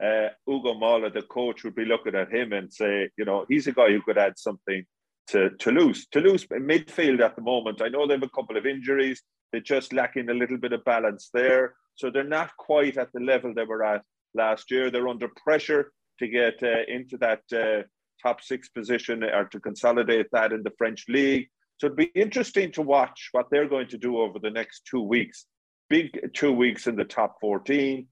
uh, 0.02 0.28
Ugo 0.48 0.74
Mola, 0.74 1.10
the 1.10 1.22
coach, 1.22 1.64
would 1.64 1.74
be 1.74 1.84
looking 1.84 2.14
at 2.14 2.32
him 2.32 2.52
and 2.52 2.72
say, 2.72 3.10
you 3.16 3.24
know, 3.24 3.44
he's 3.48 3.66
a 3.66 3.72
guy 3.72 3.88
who 3.88 4.02
could 4.02 4.18
add 4.18 4.38
something 4.38 4.84
to 5.28 5.50
Toulouse. 5.58 6.06
Toulouse 6.10 6.46
midfield 6.46 7.20
at 7.20 7.36
the 7.36 7.42
moment, 7.42 7.82
I 7.82 7.88
know 7.88 8.06
they 8.06 8.14
have 8.14 8.22
a 8.22 8.28
couple 8.28 8.56
of 8.56 8.66
injuries. 8.66 9.22
They're 9.52 9.60
just 9.60 9.92
lacking 9.92 10.30
a 10.30 10.34
little 10.34 10.58
bit 10.58 10.72
of 10.72 10.84
balance 10.84 11.30
there. 11.34 11.74
So 11.96 12.10
they're 12.10 12.24
not 12.24 12.56
quite 12.56 12.96
at 12.96 13.12
the 13.12 13.20
level 13.20 13.52
they 13.52 13.64
were 13.64 13.84
at 13.84 14.02
last 14.34 14.70
year. 14.70 14.90
They're 14.90 15.08
under 15.08 15.28
pressure 15.28 15.92
to 16.18 16.28
get 16.28 16.62
uh, 16.62 16.82
into 16.88 17.16
that 17.18 17.42
uh, 17.52 17.82
top 18.22 18.42
six 18.42 18.68
position 18.68 19.24
or 19.24 19.44
to 19.46 19.60
consolidate 19.60 20.26
that 20.32 20.52
in 20.52 20.62
the 20.62 20.72
French 20.78 21.04
league. 21.08 21.48
So 21.78 21.86
it'd 21.86 21.96
be 21.96 22.12
interesting 22.14 22.72
to 22.72 22.82
watch 22.82 23.30
what 23.32 23.46
they're 23.50 23.68
going 23.68 23.88
to 23.88 23.98
do 23.98 24.18
over 24.18 24.38
the 24.38 24.50
next 24.50 24.82
two 24.84 25.00
weeks. 25.02 25.46
Big 25.88 26.32
two 26.34 26.52
weeks 26.52 26.86
in 26.86 26.96
the 26.96 27.04
top 27.04 27.36
14. 27.40 28.06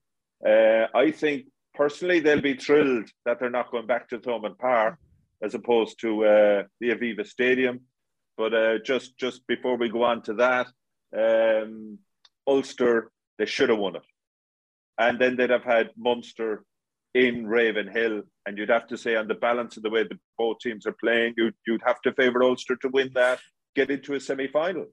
Uh, 0.47 0.87
I 0.95 1.11
think 1.11 1.45
personally, 1.79 2.21
they'll 2.21 2.41
be 2.41 2.57
thrilled 2.57 3.09
that 3.25 3.39
they're 3.39 3.59
not 3.59 3.71
going 3.71 3.87
back 3.87 4.09
to 4.09 4.19
Thomond 4.19 4.59
Park 4.59 4.99
as 5.43 5.55
opposed 5.55 6.01
to 6.01 6.25
uh, 6.25 6.63
the 6.81 6.91
Aviva 6.91 7.25
Stadium. 7.27 7.81
But 8.37 8.53
uh, 8.53 8.79
just 8.85 9.17
just 9.17 9.47
before 9.47 9.77
we 9.77 9.89
go 9.89 10.03
on 10.03 10.23
to 10.23 10.35
that, 10.35 10.67
um, 11.17 11.99
Ulster 12.47 13.11
they 13.39 13.47
should 13.47 13.71
have 13.71 13.79
won 13.79 13.97
it, 13.97 14.03
and 14.99 15.19
then 15.19 15.37
they'd 15.37 15.51
have 15.51 15.65
had 15.65 15.91
Munster 15.97 16.65
in 17.15 17.47
Ravenhill, 17.47 18.23
and 18.47 18.59
you'd 18.59 18.69
have 18.69 18.87
to 18.89 18.99
say 18.99 19.17
on 19.17 19.29
the 19.29 19.35
balance 19.35 19.77
of 19.77 19.83
the 19.83 19.91
way 19.91 20.03
the 20.03 20.19
both 20.37 20.59
teams 20.59 20.87
are 20.87 20.97
playing, 21.01 21.35
you'd, 21.37 21.55
you'd 21.67 21.83
have 21.87 22.01
to 22.03 22.13
favour 22.13 22.43
Ulster 22.43 22.77
to 22.77 22.89
win 22.89 23.11
that, 23.15 23.41
get 23.75 23.91
into 23.91 24.15
a 24.15 24.21
semi 24.21 24.47
final. 24.49 24.87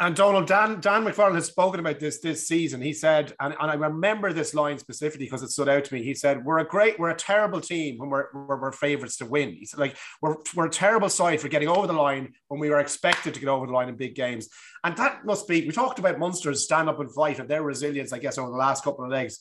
And 0.00 0.16
Donal 0.16 0.44
Dan 0.44 0.80
Dan 0.80 1.04
McFarland 1.04 1.36
has 1.36 1.46
spoken 1.46 1.78
about 1.78 2.00
this 2.00 2.20
this 2.20 2.48
season. 2.48 2.80
He 2.80 2.92
said, 2.92 3.34
and, 3.38 3.54
and 3.60 3.70
I 3.70 3.74
remember 3.74 4.32
this 4.32 4.54
line 4.54 4.78
specifically 4.78 5.26
because 5.26 5.42
it 5.42 5.50
stood 5.50 5.68
out 5.68 5.84
to 5.84 5.94
me. 5.94 6.02
He 6.02 6.14
said, 6.14 6.44
"We're 6.44 6.58
a 6.58 6.66
great, 6.66 6.98
we're 6.98 7.10
a 7.10 7.16
terrible 7.16 7.60
team 7.60 7.98
when 7.98 8.10
we're 8.10 8.26
we're, 8.32 8.60
we're 8.60 8.72
favourites 8.72 9.18
to 9.18 9.26
win." 9.26 9.50
He 9.50 9.66
said, 9.66 9.78
"Like 9.78 9.96
we're 10.20 10.36
we're 10.54 10.66
a 10.66 10.70
terrible 10.70 11.08
side 11.08 11.40
for 11.40 11.48
getting 11.48 11.68
over 11.68 11.86
the 11.86 11.92
line 11.92 12.32
when 12.48 12.60
we 12.60 12.70
were 12.70 12.80
expected 12.80 13.34
to 13.34 13.40
get 13.40 13.48
over 13.48 13.66
the 13.66 13.72
line 13.72 13.88
in 13.88 13.96
big 13.96 14.14
games." 14.14 14.48
And 14.82 14.96
that 14.96 15.24
must 15.24 15.46
be. 15.46 15.64
We 15.64 15.72
talked 15.72 15.98
about 15.98 16.18
Munster's 16.18 16.64
stand 16.64 16.88
up 16.88 16.98
and 16.98 17.12
fight 17.14 17.38
and 17.38 17.48
their 17.48 17.62
resilience, 17.62 18.12
I 18.12 18.18
guess, 18.18 18.38
over 18.38 18.50
the 18.50 18.56
last 18.56 18.82
couple 18.82 19.04
of 19.04 19.10
legs. 19.10 19.38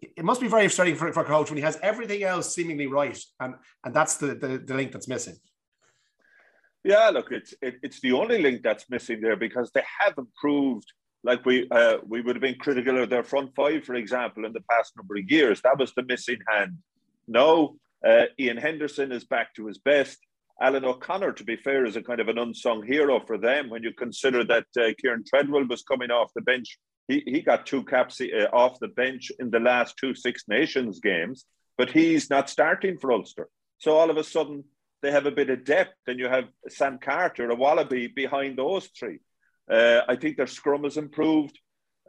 It 0.00 0.24
must 0.24 0.40
be 0.40 0.48
very 0.48 0.68
frustrating 0.68 0.96
for, 0.96 1.12
for 1.12 1.22
a 1.22 1.26
coach 1.26 1.50
when 1.50 1.56
he 1.58 1.64
has 1.64 1.78
everything 1.82 2.22
else 2.22 2.54
seemingly 2.54 2.86
right, 2.86 3.18
and 3.40 3.54
and 3.84 3.92
that's 3.94 4.16
the, 4.16 4.28
the, 4.34 4.62
the 4.64 4.74
link 4.74 4.92
that's 4.92 5.08
missing. 5.08 5.36
Yeah, 6.84 7.08
look, 7.08 7.32
it's 7.32 7.54
it, 7.62 7.76
it's 7.82 8.00
the 8.00 8.12
only 8.12 8.40
link 8.40 8.62
that's 8.62 8.90
missing 8.90 9.20
there 9.22 9.36
because 9.36 9.70
they 9.72 9.82
have 10.00 10.14
improved. 10.18 10.92
Like 11.24 11.46
we 11.46 11.66
uh, 11.70 11.98
we 12.06 12.20
would 12.20 12.36
have 12.36 12.42
been 12.42 12.58
critical 12.58 13.02
of 13.02 13.08
their 13.08 13.24
front 13.24 13.54
five, 13.56 13.84
for 13.84 13.94
example, 13.94 14.44
in 14.44 14.52
the 14.52 14.62
past 14.70 14.92
number 14.96 15.16
of 15.16 15.30
years. 15.30 15.62
That 15.62 15.78
was 15.78 15.92
the 15.94 16.02
missing 16.02 16.38
hand. 16.46 16.76
No, 17.26 17.76
uh, 18.06 18.26
Iain 18.38 18.58
Henderson 18.58 19.10
is 19.12 19.24
back 19.24 19.54
to 19.54 19.66
his 19.66 19.78
best. 19.78 20.18
Alan 20.60 20.84
O'Connor, 20.84 21.32
to 21.32 21.44
be 21.44 21.56
fair, 21.56 21.84
is 21.86 21.96
a 21.96 22.02
kind 22.02 22.20
of 22.20 22.28
an 22.28 22.38
unsung 22.38 22.84
hero 22.86 23.18
for 23.26 23.38
them 23.38 23.70
when 23.70 23.82
you 23.82 23.92
consider 23.92 24.44
that 24.44 24.66
uh, 24.78 24.92
Kieran 25.00 25.24
Treadwell 25.26 25.66
was 25.66 25.82
coming 25.82 26.10
off 26.10 26.30
the 26.34 26.42
bench. 26.42 26.78
He, 27.08 27.22
he 27.26 27.40
got 27.40 27.66
two 27.66 27.82
caps 27.84 28.20
uh, 28.20 28.44
off 28.52 28.78
the 28.78 28.88
bench 28.88 29.32
in 29.38 29.50
the 29.50 29.58
last 29.58 29.96
two 29.96 30.14
Six 30.14 30.44
Nations 30.46 31.00
games, 31.00 31.46
but 31.76 31.90
he's 31.90 32.30
not 32.30 32.50
starting 32.50 32.98
for 32.98 33.10
Ulster. 33.10 33.48
So 33.78 33.96
all 33.96 34.10
of 34.10 34.16
a 34.16 34.24
sudden, 34.24 34.64
they 35.04 35.10
have 35.10 35.26
a 35.26 35.30
bit 35.30 35.50
of 35.50 35.64
depth, 35.64 35.98
and 36.06 36.18
you 36.18 36.28
have 36.28 36.46
Sam 36.68 36.98
Carter, 36.98 37.50
a 37.50 37.54
Wallaby 37.54 38.06
behind 38.06 38.56
those 38.56 38.86
three. 38.98 39.18
Uh, 39.70 40.00
I 40.08 40.16
think 40.16 40.38
their 40.38 40.46
scrum 40.46 40.84
has 40.84 40.96
improved. 40.96 41.58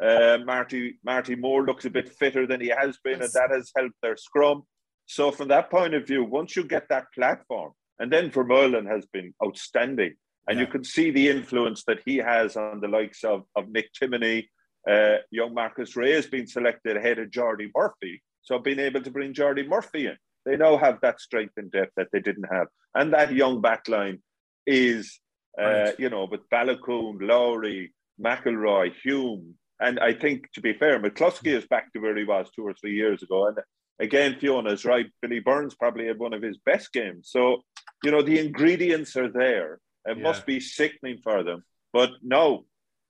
Uh, 0.01 0.37
Marty 0.45 0.97
Marty 1.03 1.35
Moore 1.35 1.65
looks 1.65 1.83
a 1.83 1.89
bit 1.89 2.09
fitter 2.09 2.47
than 2.47 2.61
he 2.61 2.69
has 2.69 2.97
been, 3.03 3.19
yes. 3.19 3.25
and 3.25 3.33
that 3.33 3.53
has 3.53 3.71
helped 3.75 3.95
their 4.01 4.15
scrum. 4.15 4.63
So, 5.07 5.31
from 5.31 5.49
that 5.49 5.69
point 5.69 5.93
of 5.93 6.07
view, 6.07 6.23
once 6.23 6.55
you 6.55 6.63
get 6.63 6.87
that 6.87 7.07
platform, 7.13 7.73
and 7.99 8.11
then 8.11 8.31
Vermeulen 8.31 8.87
has 8.89 9.05
been 9.07 9.33
outstanding, 9.45 10.15
and 10.47 10.57
yeah. 10.57 10.65
you 10.65 10.71
can 10.71 10.85
see 10.85 11.11
the 11.11 11.29
influence 11.29 11.83
that 11.87 11.99
he 12.05 12.17
has 12.17 12.55
on 12.55 12.79
the 12.79 12.87
likes 12.87 13.25
of, 13.25 13.43
of 13.57 13.69
Nick 13.69 13.89
Timoney. 13.93 14.47
Uh, 14.89 15.17
young 15.31 15.53
Marcus 15.53 15.95
Rea 15.97 16.13
has 16.13 16.27
been 16.27 16.47
selected 16.47 16.95
ahead 16.95 17.19
of 17.19 17.29
Jordi 17.29 17.71
Murphy, 17.75 18.21
so 18.41 18.59
being 18.59 18.79
able 18.79 19.01
to 19.01 19.11
bring 19.11 19.33
Jordi 19.33 19.67
Murphy 19.67 20.07
in 20.07 20.17
they 20.45 20.57
now 20.57 20.77
have 20.77 20.99
that 21.01 21.19
strength 21.19 21.53
and 21.57 21.71
depth 21.71 21.93
that 21.97 22.07
they 22.11 22.19
didn't 22.19 22.51
have. 22.51 22.67
And 22.93 23.13
that 23.13 23.33
young 23.33 23.61
backline 23.61 24.19
is, 24.65 25.19
uh, 25.59 25.63
right. 25.63 25.99
you 25.99 26.09
know, 26.09 26.27
with 26.29 26.49
Baloucoune, 26.49 27.21
Lowry, 27.21 27.93
McIlroy, 28.23 28.93
Hume. 29.03 29.55
And 29.79 29.99
I 29.99 30.13
think, 30.13 30.51
to 30.53 30.61
be 30.61 30.73
fair, 30.73 30.99
McCloskey 30.99 31.55
is 31.57 31.65
back 31.67 31.91
to 31.93 31.99
where 31.99 32.15
he 32.15 32.23
was 32.23 32.49
two 32.55 32.65
or 32.65 32.73
three 32.73 32.95
years 32.95 33.23
ago. 33.23 33.47
And 33.47 33.57
again, 33.99 34.37
Fiona's 34.39 34.85
right. 34.85 35.07
Billy 35.21 35.39
Burns 35.39 35.75
probably 35.75 36.07
had 36.07 36.19
one 36.19 36.33
of 36.33 36.41
his 36.41 36.57
best 36.65 36.93
games. 36.93 37.29
So, 37.29 37.63
you 38.03 38.11
know, 38.11 38.21
the 38.21 38.39
ingredients 38.39 39.15
are 39.17 39.29
there. 39.29 39.79
It 40.05 40.17
yeah. 40.17 40.23
must 40.23 40.45
be 40.45 40.59
sickening 40.59 41.19
for 41.23 41.43
them. 41.43 41.63
But 41.91 42.11
no, 42.21 42.65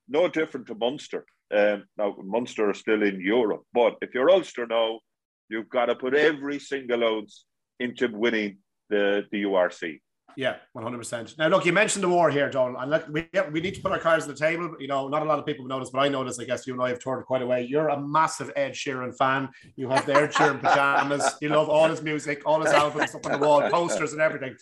no 0.08 0.28
different 0.28 0.67
to 0.67 0.76
Munster. 0.76 1.26
Um, 1.54 1.84
now, 1.98 2.15
Munster 2.24 2.69
are 2.69 2.74
still 2.74 3.04
in 3.04 3.21
Europe. 3.21 3.63
But 3.74 3.98
if 4.02 4.13
you're 4.13 4.32
Ulster 4.32 4.65
now, 4.65 5.00
You've 5.49 5.69
got 5.69 5.86
to 5.88 5.95
put 5.95 6.13
every 6.13 6.60
single 6.60 7.03
ounce 7.03 7.45
into 7.79 8.08
winning 8.08 8.58
the, 8.89 9.23
the 9.31 9.43
URC. 9.43 9.99
Yeah, 10.38 10.58
one 10.74 10.84
hundred 10.84 10.98
percent. 10.98 11.36
Now, 11.38 11.48
look, 11.48 11.65
you 11.65 11.71
mentioned 11.71 12.04
the 12.04 12.10
war 12.10 12.30
here, 12.30 12.50
Donal, 12.50 12.80
and 12.82 12.91
look, 12.91 13.08
we 13.10 13.28
we 13.52 13.62
need 13.62 13.76
to 13.76 13.82
put 13.82 13.91
our 13.91 14.00
cards 14.00 14.26
on 14.26 14.30
the 14.30 14.36
table. 14.36 14.76
You 14.80 14.88
know, 14.88 15.08
not 15.08 15.21
a 15.21 15.26
lot 15.26 15.39
of 15.39 15.45
people 15.45 15.65
notice, 15.65 15.89
but 15.89 16.00
I 16.00 16.10
notice. 16.10 16.39
I 16.39 16.43
guess 16.43 16.67
you 16.67 16.74
and 16.74 16.82
I 16.82 16.89
have 16.89 17.00
toured 17.00 17.26
quite 17.26 17.41
a 17.41 17.45
way. 17.45 17.63
You're 17.63 17.89
a 17.89 18.00
massive 18.00 18.52
Ed 18.56 18.74
Sheeran 18.74 19.15
fan. 19.15 19.50
You 19.76 19.89
have 19.89 20.06
their 20.06 20.28
Sheeran 20.28 20.62
pajamas. 20.62 21.36
You 21.41 21.50
love 21.50 21.69
all 21.69 21.88
his 21.89 22.02
music, 22.02 22.41
all 22.45 22.62
his 22.62 22.74
albums 22.74 23.15
up 23.15 23.26
on 23.26 23.32
the 23.34 23.38
wall, 23.38 23.69
posters 23.69 24.13
and 24.13 24.21
everything. 24.21 24.56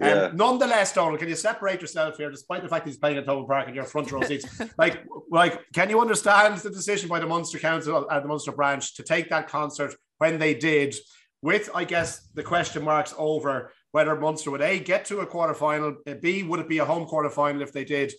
Um, 0.00 0.08
yeah. 0.08 0.30
nonetheless, 0.34 0.92
Donal, 0.92 1.18
can 1.18 1.28
you 1.28 1.36
separate 1.36 1.80
yourself 1.80 2.16
here, 2.16 2.30
despite 2.30 2.62
the 2.62 2.68
fact 2.68 2.86
he's 2.86 2.96
playing 2.96 3.18
at 3.18 3.26
Thomond 3.26 3.46
Park 3.46 3.66
and 3.66 3.76
your 3.76 3.84
front 3.84 4.10
row 4.10 4.22
seats? 4.22 4.60
like, 4.78 5.04
like, 5.30 5.60
can 5.72 5.88
you 5.90 6.00
understand 6.00 6.58
the 6.58 6.70
decision 6.70 7.08
by 7.08 7.20
the 7.20 7.26
Munster 7.26 7.58
Council 7.58 7.96
and 7.96 8.06
uh, 8.10 8.20
the 8.20 8.28
Munster 8.28 8.52
branch 8.52 8.94
to 8.96 9.02
take 9.02 9.30
that 9.30 9.48
concert 9.48 9.94
when 10.18 10.38
they 10.38 10.54
did? 10.54 10.94
With, 11.42 11.70
I 11.74 11.82
guess, 11.82 12.28
the 12.34 12.42
question 12.44 12.84
marks 12.84 13.12
over 13.18 13.72
whether 13.92 14.16
Munster 14.16 14.50
would 14.50 14.62
A, 14.62 14.80
get 14.80 15.04
to 15.06 15.20
a 15.20 15.26
quarter 15.26 15.54
final, 15.54 15.96
B, 16.20 16.42
would 16.42 16.60
it 16.60 16.68
be 16.68 16.78
a 16.78 16.84
home 16.84 17.06
quarter 17.06 17.30
final 17.30 17.62
if 17.62 17.72
they 17.72 17.84
did, 17.84 18.12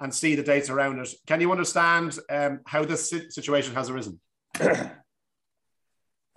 and 0.00 0.14
C, 0.14 0.34
the 0.34 0.42
dates 0.42 0.70
around 0.70 0.98
it. 0.98 1.08
Can 1.26 1.40
you 1.40 1.50
understand 1.52 2.18
um, 2.28 2.60
how 2.66 2.84
this 2.84 3.12
situation 3.28 3.74
has 3.74 3.90
arisen? 3.90 4.20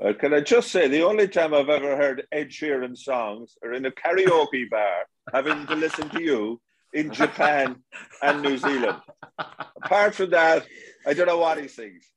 Uh, 0.03 0.11
can 0.11 0.33
I 0.33 0.41
just 0.41 0.71
say 0.71 0.87
the 0.87 1.03
only 1.03 1.27
time 1.27 1.53
I've 1.53 1.69
ever 1.69 1.95
heard 1.95 2.25
Ed 2.31 2.49
Sheeran 2.49 2.97
songs 2.97 3.55
are 3.63 3.73
in 3.73 3.85
a 3.85 3.91
karaoke 3.91 4.67
bar, 4.71 5.05
having 5.31 5.67
to 5.67 5.75
listen 5.75 6.09
to 6.09 6.21
you 6.21 6.59
in 6.93 7.11
Japan 7.11 7.75
and 8.21 8.41
New 8.41 8.57
Zealand. 8.57 8.97
Apart 9.37 10.15
from 10.15 10.31
that, 10.31 10.65
I 11.05 11.13
don't 11.13 11.27
know 11.27 11.37
what 11.37 11.61
he 11.61 11.67
sings. 11.67 12.09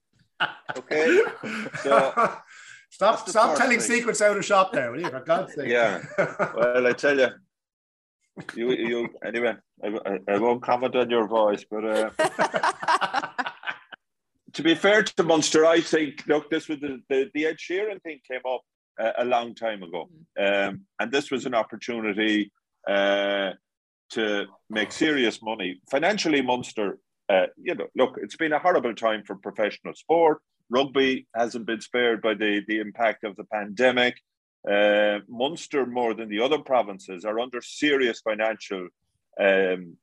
Okay, 0.77 1.21
so 1.83 2.39
Stop, 2.90 3.29
stop 3.29 3.57
telling 3.57 3.79
thing. 3.79 3.96
secrets 3.96 4.22
out 4.22 4.37
of 4.37 4.44
shop 4.44 4.72
there, 4.72 4.90
will 4.90 5.01
you? 5.01 5.11
For 5.11 5.20
God's 5.20 5.55
sake. 5.55 5.68
Yeah. 5.68 6.03
Well, 6.57 6.87
I 6.87 6.92
tell 6.92 7.18
you, 7.18 7.29
you, 8.55 8.70
you. 8.72 9.09
Anyway, 9.25 9.55
I, 9.85 10.18
I, 10.29 10.38
won't 10.38 10.62
comment 10.62 10.94
on 10.96 11.11
your 11.11 11.27
voice, 11.27 11.64
but 11.70 11.85
uh, 11.85 12.11
to 14.53 14.62
be 14.62 14.75
fair 14.75 15.03
to 15.03 15.22
Munster, 15.22 15.66
I 15.66 15.81
think 15.81 16.27
look, 16.27 16.51
this 16.51 16.68
was 16.68 16.81
the 16.81 17.01
the, 17.09 17.31
the 17.35 17.46
Ed 17.46 17.57
Sheeran 17.57 18.03
thing 18.03 18.20
came 18.31 18.40
up 18.49 18.62
uh, 19.01 19.12
a 19.18 19.25
long 19.25 19.55
time 19.55 19.83
ago, 19.83 20.09
um, 20.38 20.83
and 20.99 21.11
this 21.11 21.31
was 21.31 21.46
an 21.46 21.55
opportunity 21.55 22.51
uh, 22.88 23.51
to 24.11 24.46
make 24.70 24.92
serious 24.92 25.42
money 25.42 25.81
financially. 25.90 26.42
Munster, 26.42 26.99
uh, 27.29 27.46
you 27.57 27.75
know, 27.75 27.87
look, 27.96 28.16
it's 28.22 28.37
been 28.37 28.53
a 28.53 28.59
horrible 28.59 28.94
time 28.94 29.22
for 29.25 29.37
professional 29.37 29.94
sport. 29.94 30.40
Rugby 30.70 31.26
hasn't 31.35 31.66
been 31.66 31.81
spared 31.81 32.22
by 32.22 32.35
the, 32.35 32.62
the 32.66 32.81
impact 32.81 33.24
of 33.24 33.37
the 33.37 33.44
pandemic. 33.44 34.16
Uh, 34.68 35.20
Munster, 35.29 35.87
more 35.87 36.14
than 36.14 36.29
the 36.29 36.40
other 36.40 36.59
provinces, 36.59 37.24
are 37.24 37.38
under 37.38 37.61
serious 37.61 38.20
financial 38.20 38.88
um, 39.40 39.96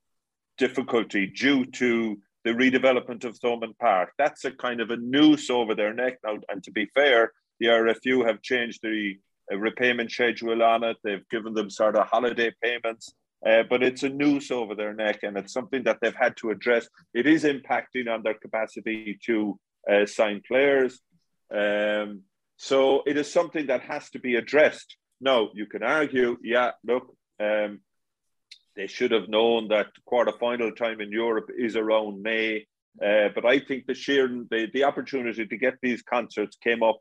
difficulty 0.58 1.28
due 1.28 1.66
to 1.66 2.18
the 2.46 2.52
redevelopment 2.52 3.24
of 3.26 3.38
Thomond 3.40 3.78
Park. 3.80 4.12
That's 4.18 4.46
a 4.46 4.52
kind 4.52 4.80
of 4.82 4.90
a 4.90 4.98
noose 4.98 5.50
over 5.50 5.76
their 5.76 5.94
neck 5.94 6.20
now. 6.24 6.38
And 6.50 6.64
to 6.64 6.72
be 6.72 6.86
fair, 6.94 7.32
the 7.60 7.68
IRFU 7.68 8.26
have 8.26 8.42
changed 8.42 8.82
the 8.82 9.18
uh, 9.52 9.58
repayment 9.58 10.12
schedule 10.12 10.64
on 10.64 10.84
it. 10.84 10.98
They've 11.04 11.28
given 11.30 11.54
them 11.54 11.70
sort 11.70 11.96
of 11.96 12.08
holiday 12.08 12.52
payments. 12.62 13.14
Uh, 13.46 13.64
but 13.70 13.84
it's 13.84 14.04
a 14.04 14.10
noose 14.10 14.52
over 14.52 14.74
their 14.74 14.94
neck, 14.94 15.20
and 15.24 15.36
it's 15.38 15.52
something 15.52 15.84
that 15.84 15.98
they've 16.02 16.16
had 16.16 16.38
to 16.38 16.50
address. 16.50 16.88
It 17.14 17.28
is 17.28 17.44
impacting 17.44 18.10
on 18.10 18.24
their 18.24 18.36
capacity 18.36 19.20
to 19.26 19.60
uh, 19.92 20.06
sign 20.06 20.42
players. 20.48 21.00
Um, 21.54 22.22
so 22.58 23.04
it 23.06 23.18
is 23.18 23.32
something 23.32 23.68
that 23.68 23.82
has 23.82 24.10
to 24.12 24.20
be 24.20 24.36
addressed. 24.36 24.96
Now, 25.20 25.50
you 25.54 25.66
can 25.66 25.84
argue, 25.84 26.38
yeah, 26.44 26.72
look, 26.84 27.16
um, 27.40 27.80
they 28.76 28.88
should 28.88 29.12
have 29.12 29.30
known 29.30 29.68
that 29.68 29.88
quarter-final 30.06 30.72
time 30.74 31.00
in 31.02 31.12
Europe 31.12 31.50
is 31.56 31.76
around 31.76 32.22
May. 32.22 32.66
Uh, 33.04 33.30
but 33.34 33.46
I 33.46 33.60
think 33.60 33.86
the 33.86 33.94
sheer 33.94 34.28
the, 34.28 34.68
the 34.74 34.84
opportunity 34.84 35.46
to 35.46 35.58
get 35.58 35.76
these 35.82 36.02
concerts 36.04 36.58
came 36.58 36.84
up 36.84 37.00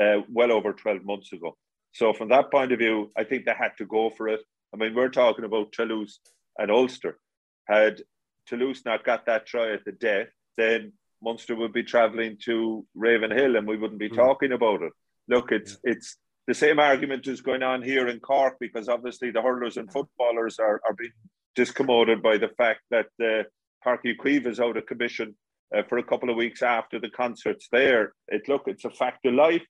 uh, 0.00 0.18
well 0.28 0.52
over 0.52 0.72
12 0.72 1.04
months 1.04 1.32
ago. 1.32 1.56
So 1.92 2.12
from 2.12 2.28
that 2.28 2.50
point 2.50 2.72
of 2.72 2.78
view, 2.78 3.10
I 3.16 3.24
think 3.24 3.44
they 3.44 3.54
had 3.58 3.76
to 3.78 3.86
go 3.86 4.10
for 4.10 4.28
it. 4.28 4.40
I 4.72 4.76
mean, 4.76 4.94
we're 4.94 5.08
talking 5.08 5.44
about 5.44 5.72
Toulouse 5.72 6.20
and 6.58 6.70
Ulster. 6.70 7.18
Had 7.66 8.02
Toulouse 8.46 8.82
not 8.84 9.04
got 9.04 9.26
that 9.26 9.46
try 9.46 9.72
at 9.72 9.84
the 9.84 9.92
death, 9.92 10.28
then 10.56 10.92
Munster 11.22 11.54
would 11.56 11.72
be 11.72 11.82
travelling 11.82 12.36
to 12.44 12.86
Ravenhill 12.94 13.56
and 13.56 13.66
we 13.66 13.76
wouldn't 13.76 14.00
be 14.00 14.10
mm. 14.10 14.16
talking 14.16 14.52
about 14.52 14.82
it. 14.82 14.92
Look, 15.28 15.52
it's 15.52 15.78
yeah. 15.84 15.92
it's 15.92 16.16
the 16.46 16.54
same 16.54 16.78
argument 16.78 17.26
is 17.26 17.40
going 17.42 17.62
on 17.62 17.82
here 17.82 18.08
in 18.08 18.18
Cork 18.20 18.56
because 18.58 18.88
obviously 18.88 19.30
the 19.30 19.42
hurlers 19.42 19.76
and 19.76 19.92
footballers 19.92 20.58
are, 20.58 20.80
are 20.86 20.94
being 20.94 21.12
discommoded 21.56 22.22
by 22.22 22.38
the 22.38 22.48
fact 22.56 22.80
that 22.90 23.06
uh, 23.20 23.44
Uí 23.86 24.16
Chaoimh 24.16 24.46
is 24.46 24.60
out 24.60 24.76
of 24.76 24.86
commission 24.86 25.36
uh, 25.76 25.82
for 25.88 25.98
a 25.98 26.02
couple 26.02 26.30
of 26.30 26.36
weeks 26.36 26.62
after 26.62 26.98
the 26.98 27.10
concerts 27.10 27.68
there. 27.70 28.14
It 28.28 28.48
look, 28.48 28.64
it's 28.66 28.84
a 28.84 28.90
fact 28.90 29.26
of 29.26 29.34
life. 29.34 29.64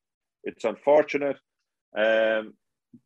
It's 0.45 0.65
unfortunate, 0.65 1.37
um, 1.97 2.55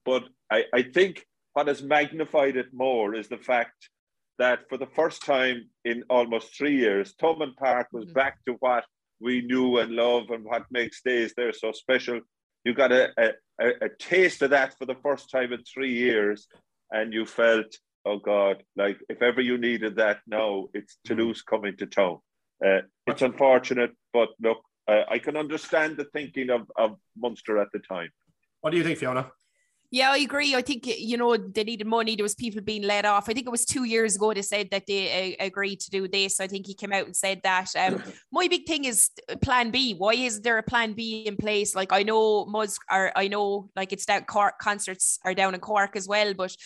but 0.04 0.24
I, 0.50 0.64
I 0.72 0.82
think 0.82 1.26
what 1.54 1.66
has 1.66 1.82
magnified 1.82 2.56
it 2.56 2.66
more 2.72 3.14
is 3.14 3.28
the 3.28 3.38
fact 3.38 3.90
that 4.38 4.68
for 4.68 4.78
the 4.78 4.88
first 4.94 5.24
time 5.24 5.68
in 5.84 6.04
almost 6.10 6.56
three 6.56 6.76
years, 6.76 7.14
Thomond 7.20 7.56
Park 7.56 7.88
was 7.92 8.04
mm-hmm. 8.04 8.14
back 8.14 8.44
to 8.46 8.56
what 8.60 8.84
we 9.20 9.42
knew 9.42 9.78
and 9.78 9.92
love 9.92 10.30
and 10.30 10.44
what 10.44 10.64
makes 10.70 11.02
days 11.02 11.32
there 11.36 11.52
so 11.52 11.72
special. 11.72 12.20
You 12.64 12.74
got 12.74 12.92
a, 12.92 13.10
a, 13.18 13.28
a, 13.60 13.68
a 13.82 13.88
taste 13.98 14.42
of 14.42 14.50
that 14.50 14.76
for 14.78 14.86
the 14.86 14.96
first 15.02 15.30
time 15.30 15.52
in 15.52 15.62
three 15.62 15.92
years, 15.92 16.48
and 16.90 17.12
you 17.12 17.26
felt, 17.26 17.76
oh 18.04 18.18
God, 18.18 18.62
like 18.76 18.98
if 19.08 19.22
ever 19.22 19.40
you 19.40 19.58
needed 19.58 19.96
that 19.96 20.20
now, 20.26 20.66
it's. 20.74 20.98
Toulouse 21.04 21.42
coming 21.42 21.76
to 21.76 21.86
town. 21.86 22.18
Uh, 22.64 22.80
it's 23.06 23.20
unfortunate, 23.20 23.92
but 24.12 24.30
look, 24.40 24.58
uh, 24.88 25.02
I 25.08 25.18
can 25.18 25.36
understand 25.36 25.96
the 25.98 26.06
thinking 26.06 26.48
of, 26.50 26.62
of 26.76 26.96
Munster 27.16 27.58
at 27.58 27.68
the 27.72 27.78
time. 27.78 28.08
What 28.62 28.70
do 28.70 28.78
you 28.78 28.84
think, 28.84 28.98
Fiona? 28.98 29.30
Yeah, 29.94 30.10
I 30.10 30.18
agree. 30.18 30.56
I 30.56 30.60
think 30.60 30.88
you 30.98 31.16
know 31.16 31.36
they 31.36 31.62
needed 31.62 31.86
money. 31.86 32.16
There 32.16 32.24
was 32.24 32.34
people 32.34 32.60
being 32.60 32.82
let 32.82 33.04
off. 33.04 33.28
I 33.28 33.32
think 33.32 33.46
it 33.46 33.50
was 33.50 33.64
two 33.64 33.84
years 33.84 34.16
ago 34.16 34.34
they 34.34 34.42
said 34.42 34.68
that 34.72 34.88
they 34.88 35.36
uh, 35.38 35.44
agreed 35.46 35.78
to 35.82 35.90
do 35.90 36.08
this. 36.08 36.40
I 36.40 36.48
think 36.48 36.66
he 36.66 36.74
came 36.74 36.92
out 36.92 37.06
and 37.06 37.14
said 37.14 37.42
that. 37.44 37.68
Um, 37.78 38.02
my 38.32 38.48
big 38.48 38.66
thing 38.66 38.86
is 38.86 39.10
Plan 39.40 39.70
B. 39.70 39.94
Why 39.94 40.14
is 40.14 40.40
there 40.40 40.58
a 40.58 40.64
Plan 40.64 40.94
B 40.94 41.22
in 41.28 41.36
place? 41.36 41.76
Like 41.76 41.92
I 41.92 42.02
know 42.02 42.44
Muzz, 42.44 42.76
or 42.90 43.12
I 43.16 43.28
know 43.28 43.70
like 43.76 43.92
it's 43.92 44.06
that 44.06 44.26
Cork 44.26 44.58
concerts 44.58 45.20
are 45.24 45.32
down 45.32 45.54
in 45.54 45.60
Cork 45.60 45.94
as 45.94 46.08
well, 46.08 46.34
but 46.34 46.56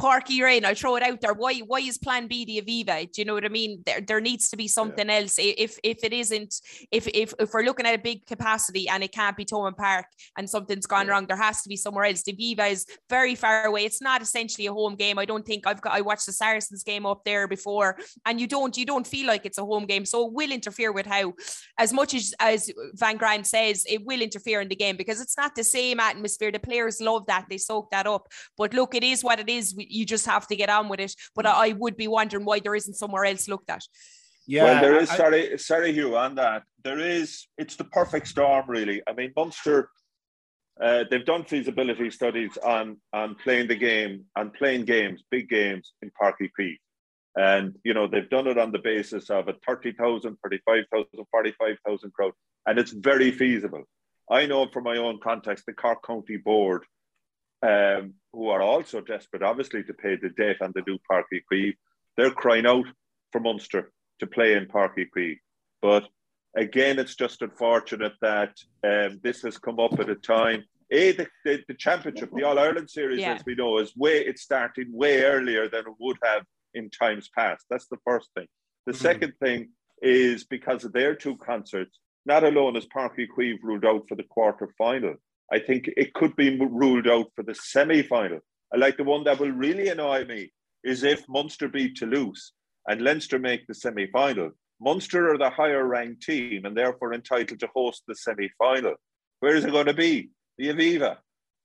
Uí 0.00 0.42
Rinn, 0.42 0.64
I'll 0.64 0.74
throw 0.74 0.96
it 0.96 1.02
out 1.02 1.20
there. 1.20 1.34
Why 1.34 1.58
why 1.60 1.78
is 1.80 1.98
plan 1.98 2.26
B 2.26 2.44
the 2.44 2.60
Aviva? 2.60 3.10
Do 3.10 3.20
you 3.20 3.24
know 3.24 3.34
what 3.34 3.44
I 3.44 3.48
mean? 3.48 3.82
There, 3.86 4.00
there 4.00 4.20
needs 4.20 4.48
to 4.50 4.56
be 4.56 4.66
something 4.66 5.08
yeah. 5.08 5.20
else. 5.20 5.36
If 5.38 5.78
if 5.84 6.02
it 6.02 6.12
isn't, 6.12 6.54
if, 6.90 7.06
if 7.08 7.32
if 7.38 7.52
we're 7.52 7.62
looking 7.62 7.86
at 7.86 7.94
a 7.94 8.02
big 8.02 8.26
capacity 8.26 8.88
and 8.88 9.04
it 9.04 9.12
can't 9.12 9.36
be 9.36 9.44
Thomond 9.44 9.76
Park 9.76 10.06
and 10.36 10.50
something's 10.50 10.86
gone 10.86 11.06
yeah. 11.06 11.12
wrong, 11.12 11.26
there 11.26 11.36
has 11.36 11.62
to 11.62 11.68
be 11.68 11.76
somewhere 11.76 12.04
else. 12.04 12.22
The 12.22 12.32
Aviva 12.32 12.70
is 12.70 12.86
very 13.08 13.34
far 13.34 13.66
away. 13.66 13.84
It's 13.84 14.02
not 14.02 14.20
essentially 14.20 14.66
a 14.66 14.72
home 14.72 14.96
game. 14.96 15.18
I 15.18 15.24
don't 15.24 15.46
think 15.46 15.66
I've 15.66 15.80
got 15.80 15.94
I 15.94 16.00
watched 16.00 16.26
the 16.26 16.32
Saracens 16.32 16.82
game 16.82 17.06
up 17.06 17.24
there 17.24 17.46
before, 17.46 17.96
and 18.26 18.40
you 18.40 18.48
don't 18.48 18.76
you 18.76 18.86
don't 18.86 19.06
feel 19.06 19.28
like 19.28 19.46
it's 19.46 19.58
a 19.58 19.64
home 19.64 19.86
game. 19.86 20.04
So 20.04 20.26
it 20.26 20.32
will 20.32 20.50
interfere 20.50 20.92
with 20.92 21.06
how 21.06 21.34
as 21.78 21.92
much 21.92 22.14
as 22.14 22.34
as 22.40 22.70
Van 22.94 23.16
Graan 23.16 23.44
says, 23.44 23.84
it 23.88 24.04
will 24.04 24.20
interfere 24.20 24.60
in 24.60 24.68
the 24.68 24.76
game 24.76 24.96
because 24.96 25.20
it's 25.20 25.36
not 25.36 25.54
the 25.54 25.64
same 25.64 26.00
atmosphere. 26.00 26.50
The 26.50 26.58
players 26.58 27.00
love 27.00 27.26
that, 27.26 27.46
they 27.48 27.58
soak 27.58 27.90
that 27.92 28.06
up. 28.06 28.28
But 28.58 28.74
look, 28.74 28.94
it 28.94 29.04
is 29.04 29.22
what 29.22 29.38
it 29.38 29.48
is. 29.48 29.74
We, 29.74 29.83
you 29.90 30.04
just 30.06 30.26
have 30.26 30.46
to 30.48 30.56
get 30.56 30.70
on 30.70 30.88
with 30.88 31.00
it. 31.00 31.14
But 31.34 31.46
I, 31.46 31.68
I 31.68 31.72
would 31.72 31.96
be 31.96 32.08
wondering 32.08 32.44
why 32.44 32.60
there 32.60 32.74
isn't 32.74 32.94
somewhere 32.94 33.24
else 33.24 33.48
looked 33.48 33.70
at. 33.70 33.82
Yeah, 34.46 34.64
well, 34.64 34.82
there 34.82 34.96
is. 34.96 35.10
I, 35.10 35.16
sorry, 35.16 35.58
sorry, 35.58 35.92
Hugh, 35.92 36.16
on 36.16 36.34
that. 36.36 36.64
There 36.82 36.98
is. 37.00 37.46
It's 37.56 37.76
the 37.76 37.84
perfect 37.84 38.28
storm, 38.28 38.64
really. 38.68 39.02
I 39.06 39.12
mean, 39.12 39.32
Munster. 39.36 39.90
Uh, 40.80 41.04
they've 41.08 41.24
done 41.24 41.44
feasibility 41.44 42.10
studies 42.10 42.58
on 42.64 42.96
on 43.12 43.36
playing 43.36 43.68
the 43.68 43.76
game 43.76 44.24
and 44.34 44.52
playing 44.54 44.84
games, 44.84 45.22
big 45.30 45.48
games 45.48 45.92
in 46.02 46.10
Páirc 46.20 46.34
Uí 46.42 46.50
Chaoimh. 46.58 46.78
And, 47.36 47.74
you 47.84 47.94
know, 47.94 48.06
they've 48.06 48.28
done 48.28 48.46
it 48.46 48.58
on 48.58 48.70
the 48.70 48.78
basis 48.78 49.28
of 49.28 49.48
a 49.48 49.54
30,000, 49.66 50.36
35,000, 50.42 51.06
45,000 51.30 52.12
crowd. 52.12 52.32
And 52.66 52.78
it's 52.78 52.92
very 52.92 53.32
feasible. 53.32 53.84
I 54.30 54.46
know 54.46 54.68
from 54.68 54.84
my 54.84 54.96
own 54.96 55.18
context, 55.22 55.66
the 55.66 55.72
Cork 55.72 56.04
County 56.06 56.36
Board 56.36 56.84
um, 57.64 58.14
who 58.32 58.48
are 58.48 58.62
also 58.62 59.00
desperate, 59.00 59.42
obviously, 59.42 59.82
to 59.84 59.94
pay 59.94 60.16
the 60.16 60.30
debt 60.30 60.56
on 60.60 60.72
the 60.74 60.82
new 60.86 60.98
Uí 61.10 61.22
Chaoimh. 61.50 61.74
They're 62.16 62.30
crying 62.30 62.66
out 62.66 62.86
for 63.32 63.40
Munster 63.40 63.90
to 64.20 64.26
play 64.26 64.54
in 64.54 64.66
Uí 64.66 65.06
Chaoimh. 65.16 65.38
But 65.80 66.08
again, 66.56 66.98
it's 66.98 67.14
just 67.14 67.42
unfortunate 67.42 68.12
that 68.20 68.54
um, 68.84 69.20
this 69.22 69.42
has 69.42 69.58
come 69.58 69.80
up 69.80 69.98
at 69.98 70.10
a 70.10 70.14
time. 70.14 70.64
A, 70.90 71.12
the, 71.12 71.26
the, 71.44 71.64
the 71.66 71.74
championship, 71.74 72.30
the 72.34 72.44
All 72.44 72.58
Ireland 72.58 72.90
series, 72.90 73.20
yeah. 73.20 73.34
as 73.34 73.42
we 73.46 73.54
know, 73.54 73.78
is 73.78 73.96
way 73.96 74.18
it's 74.18 74.42
starting 74.42 74.92
way 74.92 75.22
earlier 75.22 75.68
than 75.68 75.80
it 75.86 75.94
would 75.98 76.18
have 76.22 76.44
in 76.74 76.90
times 76.90 77.30
past. 77.36 77.64
That's 77.70 77.88
the 77.88 77.98
first 78.04 78.28
thing. 78.36 78.46
The 78.86 78.92
mm-hmm. 78.92 79.02
second 79.02 79.32
thing 79.42 79.70
is 80.02 80.44
because 80.44 80.84
of 80.84 80.92
their 80.92 81.14
two 81.14 81.36
concerts, 81.38 81.98
not 82.26 82.44
alone 82.44 82.76
is 82.76 82.86
Uí 82.86 83.26
Chaoimh 83.34 83.58
ruled 83.62 83.86
out 83.86 84.06
for 84.08 84.16
the 84.16 84.22
quarter 84.24 84.68
final, 84.76 85.14
I 85.52 85.58
think 85.58 85.88
it 85.96 86.14
could 86.14 86.34
be 86.36 86.58
ruled 86.58 87.06
out 87.08 87.26
for 87.34 87.42
the 87.42 87.54
semi 87.54 88.02
final. 88.02 88.40
I 88.72 88.78
like 88.78 88.96
the 88.96 89.04
one 89.04 89.24
that 89.24 89.38
will 89.38 89.52
really 89.52 89.88
annoy 89.88 90.24
me 90.24 90.52
is 90.82 91.02
if 91.02 91.28
Munster 91.28 91.68
beat 91.68 91.96
Toulouse 91.96 92.52
and 92.88 93.00
Leinster 93.00 93.38
make 93.38 93.66
the 93.66 93.74
semi 93.74 94.06
final. 94.06 94.50
Munster 94.80 95.32
are 95.32 95.38
the 95.38 95.50
higher 95.50 95.86
ranked 95.86 96.22
team 96.22 96.64
and 96.64 96.76
therefore 96.76 97.14
entitled 97.14 97.60
to 97.60 97.68
host 97.74 98.02
the 98.06 98.14
semi 98.14 98.50
final. 98.58 98.94
Where 99.40 99.56
is 99.56 99.64
it 99.64 99.72
going 99.72 99.86
to 99.86 99.94
be? 99.94 100.30
The 100.58 100.68
Aviva. 100.68 101.16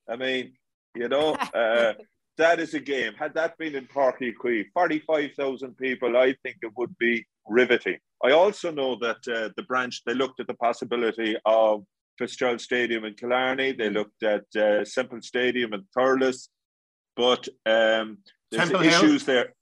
I 0.09 0.15
mean, 0.15 0.53
you 0.95 1.07
know, 1.07 1.33
uh, 1.53 1.93
that 2.37 2.59
is 2.59 2.73
a 2.73 2.79
game. 2.79 3.13
Had 3.17 3.33
that 3.35 3.57
been 3.57 3.75
in 3.75 3.85
Uí 3.87 4.33
Chaoimh, 4.41 4.65
45,000 4.73 5.77
people, 5.77 6.17
I 6.17 6.35
think 6.43 6.57
it 6.61 6.71
would 6.77 6.97
be 6.97 7.25
riveting. 7.47 7.97
I 8.23 8.31
also 8.31 8.71
know 8.71 8.97
that 8.99 9.17
uh, 9.27 9.49
the 9.55 9.63
branch, 9.63 10.01
they 10.05 10.13
looked 10.13 10.39
at 10.39 10.47
the 10.47 10.53
possibility 10.55 11.35
of 11.45 11.83
Fitzgerald 12.19 12.59
Stadium 12.59 13.05
in 13.05 13.13
Killarney. 13.13 13.71
They 13.71 13.89
looked 13.89 14.23
at 14.23 14.43
uh, 14.53 14.83
Semple 14.83 15.21
Stadium 15.21 15.73
in 15.73 15.85
Thurles, 15.97 16.49
but 17.15 17.47
um, 17.65 18.17
there's 18.51 18.69
Temple 18.69 18.81
issues 18.85 19.25
Hill. 19.25 19.35
there. 19.35 19.53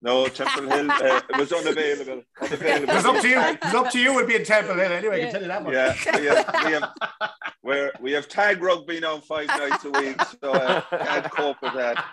No, 0.00 0.26
Temple 0.28 0.70
Hill 0.70 0.90
uh, 0.90 1.20
was 1.38 1.52
unavailable. 1.52 2.22
unavailable. 2.40 2.88
It 2.88 2.96
was 2.96 3.04
up 3.04 3.20
to 3.20 3.28
you. 3.28 3.40
It 3.40 3.64
was 3.64 3.74
up 3.74 3.90
to 3.90 3.98
you. 3.98 4.14
Would 4.14 4.26
be 4.26 4.36
in 4.36 4.44
Temple 4.44 4.76
Hill 4.76 4.92
anyway. 4.92 5.20
Yeah. 5.20 5.28
I 5.28 5.30
can 5.30 5.32
tell 5.32 5.42
you 5.42 5.48
that 5.48 5.62
much. 5.64 5.72
Yeah, 5.74 6.18
we 6.18 6.26
have, 6.26 6.64
we 6.64 6.72
have, 6.72 7.30
we're, 7.62 7.92
we 8.00 8.12
have 8.12 8.28
tag 8.28 8.62
rugby 8.62 9.00
now 9.00 9.18
five 9.18 9.48
nights 9.48 9.84
a 9.84 9.90
week, 9.90 10.18
so 10.40 10.52
I 10.52 10.56
uh, 10.56 10.80
can't 11.04 11.30
cope 11.32 11.62
with 11.62 11.74
that. 11.74 12.04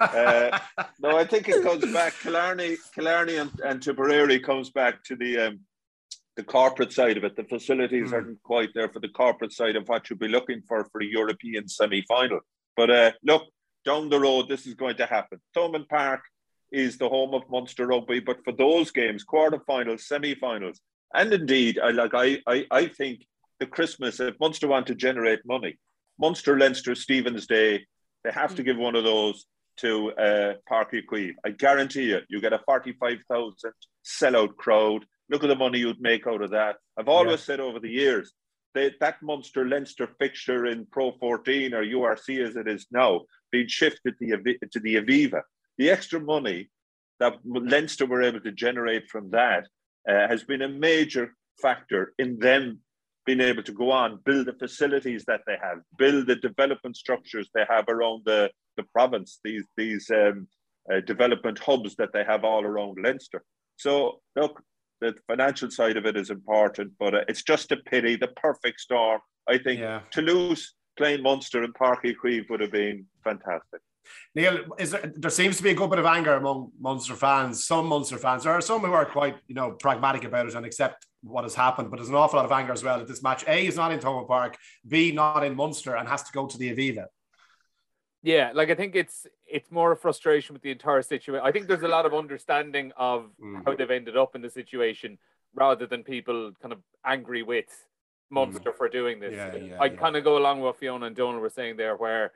Uh, 0.00 0.58
no, 1.00 1.18
I 1.18 1.24
think 1.24 1.48
it 1.48 1.64
comes 1.64 1.92
back. 1.92 2.14
Killarney, 2.22 2.76
Killarney, 2.94 3.36
and, 3.36 3.50
and 3.64 3.82
Tipperary 3.82 4.38
comes 4.38 4.70
back 4.70 5.02
to 5.04 5.16
the 5.16 5.38
um, 5.38 5.60
the 6.38 6.44
corporate 6.44 6.92
side 6.92 7.16
of 7.16 7.24
it. 7.24 7.34
The 7.34 7.42
facilities 7.42 8.10
mm. 8.10 8.12
aren't 8.12 8.42
quite 8.44 8.70
there 8.72 8.88
for 8.88 9.00
the 9.00 9.08
corporate 9.08 9.52
side 9.52 9.74
of 9.74 9.88
what 9.88 10.08
you'd 10.08 10.20
be 10.20 10.28
looking 10.28 10.62
for 10.62 10.88
for 10.90 11.02
a 11.02 11.04
European 11.04 11.68
semi 11.68 12.02
final. 12.02 12.38
But 12.76 12.90
uh, 12.90 13.12
look, 13.24 13.42
down 13.84 14.08
the 14.08 14.20
road, 14.20 14.48
this 14.48 14.64
is 14.64 14.74
going 14.74 14.96
to 14.98 15.06
happen. 15.06 15.40
Thomond 15.56 15.88
Park 15.88 16.20
is 16.70 16.96
the 16.96 17.08
home 17.08 17.34
of 17.34 17.50
Munster 17.50 17.88
Rugby, 17.88 18.20
but 18.20 18.44
for 18.44 18.52
those 18.52 18.92
games, 18.92 19.24
quarterfinals, 19.24 20.02
semi 20.02 20.36
finals, 20.36 20.80
and 21.12 21.32
indeed, 21.32 21.80
I 21.80 21.90
like 21.90 22.14
I, 22.14 22.38
I 22.46 22.66
I 22.70 22.86
think 22.86 23.26
the 23.58 23.66
Christmas, 23.66 24.20
if 24.20 24.38
Munster 24.38 24.68
want 24.68 24.86
to 24.86 24.94
generate 24.94 25.40
money, 25.44 25.76
Munster, 26.20 26.56
Leinster, 26.56 26.94
Stephen's 26.94 27.48
Day, 27.48 27.84
they 28.22 28.30
have 28.30 28.52
mm. 28.52 28.56
to 28.56 28.62
give 28.62 28.76
one 28.76 28.94
of 28.94 29.02
those 29.02 29.44
to 29.78 30.12
uh, 30.12 30.54
Uí 30.70 31.02
Chaoimh. 31.04 31.34
I 31.44 31.50
guarantee 31.50 32.10
you, 32.10 32.20
you 32.28 32.40
get 32.40 32.52
a 32.52 32.60
45,000 32.60 33.72
sellout 34.04 34.54
crowd 34.56 35.04
look 35.30 35.44
at 35.44 35.48
the 35.48 35.54
money 35.54 35.78
you'd 35.78 36.00
make 36.00 36.26
out 36.26 36.42
of 36.42 36.50
that. 36.50 36.76
I've 36.98 37.08
always 37.08 37.40
yeah. 37.40 37.44
said 37.44 37.60
over 37.60 37.80
the 37.80 37.90
years 37.90 38.32
that 38.74 38.94
that 39.00 39.22
Munster 39.22 39.66
Leinster 39.66 40.08
fixture 40.18 40.66
in 40.66 40.86
Pro 40.90 41.12
14 41.12 41.74
or 41.74 41.84
URC 41.84 42.46
as 42.46 42.56
it 42.56 42.68
is 42.68 42.86
now 42.90 43.22
being 43.50 43.68
shifted 43.68 44.14
to 44.18 44.26
the, 44.26 44.58
to 44.72 44.80
the 44.80 44.96
Aviva. 44.96 45.42
The 45.78 45.90
extra 45.90 46.20
money 46.20 46.70
that 47.20 47.34
Leinster 47.44 48.06
were 48.06 48.22
able 48.22 48.40
to 48.40 48.52
generate 48.52 49.08
from 49.08 49.30
that 49.30 49.66
uh, 50.08 50.28
has 50.28 50.44
been 50.44 50.62
a 50.62 50.68
major 50.68 51.34
factor 51.60 52.14
in 52.18 52.38
them 52.38 52.80
being 53.26 53.40
able 53.40 53.62
to 53.62 53.72
go 53.72 53.90
on, 53.90 54.20
build 54.24 54.46
the 54.46 54.54
facilities 54.54 55.24
that 55.26 55.42
they 55.46 55.56
have, 55.62 55.78
build 55.98 56.26
the 56.26 56.36
development 56.36 56.96
structures 56.96 57.50
they 57.54 57.64
have 57.68 57.84
around 57.88 58.22
the, 58.24 58.50
the 58.76 58.84
province, 58.94 59.40
these, 59.44 59.64
these 59.76 60.10
um, 60.10 60.48
uh, 60.90 61.00
development 61.00 61.58
hubs 61.58 61.94
that 61.96 62.08
they 62.14 62.24
have 62.24 62.44
all 62.44 62.64
around 62.64 62.96
Leinster. 63.02 63.44
So, 63.76 64.20
look, 64.34 64.62
the 65.00 65.14
financial 65.26 65.70
side 65.70 65.96
of 65.96 66.06
it 66.06 66.16
is 66.16 66.30
important, 66.30 66.92
but 66.98 67.14
uh, 67.14 67.24
it's 67.28 67.42
just 67.42 67.72
a 67.72 67.76
pity. 67.76 68.16
The 68.16 68.28
perfect 68.28 68.80
storm. 68.80 69.20
I 69.48 69.58
think 69.58 69.80
yeah. 69.80 70.00
Toulouse 70.10 70.74
playing 70.96 71.22
Munster 71.22 71.62
and 71.62 71.74
Páirc 71.74 72.02
Uí 72.04 72.14
Chaoimh 72.22 72.50
would 72.50 72.60
have 72.60 72.72
been 72.72 73.06
fantastic. 73.24 73.80
Neil, 74.34 74.60
is 74.78 74.90
there, 74.90 75.12
there 75.14 75.30
seems 75.30 75.56
to 75.58 75.62
be 75.62 75.70
a 75.70 75.74
good 75.74 75.90
bit 75.90 75.98
of 75.98 76.06
anger 76.06 76.34
among 76.34 76.72
Munster 76.80 77.14
fans. 77.14 77.64
Some 77.64 77.86
Munster 77.86 78.18
fans, 78.18 78.44
there 78.44 78.52
are 78.52 78.60
some 78.60 78.80
who 78.80 78.92
are 78.92 79.04
quite, 79.04 79.36
you 79.46 79.54
know, 79.54 79.72
pragmatic 79.72 80.24
about 80.24 80.46
it 80.46 80.54
and 80.54 80.64
accept 80.64 81.06
what 81.22 81.44
has 81.44 81.54
happened. 81.54 81.90
But 81.90 81.96
there's 81.96 82.08
an 82.08 82.14
awful 82.14 82.38
lot 82.38 82.46
of 82.46 82.52
anger 82.52 82.72
as 82.72 82.82
well 82.82 82.98
that 82.98 83.08
this 83.08 83.22
match 83.22 83.44
A 83.46 83.66
is 83.66 83.76
not 83.76 83.92
in 83.92 84.00
Thomond 84.00 84.28
Park, 84.28 84.56
B 84.86 85.12
not 85.12 85.44
in 85.44 85.54
Munster, 85.54 85.96
and 85.96 86.08
has 86.08 86.22
to 86.24 86.32
go 86.32 86.46
to 86.46 86.58
the 86.58 86.74
Aviva. 86.74 87.06
Yeah, 88.22 88.50
like 88.52 88.70
I 88.70 88.74
think 88.74 88.96
it's 88.96 89.26
it's 89.46 89.70
more 89.70 89.92
a 89.92 89.96
frustration 89.96 90.52
with 90.52 90.62
the 90.62 90.70
entire 90.70 91.02
situation. 91.02 91.44
I 91.44 91.52
think 91.52 91.68
there's 91.68 91.82
a 91.82 91.88
lot 91.88 92.04
of 92.04 92.14
understanding 92.14 92.92
of 92.96 93.30
mm. 93.40 93.62
how 93.64 93.74
they've 93.74 93.90
ended 93.90 94.16
up 94.16 94.34
in 94.34 94.42
the 94.42 94.50
situation 94.50 95.18
rather 95.54 95.86
than 95.86 96.02
people 96.02 96.52
kind 96.60 96.72
of 96.72 96.80
angry 97.04 97.42
with 97.42 97.86
Munster 98.30 98.72
mm. 98.72 98.76
for 98.76 98.88
doing 98.88 99.20
this. 99.20 99.34
Yeah, 99.34 99.54
yeah, 99.54 99.76
I 99.80 99.86
yeah. 99.86 99.96
kind 99.96 100.16
of 100.16 100.24
go 100.24 100.36
along 100.36 100.58
with 100.58 100.66
what 100.66 100.78
Fiona 100.78 101.06
and 101.06 101.16
Donal 101.16 101.40
were 101.40 101.48
saying 101.48 101.76
there, 101.76 101.96
where 101.96 102.32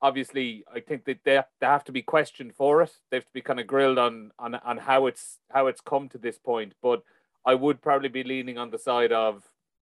obviously 0.00 0.64
I 0.74 0.80
think 0.80 1.04
that 1.04 1.18
they 1.24 1.42
they 1.60 1.66
have 1.66 1.84
to 1.84 1.92
be 1.92 2.02
questioned 2.02 2.54
for 2.54 2.80
it. 2.82 2.92
They 3.10 3.18
have 3.18 3.26
to 3.26 3.32
be 3.32 3.42
kind 3.42 3.60
of 3.60 3.66
grilled 3.66 3.98
on 3.98 4.32
on 4.38 4.54
on 4.54 4.78
how 4.78 5.06
it's 5.06 5.38
how 5.50 5.66
it's 5.66 5.82
come 5.82 6.08
to 6.10 6.18
this 6.18 6.38
point. 6.38 6.72
But 6.82 7.02
I 7.44 7.54
would 7.54 7.82
probably 7.82 8.08
be 8.08 8.24
leaning 8.24 8.56
on 8.56 8.70
the 8.70 8.78
side 8.78 9.12
of 9.12 9.42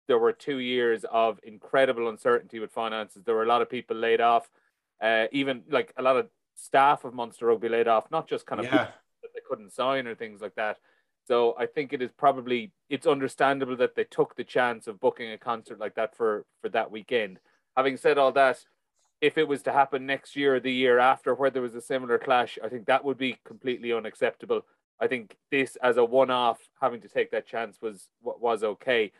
there 0.07 0.17
were 0.17 0.34
two 0.34 0.57
years 0.57 1.05
of 1.11 1.39
incredible 1.43 2.09
uncertainty 2.09 2.59
with 2.59 2.71
finances. 2.71 3.23
There 3.23 3.36
were 3.36 3.43
a 3.43 3.47
lot 3.47 3.61
of 3.61 3.69
people 3.69 3.95
laid 3.95 4.21
off 4.21 4.49
uh, 5.02 5.26
even 5.32 5.64
like 5.70 5.93
a 5.97 6.02
lot 6.02 6.18
of 6.18 6.30
staff 6.56 7.04
of 7.06 7.14
Munster 7.14 7.47
Rugby 7.47 7.70
laid 7.70 7.88
off, 7.88 8.12
not 8.12 8.28
just 8.28 8.45
kind 8.45 8.60
of 8.60 8.66
yeah. 8.66 8.88
that 9.22 9.34
they 9.34 9.41
couldn't 9.47 9.74
sign 9.74 10.08
or 10.08 10.16
things 10.16 10.41
like 10.41 10.56
that. 10.56 10.78
So 11.28 11.56
I 11.60 11.68
think 11.68 11.93
it 11.93 12.02
is 12.02 12.12
probably 12.12 12.72
it's 12.89 13.06
understandable 13.06 13.78
that 13.78 13.95
they 13.95 14.04
took 14.04 14.36
the 14.36 14.43
chance 14.43 14.88
of 14.88 15.00
booking 15.00 15.32
a 15.32 15.38
concert 15.38 15.80
like 15.80 15.95
that 15.95 16.16
for 16.16 16.45
for 16.62 16.70
that 16.70 16.91
weekend. 16.91 17.39
Having 17.78 17.97
said 17.97 18.18
all 18.18 18.32
that, 18.32 18.66
if 19.22 19.38
it 19.38 19.47
was 19.47 19.62
to 19.64 19.72
happen 19.72 20.06
next 20.06 20.36
year 20.36 20.56
or 20.56 20.60
the 20.60 20.72
year 20.72 20.97
after, 20.97 21.36
where 21.36 21.52
there 21.52 21.62
was 21.62 21.76
a 21.76 21.82
similar 21.82 22.18
clash, 22.18 22.58
I 22.64 22.68
think 22.68 22.88
that 22.88 23.06
would 23.06 23.18
be 23.18 23.38
completely 23.45 23.93
unacceptable. 23.93 24.66
I 25.00 25.08
think 25.08 25.38
this 25.52 25.78
as 25.82 25.97
a 25.97 26.04
one-off, 26.04 26.60
having 26.82 27.02
to 27.02 27.08
take 27.08 27.32
that 27.32 27.47
chance 27.47 27.78
was 27.82 28.10
was 28.22 28.64
okay. 28.64 29.12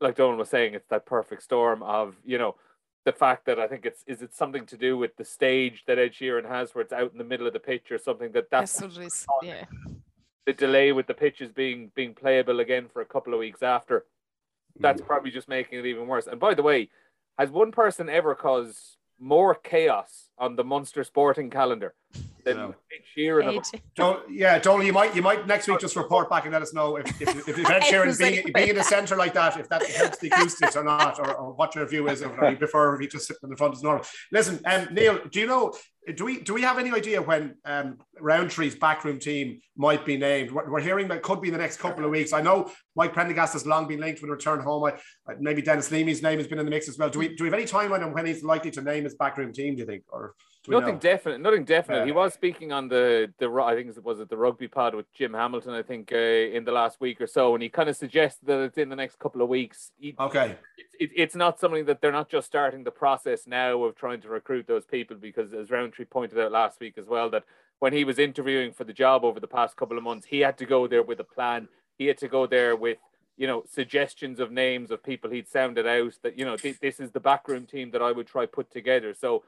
Like 0.00 0.16
Donal 0.16 0.36
was 0.36 0.48
saying, 0.48 0.74
it's 0.74 0.88
that 0.88 1.06
perfect 1.06 1.42
storm 1.42 1.82
of 1.82 2.16
you 2.24 2.38
know 2.38 2.56
the 3.04 3.12
fact 3.12 3.46
that 3.46 3.58
I 3.58 3.66
think 3.66 3.86
it's 3.86 4.04
is 4.06 4.22
it 4.22 4.34
something 4.34 4.66
to 4.66 4.76
do 4.76 4.96
with 4.96 5.16
the 5.16 5.24
stage 5.24 5.84
that 5.86 5.98
Ed 5.98 6.12
Sheeran 6.12 6.48
has, 6.48 6.74
where 6.74 6.82
it's 6.82 6.92
out 6.92 7.12
in 7.12 7.18
the 7.18 7.24
middle 7.24 7.46
of 7.46 7.52
the 7.52 7.60
pitch 7.60 7.90
or 7.90 7.98
something 7.98 8.32
that 8.32 8.50
that's, 8.50 8.72
that's 8.78 8.96
what 8.96 9.02
it 9.02 9.06
is. 9.06 9.26
Yeah. 9.42 9.64
The 10.46 10.52
delay 10.52 10.92
with 10.92 11.06
the 11.06 11.14
pitches 11.14 11.52
being 11.52 11.90
being 11.94 12.14
playable 12.14 12.60
again 12.60 12.88
for 12.92 13.02
a 13.02 13.06
couple 13.06 13.32
of 13.32 13.40
weeks 13.40 13.62
after, 13.62 14.04
that's 14.78 15.00
mm. 15.00 15.06
probably 15.06 15.30
just 15.30 15.48
making 15.48 15.78
it 15.78 15.86
even 15.86 16.06
worse. 16.06 16.26
And 16.26 16.40
by 16.40 16.54
the 16.54 16.62
way, 16.62 16.88
has 17.38 17.50
one 17.50 17.72
person 17.72 18.08
ever 18.08 18.34
caused 18.34 18.96
more 19.18 19.54
chaos 19.54 20.30
on 20.38 20.56
the 20.56 20.64
Munster 20.64 21.04
sporting 21.04 21.50
calendar 21.50 21.94
than 22.44 22.56
no. 22.56 22.74
Sheeran. 23.16 23.62
Don't, 23.96 24.30
yeah, 24.30 24.58
Donal, 24.58 24.84
you 24.84 24.92
might 24.92 25.14
you 25.14 25.22
might 25.22 25.46
next 25.46 25.68
week 25.68 25.80
just 25.80 25.96
report 25.96 26.30
back 26.30 26.44
and 26.44 26.52
let 26.52 26.62
us 26.62 26.72
know 26.72 26.96
if 26.96 27.20
if, 27.20 27.48
if, 27.48 27.58
if 27.58 27.70
Ed 27.70 27.82
Sheeran 27.82 28.18
being, 28.18 28.50
being 28.52 28.68
in 28.68 28.76
the 28.76 28.84
centre 28.84 29.16
like 29.16 29.34
that, 29.34 29.58
if 29.58 29.68
that 29.68 29.84
helps 29.86 30.18
the 30.18 30.28
acoustics 30.28 30.76
or 30.76 30.84
not, 30.84 31.18
or, 31.18 31.34
or 31.34 31.52
what 31.52 31.74
your 31.74 31.86
view 31.86 32.08
is, 32.08 32.22
or 32.22 32.50
you 32.50 32.56
prefer 32.56 32.94
if 32.94 33.00
he 33.00 33.06
just 33.06 33.26
sitting 33.26 33.40
in 33.44 33.50
the 33.50 33.56
front 33.56 33.74
as 33.74 33.82
normal. 33.82 34.04
Listen, 34.32 34.60
um, 34.66 34.88
Neil, 34.92 35.20
do 35.30 35.40
you 35.40 35.46
know 35.46 35.72
do 36.14 36.24
we 36.24 36.40
do 36.40 36.54
we 36.54 36.62
have 36.62 36.78
any 36.78 36.90
idea 36.92 37.20
when 37.20 37.56
um, 37.64 37.98
Rowntree's 38.20 38.74
backroom 38.74 39.18
team 39.18 39.60
might 39.76 40.04
be 40.04 40.16
named? 40.16 40.50
We're, 40.50 40.70
we're, 40.70 40.80
hearing 40.80 41.08
that 41.08 41.22
could 41.22 41.40
be 41.40 41.48
in 41.48 41.52
the 41.52 41.58
next 41.58 41.76
couple 41.76 42.04
of 42.04 42.10
weeks. 42.10 42.32
I 42.32 42.40
know 42.40 42.70
Mike 42.96 43.12
Prendergast 43.12 43.52
has 43.52 43.66
long 43.66 43.86
been 43.86 44.00
linked 44.00 44.20
with 44.20 44.30
a 44.30 44.32
return 44.32 44.60
home. 44.60 44.84
I, 44.84 44.94
maybe 45.38 45.62
Denis 45.62 45.90
Leamy's 45.90 46.22
name 46.22 46.38
has 46.38 46.48
been 46.48 46.58
in 46.58 46.64
the 46.64 46.70
mix 46.70 46.88
as 46.88 46.98
well. 46.98 47.10
Do 47.10 47.18
we 47.18 47.36
do 47.36 47.44
we 47.44 47.50
have 47.50 47.58
any 47.58 47.66
timeline 47.66 48.04
on 48.04 48.12
when 48.12 48.26
he's 48.26 48.42
likely 48.42 48.70
to 48.72 48.82
name 48.82 49.04
his 49.04 49.14
backroom 49.14 49.52
team? 49.52 49.74
Do 49.74 49.80
you 49.80 49.86
think, 49.86 50.04
or 50.08 50.34
nothing 50.68 50.94
know? 50.94 51.00
definite? 51.00 51.40
Nothing 51.40 51.64
definite. 51.64 52.06
He 52.06 52.12
was 52.12 52.34
speaking 52.34 52.72
on 52.72 52.88
the 52.88 53.32
the 53.38 53.50
I 53.50 53.74
think 53.74 53.88
it 53.88 54.04
was 54.04 54.20
it 54.20 54.28
the 54.28 54.36
rugby 54.36 54.68
pod 54.68 54.94
with 54.94 55.12
Jim 55.12 55.34
Hamilton. 55.34 55.72
I 55.72 55.82
think 55.82 56.12
uh, 56.12 56.16
in 56.16 56.64
the 56.64 56.72
last 56.72 57.00
week 57.00 57.20
or 57.20 57.26
so, 57.26 57.54
and 57.54 57.62
he 57.62 57.68
kind 57.68 57.88
of 57.88 57.96
suggested 57.96 58.46
that 58.46 58.60
it's 58.60 58.78
in 58.78 58.88
the 58.88 58.96
next 58.96 59.18
couple 59.18 59.42
of 59.42 59.48
weeks. 59.48 59.92
He, 59.98 60.14
okay, 60.18 60.56
it, 60.98 61.10
it's 61.16 61.34
not 61.34 61.58
something 61.58 61.86
that 61.86 62.00
they're 62.00 62.12
not 62.12 62.28
just 62.28 62.46
starting 62.46 62.84
the 62.84 62.90
process 62.90 63.46
now 63.46 63.82
of 63.84 63.96
trying 63.96 64.20
to 64.22 64.28
recruit 64.28 64.66
those 64.66 64.84
people 64.84 65.16
because, 65.16 65.52
as 65.54 65.70
Rowntree 65.70 66.04
pointed 66.06 66.38
out 66.38 66.52
last 66.52 66.80
week 66.80 66.98
as 66.98 67.06
well, 67.06 67.30
that 67.30 67.44
when 67.78 67.92
he 67.92 68.04
was 68.04 68.18
interviewing 68.18 68.72
for 68.72 68.84
the 68.84 68.92
job 68.92 69.24
over 69.24 69.40
the 69.40 69.46
past 69.46 69.76
couple 69.76 69.96
of 69.96 70.04
months, 70.04 70.26
he 70.26 70.40
had 70.40 70.58
to 70.58 70.66
go 70.66 70.86
there 70.86 71.02
with 71.02 71.20
a 71.20 71.24
plan. 71.24 71.68
He 71.96 72.06
had 72.06 72.18
to 72.18 72.28
go 72.28 72.46
there 72.46 72.76
with 72.76 72.98
you 73.36 73.46
know 73.46 73.64
suggestions 73.66 74.38
of 74.38 74.52
names 74.52 74.90
of 74.90 75.02
people 75.02 75.30
he'd 75.30 75.48
sounded 75.48 75.86
out 75.86 76.12
that 76.22 76.38
you 76.38 76.44
know 76.44 76.56
th- 76.56 76.78
this 76.80 77.00
is 77.00 77.10
the 77.10 77.20
backroom 77.20 77.64
team 77.64 77.90
that 77.92 78.02
I 78.02 78.12
would 78.12 78.26
try 78.26 78.44
put 78.44 78.70
together. 78.70 79.14
So 79.14 79.44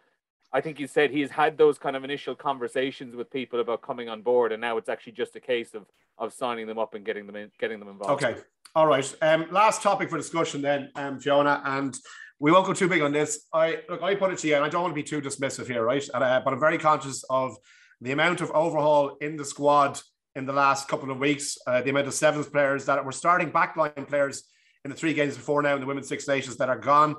I 0.53 0.61
think 0.61 0.79
he 0.79 0.87
said 0.87 1.11
he's 1.11 1.31
had 1.31 1.57
those 1.57 1.79
kind 1.79 1.97
of 1.97 2.05
initial 2.05 2.35
conversations 2.35 3.17
with 3.17 3.31
people 3.31 3.61
about 3.61 3.83
coming 3.83 4.09
on 4.09 4.23
board, 4.23 4.53
and 4.53 4.61
now 4.61 4.77
it's 4.77 4.89
actually 4.89 5.13
just 5.13 5.35
a 5.37 5.41
case 5.41 5.75
of 5.75 5.87
of 6.19 6.33
signing 6.33 6.67
them 6.67 6.79
up 6.79 6.95
and 6.95 7.05
getting 7.05 7.27
them 7.27 7.37
in, 7.37 7.51
getting 7.59 7.79
them 7.79 7.89
involved. 7.89 8.23
Okay, 8.23 8.39
all 8.75 8.87
right. 8.87 9.15
Um, 9.23 9.47
last 9.51 9.83
topic 9.83 10.11
for 10.11 10.19
discussion 10.19 10.61
then, 10.61 10.91
um, 10.95 11.19
Fiona, 11.19 11.63
and 11.65 11.97
we 12.39 12.53
won't 12.53 12.67
go 12.67 12.75
too 12.75 12.89
big 12.89 13.01
on 13.01 13.13
this. 13.13 13.47
I 13.53 13.81
look, 13.89 14.03
I 14.03 14.15
put 14.15 14.33
it 14.33 14.39
to 14.41 14.49
you, 14.49 14.57
and 14.57 14.65
I 14.65 14.69
don't 14.69 14.83
want 14.83 14.93
to 14.93 15.03
be 15.03 15.03
too 15.03 15.23
dismissive 15.23 15.67
here, 15.67 15.85
right? 15.85 16.07
And, 16.13 16.23
uh, 16.23 16.43
but 16.45 16.53
I'm 16.53 16.61
very 16.61 16.79
conscious 16.79 17.25
of 17.31 17.57
the 18.01 18.13
amount 18.13 18.41
of 18.41 18.51
overhaul 18.51 19.17
in 19.21 19.37
the 19.37 19.45
squad 19.45 20.01
in 20.35 20.45
the 20.47 20.53
last 20.53 20.89
couple 20.89 21.11
of 21.11 21.19
weeks, 21.19 21.57
uh, 21.67 21.83
the 21.83 21.91
amount 21.91 22.07
of 22.07 22.15
sevens 22.15 22.49
players 22.49 22.87
that 22.87 23.05
were 23.05 23.13
starting 23.13 23.51
backline 23.51 24.09
players 24.09 24.45
in 24.85 24.91
the 24.91 24.97
three 24.97 25.15
games 25.15 25.37
before 25.37 25.63
now 25.63 25.75
in 25.75 25.81
the 25.81 25.87
Women's 25.87 26.09
Six 26.09 26.27
Nations 26.27 26.57
that 26.57 26.69
are 26.69 26.79
gone, 26.79 27.17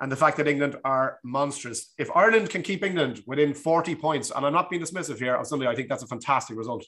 and 0.00 0.10
the 0.10 0.16
fact 0.16 0.36
that 0.36 0.48
England 0.48 0.76
are 0.84 1.18
monstrous. 1.24 1.92
If 1.98 2.10
Ireland 2.14 2.50
can 2.50 2.62
keep 2.62 2.82
England 2.82 3.22
within 3.26 3.54
40 3.54 3.94
points, 3.94 4.30
and 4.30 4.44
I'm 4.44 4.52
not 4.52 4.70
being 4.70 4.82
dismissive 4.82 5.18
here 5.18 5.34
of 5.34 5.46
something, 5.46 5.68
I 5.68 5.74
think 5.74 5.88
that's 5.88 6.02
a 6.02 6.08
fantastic 6.08 6.56
result. 6.56 6.84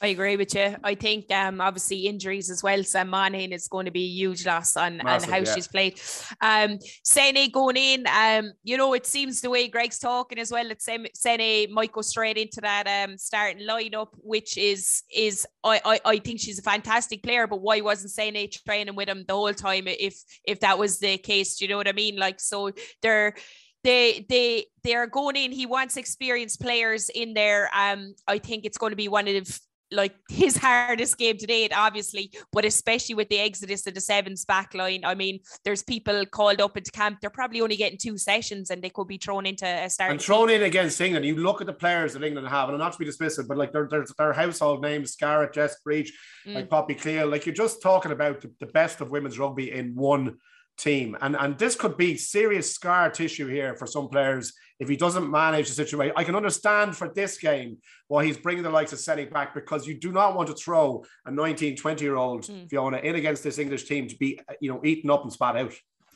I 0.00 0.08
agree 0.08 0.36
with 0.36 0.54
you. 0.54 0.76
I 0.84 0.94
think 0.94 1.32
um, 1.32 1.60
obviously 1.60 2.06
injuries 2.06 2.50
as 2.50 2.62
well. 2.62 2.84
Sam 2.84 3.08
Monaghan 3.08 3.52
is 3.52 3.66
going 3.66 3.86
to 3.86 3.90
be 3.90 4.04
a 4.04 4.08
huge 4.08 4.44
loss 4.44 4.76
on, 4.76 4.98
Massive, 4.98 5.28
on 5.28 5.32
how 5.32 5.40
yeah. 5.40 5.54
she's 5.54 5.68
played. 5.68 5.98
Um, 6.42 6.78
Sene 7.02 7.50
going 7.50 7.78
in, 7.78 8.04
um, 8.06 8.52
you 8.62 8.76
know, 8.76 8.92
it 8.92 9.06
seems 9.06 9.40
the 9.40 9.48
way 9.48 9.68
Greg's 9.68 9.98
talking 9.98 10.38
as 10.38 10.52
well. 10.52 10.68
That 10.68 10.82
Sene 10.82 11.72
might 11.72 11.92
go 11.92 12.02
straight 12.02 12.36
into 12.36 12.60
that 12.60 12.86
um, 12.86 13.16
starting 13.16 13.66
lineup, 13.66 14.08
which 14.18 14.58
is 14.58 15.02
is 15.14 15.46
I, 15.64 15.80
I 15.84 16.00
I 16.04 16.18
think 16.18 16.40
she's 16.40 16.58
a 16.58 16.62
fantastic 16.62 17.22
player. 17.22 17.46
But 17.46 17.62
why 17.62 17.80
wasn't 17.80 18.12
Sene 18.12 18.50
training 18.66 18.96
with 18.96 19.08
him 19.08 19.24
the 19.26 19.34
whole 19.34 19.54
time? 19.54 19.88
If 19.88 20.22
if 20.44 20.60
that 20.60 20.78
was 20.78 20.98
the 20.98 21.16
case, 21.16 21.56
do 21.56 21.64
you 21.64 21.70
know 21.70 21.78
what 21.78 21.88
I 21.88 21.92
mean? 21.92 22.16
Like 22.16 22.38
so, 22.38 22.70
they're 23.00 23.34
they 23.82 24.26
they 24.28 24.66
they 24.82 24.94
are 24.94 25.06
going 25.06 25.36
in. 25.36 25.52
He 25.52 25.64
wants 25.64 25.96
experienced 25.96 26.60
players 26.60 27.08
in 27.08 27.34
there. 27.34 27.70
Um, 27.74 28.14
I 28.26 28.38
think 28.38 28.64
it's 28.64 28.78
going 28.78 28.90
to 28.90 28.96
be 28.96 29.08
one 29.08 29.28
of 29.28 29.60
like 29.92 30.14
his 30.28 30.56
hardest 30.56 31.16
game 31.18 31.36
to 31.38 31.46
date, 31.46 31.72
obviously, 31.74 32.32
but 32.52 32.64
especially 32.64 33.14
with 33.14 33.28
the 33.28 33.38
exodus 33.38 33.86
of 33.86 33.94
the 33.94 34.00
sevens 34.00 34.44
back 34.44 34.74
line. 34.74 35.04
I 35.04 35.14
mean, 35.14 35.40
there's 35.64 35.82
people 35.82 36.24
called 36.26 36.60
up 36.60 36.76
into 36.76 36.90
camp. 36.90 37.18
They're 37.20 37.30
probably 37.30 37.60
only 37.60 37.76
getting 37.76 37.98
two 37.98 38.18
sessions 38.18 38.70
and 38.70 38.82
they 38.82 38.90
could 38.90 39.06
be 39.06 39.18
thrown 39.18 39.46
into 39.46 39.66
a 39.66 39.88
start. 39.88 40.10
And 40.10 40.20
thrown 40.20 40.50
in 40.50 40.62
against 40.62 41.00
England. 41.00 41.24
You 41.24 41.36
look 41.36 41.60
at 41.60 41.66
the 41.66 41.72
players 41.72 42.14
that 42.14 42.24
England 42.24 42.48
have, 42.48 42.68
and 42.68 42.78
not 42.78 42.92
to 42.92 42.98
be 42.98 43.06
dismissive, 43.06 43.46
but 43.46 43.56
like 43.56 43.72
they're, 43.72 43.88
they're, 43.88 44.06
they're 44.18 44.32
household 44.32 44.82
names, 44.82 45.12
Scarlett, 45.12 45.52
Jess 45.52 45.80
Breach, 45.80 46.12
mm. 46.46 46.54
like 46.54 46.68
Poppy 46.68 46.94
Cleall. 46.94 47.30
Like 47.30 47.46
you're 47.46 47.54
just 47.54 47.82
talking 47.82 48.12
about 48.12 48.40
the, 48.40 48.50
the 48.60 48.66
best 48.66 49.00
of 49.00 49.10
women's 49.10 49.38
rugby 49.38 49.72
in 49.72 49.94
one 49.94 50.38
team. 50.76 51.16
And, 51.20 51.36
and 51.36 51.58
this 51.58 51.74
could 51.74 51.96
be 51.96 52.16
serious 52.16 52.72
scar 52.72 53.10
tissue 53.10 53.46
here 53.46 53.74
for 53.76 53.86
some 53.86 54.08
players 54.08 54.52
if 54.78 54.88
he 54.88 54.96
doesn't 54.96 55.30
manage 55.30 55.68
the 55.68 55.74
situation. 55.74 56.14
I 56.16 56.24
can 56.24 56.34
understand 56.34 56.96
for 56.96 57.08
this 57.14 57.38
game 57.38 57.78
why 58.08 58.24
he's 58.24 58.36
bringing 58.36 58.62
the 58.62 58.70
likes 58.70 58.92
of 58.92 59.00
Sene 59.00 59.30
back 59.30 59.54
because 59.54 59.86
you 59.86 59.94
do 59.94 60.12
not 60.12 60.36
want 60.36 60.48
to 60.48 60.54
throw 60.54 61.04
a 61.24 61.30
19, 61.30 61.76
20 61.76 62.04
year 62.04 62.16
old 62.16 62.42
mm. 62.42 62.68
Fiona 62.68 62.98
in 62.98 63.14
against 63.14 63.42
this 63.42 63.58
English 63.58 63.84
team 63.84 64.08
to 64.08 64.16
be, 64.16 64.38
you 64.60 64.70
know, 64.70 64.80
eaten 64.84 65.10
up 65.10 65.22
and 65.22 65.32
spat 65.32 65.56
out. 65.56 65.72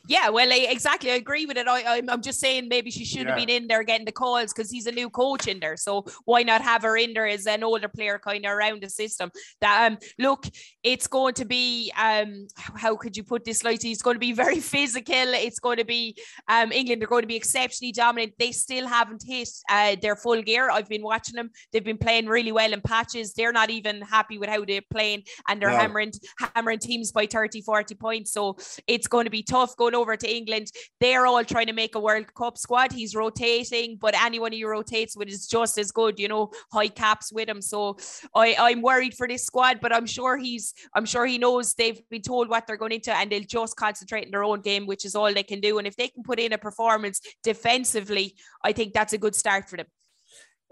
Yeah, 0.07 0.31
well, 0.31 0.53
I, 0.53 0.67
exactly. 0.71 1.11
I 1.11 1.15
agree 1.15 1.47
with 1.47 1.57
it. 1.57 1.69
I, 1.69 1.99
I'm, 1.99 2.09
I'm 2.09 2.23
just 2.23 2.41
saying 2.41 2.69
maybe 2.69 2.91
she 2.91 3.05
should 3.05 3.27
have 3.27 3.39
yeah. 3.39 3.45
been 3.45 3.63
in 3.63 3.69
there 3.69 3.83
getting 3.83 4.07
the 4.07 4.13
calls 4.13 4.53
because 4.53 4.71
he's 4.71 4.87
a 4.87 4.93
new 4.93 5.11
coach 5.11 5.47
in 5.47 5.61
there. 5.61 5.77
So 5.77 6.07
why 6.25 6.43
not 6.43 6.63
have 6.63 6.83
her 6.83 6.97
in 6.97 7.13
there 7.13 7.27
as 7.27 7.47
an 7.47 7.63
older 7.63 7.89
player 7.89 8.19
kind 8.19 8.45
of 8.47 8.53
around 8.53 8.83
the 8.83 8.89
system? 8.89 9.31
That 9.61 9.93
um, 9.93 9.99
look, 10.19 10.47
it's 10.83 11.07
going 11.07 11.35
to 11.35 11.45
be 11.45 11.93
um, 11.99 12.49
how 12.57 12.97
could 12.97 13.17
you 13.17 13.23
put 13.23 13.45
this 13.45 13.63
lightly? 13.63 13.91
It's 13.91 14.03
going 14.03 14.17
to 14.17 14.21
be 14.21 14.33
very 14.33 14.61
physical. 14.75 15.15
It's 15.15 15.59
going 15.59 15.77
to 15.77 15.85
be 15.85 16.17
um, 16.49 16.73
England. 16.73 17.03
They're 17.03 17.09
going 17.09 17.23
to 17.23 17.29
be 17.29 17.37
exceptionally 17.37 17.93
dominant. 17.93 18.33
They 18.39 18.53
still 18.53 18.87
haven't 18.87 19.23
hit 19.27 19.49
uh, 19.71 19.97
their 20.01 20.17
full 20.17 20.43
gear. 20.43 20.71
I've 20.71 20.89
been 20.89 21.03
watching 21.03 21.37
them. 21.37 21.51
They've 21.73 21.85
been 21.85 21.99
playing 21.99 22.27
really 22.27 22.53
well 22.53 22.73
in 22.73 22.81
patches. 22.81 23.35
They're 23.35 23.53
not 23.53 23.71
even 23.71 24.01
happy 24.01 24.39
with 24.39 24.49
how 24.49 24.65
they're 24.65 24.81
playing, 24.91 25.25
and 25.49 25.61
they're 25.61 25.71
yeah. 25.71 25.83
hammering 25.83 26.13
hammering 26.55 26.79
teams 26.79 27.13
by 27.13 27.27
30, 27.27 27.61
40 27.61 27.95
points. 27.97 28.33
So 28.33 28.57
it's 28.87 29.07
going 29.07 29.25
to 29.25 29.31
be 29.31 29.43
tough 29.43 29.77
going 29.77 29.90
over 29.95 30.17
to 30.17 30.29
England. 30.29 30.71
They're 31.01 31.27
all 31.27 31.45
trying 31.45 31.67
to 31.67 31.73
make 31.73 31.95
a 31.95 32.01
World 32.01 32.33
Cup 32.35 32.59
squad. 32.59 32.93
He's 32.93 33.15
rotating, 33.15 33.97
but 34.01 34.15
anyone 34.21 34.53
he 34.53 34.65
rotates 34.65 35.17
with 35.17 35.29
is 35.29 35.47
just 35.47 35.79
as 35.79 35.91
good, 35.93 36.19
you 36.19 36.29
know, 36.29 36.51
high 36.73 36.89
caps 36.89 37.33
with 37.33 37.49
him. 37.49 37.63
So 37.63 37.97
I, 38.35 38.57
I'm 38.59 38.83
worried 38.83 39.15
for 39.15 39.27
this 39.29 39.45
squad, 39.45 39.81
but 39.81 39.95
I'm 39.95 40.07
sure 40.07 40.37
he's 40.37 40.75
I'm 40.95 41.07
sure 41.07 41.27
he 41.27 41.39
knows 41.39 41.75
they've 41.75 42.01
been 42.09 42.23
told 42.23 42.49
what 42.49 42.67
they're 42.67 42.77
going 42.77 42.93
into 42.93 43.15
and 43.15 43.31
they'll 43.31 43.43
just 43.43 43.77
concentrate 43.77 44.25
in 44.25 44.31
their 44.31 44.45
own 44.45 44.61
game, 44.61 44.87
which 44.87 45.05
is 45.05 45.15
all 45.15 45.33
they 45.33 45.43
can 45.43 45.61
do. 45.61 45.79
And 45.79 45.87
if 45.87 45.97
they 45.97 46.09
can 46.09 46.23
put 46.23 46.41
in 46.41 46.53
a 46.53 46.59
performance 46.59 47.21
defensively, 47.43 48.35
I 48.65 48.73
think 48.73 48.93
that's 48.93 49.13
a 49.13 49.19
good 49.19 49.35
start 49.35 49.69
for 49.69 49.77
them. 49.77 49.87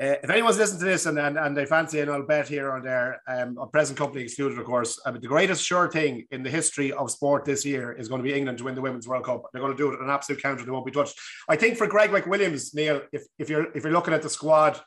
Uh, 0.01 0.15
if 0.23 0.31
anyone's 0.31 0.59
listening 0.59 0.79
to 0.79 0.85
this 0.85 1.07
and, 1.07 1.19
and, 1.19 1.37
and 1.37 1.57
they 1.57 1.67
fancy 1.67 1.99
an 1.99 2.09
old 2.09 2.29
bet 2.29 2.47
here 2.47 2.71
or 2.71 2.81
there, 2.81 3.21
um, 3.27 3.59
a 3.59 3.67
present 3.67 3.99
company 3.99 4.23
excluded, 4.23 4.57
of 4.57 4.65
course, 4.65 5.01
I 5.05 5.11
mean, 5.11 5.21
the 5.21 5.27
greatest 5.27 5.65
sure 5.65 5.91
thing 5.91 6.25
in 6.31 6.45
the 6.45 6.51
history 6.51 6.93
of 6.93 7.11
sport 7.11 7.45
this 7.45 7.65
year 7.65 7.91
is 7.93 8.07
going 8.07 8.23
to 8.23 8.29
be 8.29 8.33
England 8.33 8.59
to 8.59 8.65
win 8.65 8.77
the 8.77 8.81
Women's 8.81 9.09
World 9.09 9.25
Cup. 9.25 9.43
They're 9.53 9.61
going 9.61 9.77
to 9.77 9.77
do 9.77 9.91
it 9.91 9.95
at 9.95 10.01
an 10.01 10.11
absolute 10.11 10.41
counter. 10.41 10.65
They 10.65 10.71
won't 10.71 10.87
be 10.87 10.93
touched. 10.93 11.19
I 11.49 11.57
think 11.57 11.77
for 11.77 11.89
Greg 11.89 12.11
McWilliams, 12.11 12.77
Neil, 12.77 13.03
if, 13.13 13.25
if 13.41 13.51
you're 13.51 13.73
if 13.73 13.83
you're 13.83 13.93
looking 13.93 14.15
at 14.15 14.23
the 14.23 14.31
squad, 14.31 14.81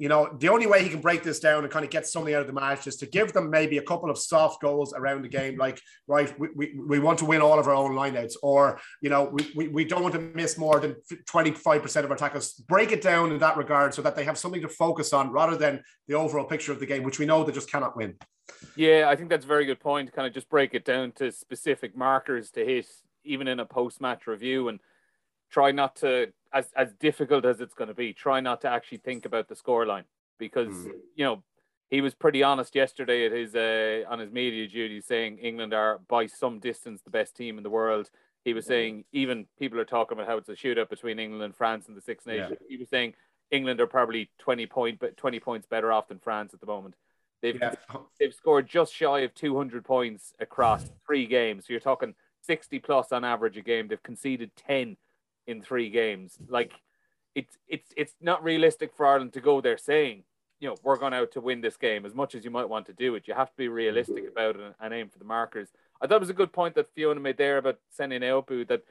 you 0.00 0.08
know, 0.08 0.34
the 0.38 0.48
only 0.48 0.66
way 0.66 0.82
he 0.82 0.88
can 0.88 1.02
break 1.02 1.22
this 1.22 1.40
down 1.40 1.62
and 1.62 1.70
kind 1.70 1.84
of 1.84 1.90
get 1.90 2.06
something 2.06 2.32
out 2.32 2.40
of 2.40 2.46
the 2.46 2.54
match 2.54 2.86
is 2.86 2.96
to 2.96 3.06
give 3.06 3.34
them 3.34 3.50
maybe 3.50 3.76
a 3.76 3.82
couple 3.82 4.08
of 4.08 4.16
soft 4.16 4.62
goals 4.62 4.94
around 4.94 5.20
the 5.20 5.28
game, 5.28 5.58
like, 5.58 5.78
right, 6.08 6.32
we, 6.40 6.48
we, 6.56 6.80
we 6.88 6.98
want 6.98 7.18
to 7.18 7.26
win 7.26 7.42
all 7.42 7.58
of 7.58 7.68
our 7.68 7.74
own 7.74 7.92
lineouts, 7.92 8.32
or, 8.42 8.80
you 9.02 9.10
know, 9.10 9.24
we, 9.24 9.52
we, 9.54 9.68
we 9.68 9.84
don't 9.84 10.02
want 10.02 10.14
to 10.14 10.20
miss 10.20 10.56
more 10.56 10.80
than 10.80 10.96
25% 11.28 12.04
of 12.04 12.10
our 12.10 12.16
tackles. 12.16 12.54
Break 12.66 12.92
it 12.92 13.02
down 13.02 13.30
in 13.30 13.38
that 13.40 13.58
regard 13.58 13.92
so 13.92 14.00
that 14.00 14.16
they 14.16 14.24
have 14.24 14.38
something 14.38 14.62
to 14.62 14.70
focus 14.70 15.12
on 15.12 15.32
rather 15.32 15.54
than 15.54 15.82
the 16.08 16.14
overall 16.14 16.46
picture 16.46 16.72
of 16.72 16.80
the 16.80 16.86
game, 16.86 17.02
which 17.02 17.18
we 17.18 17.26
know 17.26 17.44
they 17.44 17.52
just 17.52 17.70
cannot 17.70 17.94
win. 17.94 18.16
Yeah, 18.76 19.04
I 19.06 19.16
think 19.16 19.28
that's 19.28 19.44
a 19.44 19.48
very 19.48 19.66
good 19.66 19.80
point. 19.80 20.10
Kind 20.14 20.26
of 20.26 20.32
just 20.32 20.48
break 20.48 20.72
it 20.72 20.86
down 20.86 21.12
to 21.16 21.30
specific 21.30 21.94
markers 21.94 22.50
to 22.52 22.64
hit, 22.64 22.86
even 23.24 23.46
in 23.46 23.60
a 23.60 23.66
post 23.66 24.00
match 24.00 24.26
review, 24.26 24.68
and 24.68 24.80
try 25.50 25.72
not 25.72 25.96
to 25.96 26.32
as 26.52 26.70
as 26.76 26.92
difficult 26.94 27.44
as 27.44 27.60
it's 27.60 27.74
going 27.74 27.88
to 27.88 27.94
be, 27.94 28.12
try 28.12 28.40
not 28.40 28.60
to 28.62 28.68
actually 28.68 28.98
think 28.98 29.24
about 29.24 29.48
the 29.48 29.54
scoreline 29.54 30.04
because 30.38 30.68
mm. 30.68 30.92
you 31.14 31.24
know 31.24 31.42
he 31.90 32.00
was 32.00 32.14
pretty 32.14 32.42
honest 32.42 32.74
yesterday 32.74 33.26
at 33.26 33.32
his 33.32 33.54
uh, 33.54 34.08
on 34.08 34.18
his 34.18 34.30
media 34.30 34.66
duty 34.66 35.00
saying 35.00 35.38
England 35.38 35.74
are 35.74 36.00
by 36.08 36.26
some 36.26 36.58
distance 36.58 37.02
the 37.02 37.10
best 37.10 37.36
team 37.36 37.56
in 37.58 37.62
the 37.62 37.70
world. 37.70 38.10
he 38.44 38.54
was 38.54 38.66
saying 38.66 39.04
even 39.12 39.46
people 39.58 39.78
are 39.78 39.84
talking 39.84 40.16
about 40.16 40.28
how 40.28 40.36
it's 40.36 40.48
a 40.48 40.54
shootout 40.54 40.88
between 40.88 41.18
England 41.18 41.42
and 41.42 41.54
France 41.54 41.88
in 41.88 41.94
the 41.94 42.00
Six 42.00 42.26
Nations. 42.26 42.58
Yeah. 42.60 42.66
He 42.68 42.76
was 42.76 42.88
saying 42.88 43.14
England 43.50 43.80
are 43.80 43.86
probably 43.86 44.30
20 44.38 44.66
point 44.66 44.98
but 45.00 45.16
20 45.16 45.40
points 45.40 45.66
better 45.66 45.92
off 45.92 46.08
than 46.08 46.18
France 46.18 46.54
at 46.54 46.60
the 46.60 46.66
moment. 46.66 46.94
They've 47.42 47.58
yeah. 47.60 47.74
they've 48.18 48.34
scored 48.34 48.68
just 48.68 48.94
shy 48.94 49.20
of 49.20 49.34
200 49.34 49.84
points 49.84 50.32
across 50.40 50.90
three 51.06 51.26
games. 51.26 51.66
So 51.66 51.72
you're 51.72 51.80
talking 51.80 52.14
60 52.42 52.78
plus 52.80 53.12
on 53.12 53.24
average 53.24 53.56
a 53.56 53.62
game. 53.62 53.88
They've 53.88 54.02
conceded 54.02 54.50
10 54.56 54.96
in 55.50 55.60
three 55.60 55.90
games. 55.90 56.38
Like 56.48 56.72
it's 57.34 57.56
it's 57.68 57.90
it's 57.96 58.14
not 58.20 58.42
realistic 58.42 58.92
for 58.96 59.06
Ireland 59.06 59.32
to 59.34 59.40
go 59.40 59.60
there 59.60 59.78
saying, 59.78 60.24
you 60.60 60.68
know, 60.68 60.76
we're 60.82 60.98
going 60.98 61.14
out 61.14 61.32
to 61.32 61.40
win 61.40 61.60
this 61.60 61.76
game 61.76 62.06
as 62.06 62.14
much 62.14 62.34
as 62.34 62.44
you 62.44 62.50
might 62.50 62.68
want 62.68 62.86
to 62.86 62.92
do 62.92 63.14
it. 63.14 63.26
You 63.26 63.34
have 63.34 63.50
to 63.50 63.56
be 63.56 63.68
realistic 63.68 64.24
mm-hmm. 64.24 64.32
about 64.32 64.56
it 64.56 64.74
and 64.80 64.94
aim 64.94 65.08
for 65.08 65.18
the 65.18 65.24
markers. 65.24 65.68
I 66.00 66.06
thought 66.06 66.16
it 66.16 66.20
was 66.20 66.30
a 66.30 66.34
good 66.34 66.52
point 66.52 66.74
that 66.76 66.92
Fiona 66.94 67.20
made 67.20 67.36
there 67.36 67.58
about 67.58 67.78
Sene 67.90 68.20
Naoupu 68.20 68.66
that 68.68 68.82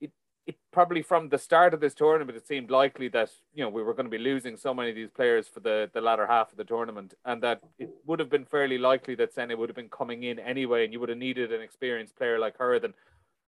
it, 0.00 0.12
it 0.46 0.56
probably 0.72 1.02
from 1.02 1.30
the 1.30 1.38
start 1.38 1.72
of 1.72 1.80
this 1.80 1.94
tournament 1.94 2.36
it 2.36 2.46
seemed 2.46 2.70
likely 2.70 3.08
that 3.08 3.30
you 3.54 3.64
know 3.64 3.70
we 3.70 3.82
were 3.82 3.94
going 3.94 4.06
to 4.06 4.10
be 4.10 4.18
losing 4.18 4.56
so 4.56 4.74
many 4.74 4.90
of 4.90 4.96
these 4.96 5.10
players 5.10 5.48
for 5.48 5.60
the, 5.60 5.90
the 5.94 6.00
latter 6.00 6.26
half 6.26 6.50
of 6.50 6.58
the 6.58 6.64
tournament 6.64 7.14
and 7.24 7.42
that 7.42 7.60
it 7.78 7.90
would 8.04 8.18
have 8.18 8.30
been 8.30 8.44
fairly 8.44 8.76
likely 8.76 9.14
that 9.14 9.32
Sene 9.32 9.56
would 9.56 9.70
have 9.70 9.76
been 9.76 9.88
coming 9.88 10.24
in 10.24 10.38
anyway 10.38 10.84
and 10.84 10.92
you 10.92 11.00
would 11.00 11.08
have 11.08 11.18
needed 11.18 11.50
an 11.50 11.62
experienced 11.62 12.16
player 12.16 12.38
like 12.38 12.58
her 12.58 12.78
then 12.78 12.92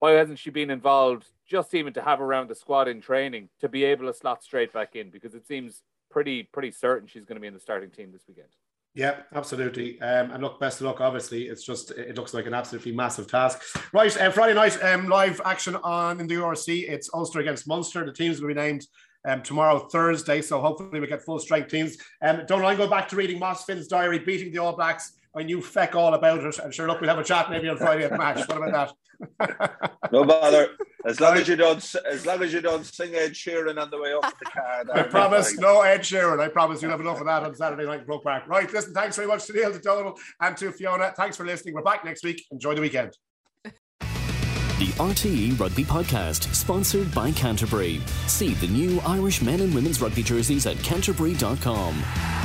why 0.06 0.12
hasn't 0.12 0.38
she 0.38 0.52
been 0.52 0.70
involved 0.70 1.26
just 1.48 1.74
even 1.74 1.92
to 1.92 2.00
have 2.00 2.22
around 2.22 2.48
the 2.48 2.54
squad 2.54 2.88
in 2.88 3.02
training 3.02 3.50
to 3.60 3.68
be 3.68 3.84
able 3.84 4.06
to 4.06 4.14
slot 4.14 4.44
straight 4.44 4.72
back 4.72 4.96
in 4.96 5.10
because 5.10 5.34
it 5.34 5.48
seems 5.48 5.82
pretty 6.12 6.44
pretty 6.44 6.70
certain 6.70 7.08
she's 7.08 7.26
going 7.26 7.38
to 7.38 7.42
be 7.42 7.48
in 7.48 7.56
the 7.56 7.60
starting 7.60 7.90
team 7.90 8.12
this 8.12 8.22
weekend. 8.28 8.50
Yeah, 8.94 9.22
absolutely. 9.34 10.00
Um, 10.02 10.30
and 10.30 10.44
look, 10.44 10.60
best 10.60 10.80
of 10.80 10.86
luck. 10.86 11.02
Obviously, 11.02 11.48
it's 11.48 11.66
just 11.66 11.90
it 11.90 12.16
looks 12.16 12.36
like 12.36 12.46
an 12.46 12.54
absolutely 12.54 12.92
massive 12.92 13.28
task. 13.28 13.64
Right, 13.94 14.16
uh, 14.22 14.30
Friday 14.30 14.54
night 14.54 14.82
um, 14.84 15.10
live 15.10 15.42
action 15.44 15.76
on 15.78 16.20
in 16.20 16.28
the 16.28 16.36
URC. 16.36 16.88
It's 16.88 17.10
Ulster 17.12 17.40
against 17.40 17.68
Munster. 17.68 18.06
The 18.06 18.14
teams 18.14 18.40
will 18.40 18.50
be 18.50 18.54
named 18.54 18.86
um, 19.28 19.42
tomorrow, 19.42 19.80
Thursday. 19.92 20.44
So 20.44 20.62
hopefully 20.62 21.00
we 21.00 21.08
get 21.08 21.24
full 21.24 21.40
strength 21.40 21.72
teams. 21.72 21.98
Um, 22.22 22.44
don't 22.48 22.64
I 22.64 22.76
go 22.76 22.88
back 22.88 23.10
to 23.10 23.16
reading 23.16 23.40
Moss 23.40 23.66
Finn's 23.66 23.88
diary, 23.88 24.20
beating 24.20 24.52
the 24.54 24.60
All 24.60 24.76
Blacks. 24.76 25.14
I 25.36 25.44
knew 25.44 25.62
feck 25.62 25.96
all 25.96 26.14
about 26.14 26.44
it. 26.44 26.60
And 26.60 26.74
sure, 26.74 26.88
look, 26.88 27.02
we'll 27.02 27.10
have 27.10 27.20
a 27.20 27.24
chat 27.24 27.50
maybe 27.50 27.68
on 27.68 27.78
Friday 27.78 28.06
at 28.06 28.12
the 28.12 28.18
match. 28.18 28.48
What 28.48 28.58
about 28.58 28.72
that? 28.72 29.92
no 30.12 30.24
bother. 30.24 30.70
As 31.06 31.20
long 31.20 31.38
as 31.38 31.48
you 31.48 31.56
don't, 31.56 31.96
as 32.10 32.26
long 32.26 32.42
as 32.42 32.54
you 32.54 32.62
don't 32.62 32.86
sing 32.86 33.14
Ed 33.16 33.34
Sheeran 33.34 33.80
on 33.80 33.90
the 33.90 34.00
way 34.00 34.14
up 34.14 34.24
to 34.24 34.36
the 34.40 34.50
car. 34.50 34.84
I 34.94 35.04
promise, 35.04 35.58
no 35.58 35.82
Ed 35.82 36.02
Sheeran. 36.02 36.40
I 36.40 36.48
promise 36.48 36.82
you'll 36.82 36.92
have 36.92 37.02
enough 37.02 37.20
of 37.20 37.26
that 37.26 37.44
on 37.44 37.54
Saturday 37.54 37.86
night 37.86 38.06
Croke 38.06 38.24
Park. 38.24 38.48
Right, 38.48 38.72
listen. 38.72 38.94
Thanks 38.94 39.16
very 39.16 39.28
much 39.28 39.46
to 39.48 39.54
Neil, 39.54 39.72
to 39.72 39.80
Donal, 39.80 40.18
and 40.42 40.56
to 40.58 40.72
Fiona. 40.72 41.14
Thanks 41.16 41.38
for 41.38 41.46
listening. 41.46 41.74
We're 41.74 41.84
back 41.84 42.06
next 42.06 42.24
week. 42.24 42.44
Enjoy 42.52 42.74
the 42.74 42.82
weekend. 42.82 43.16
The 43.64 44.92
RTE 44.98 45.58
Rugby 45.58 45.86
Podcast, 45.86 46.54
sponsored 46.54 47.14
by 47.14 47.32
Canterbury. 47.32 48.02
See 48.28 48.56
the 48.56 48.68
new 48.68 49.00
Irish 49.06 49.42
men 49.42 49.62
and 49.62 49.74
women's 49.74 50.02
rugby 50.02 50.24
jerseys 50.24 50.66
at 50.66 50.78
canterbury.com. 50.84 52.45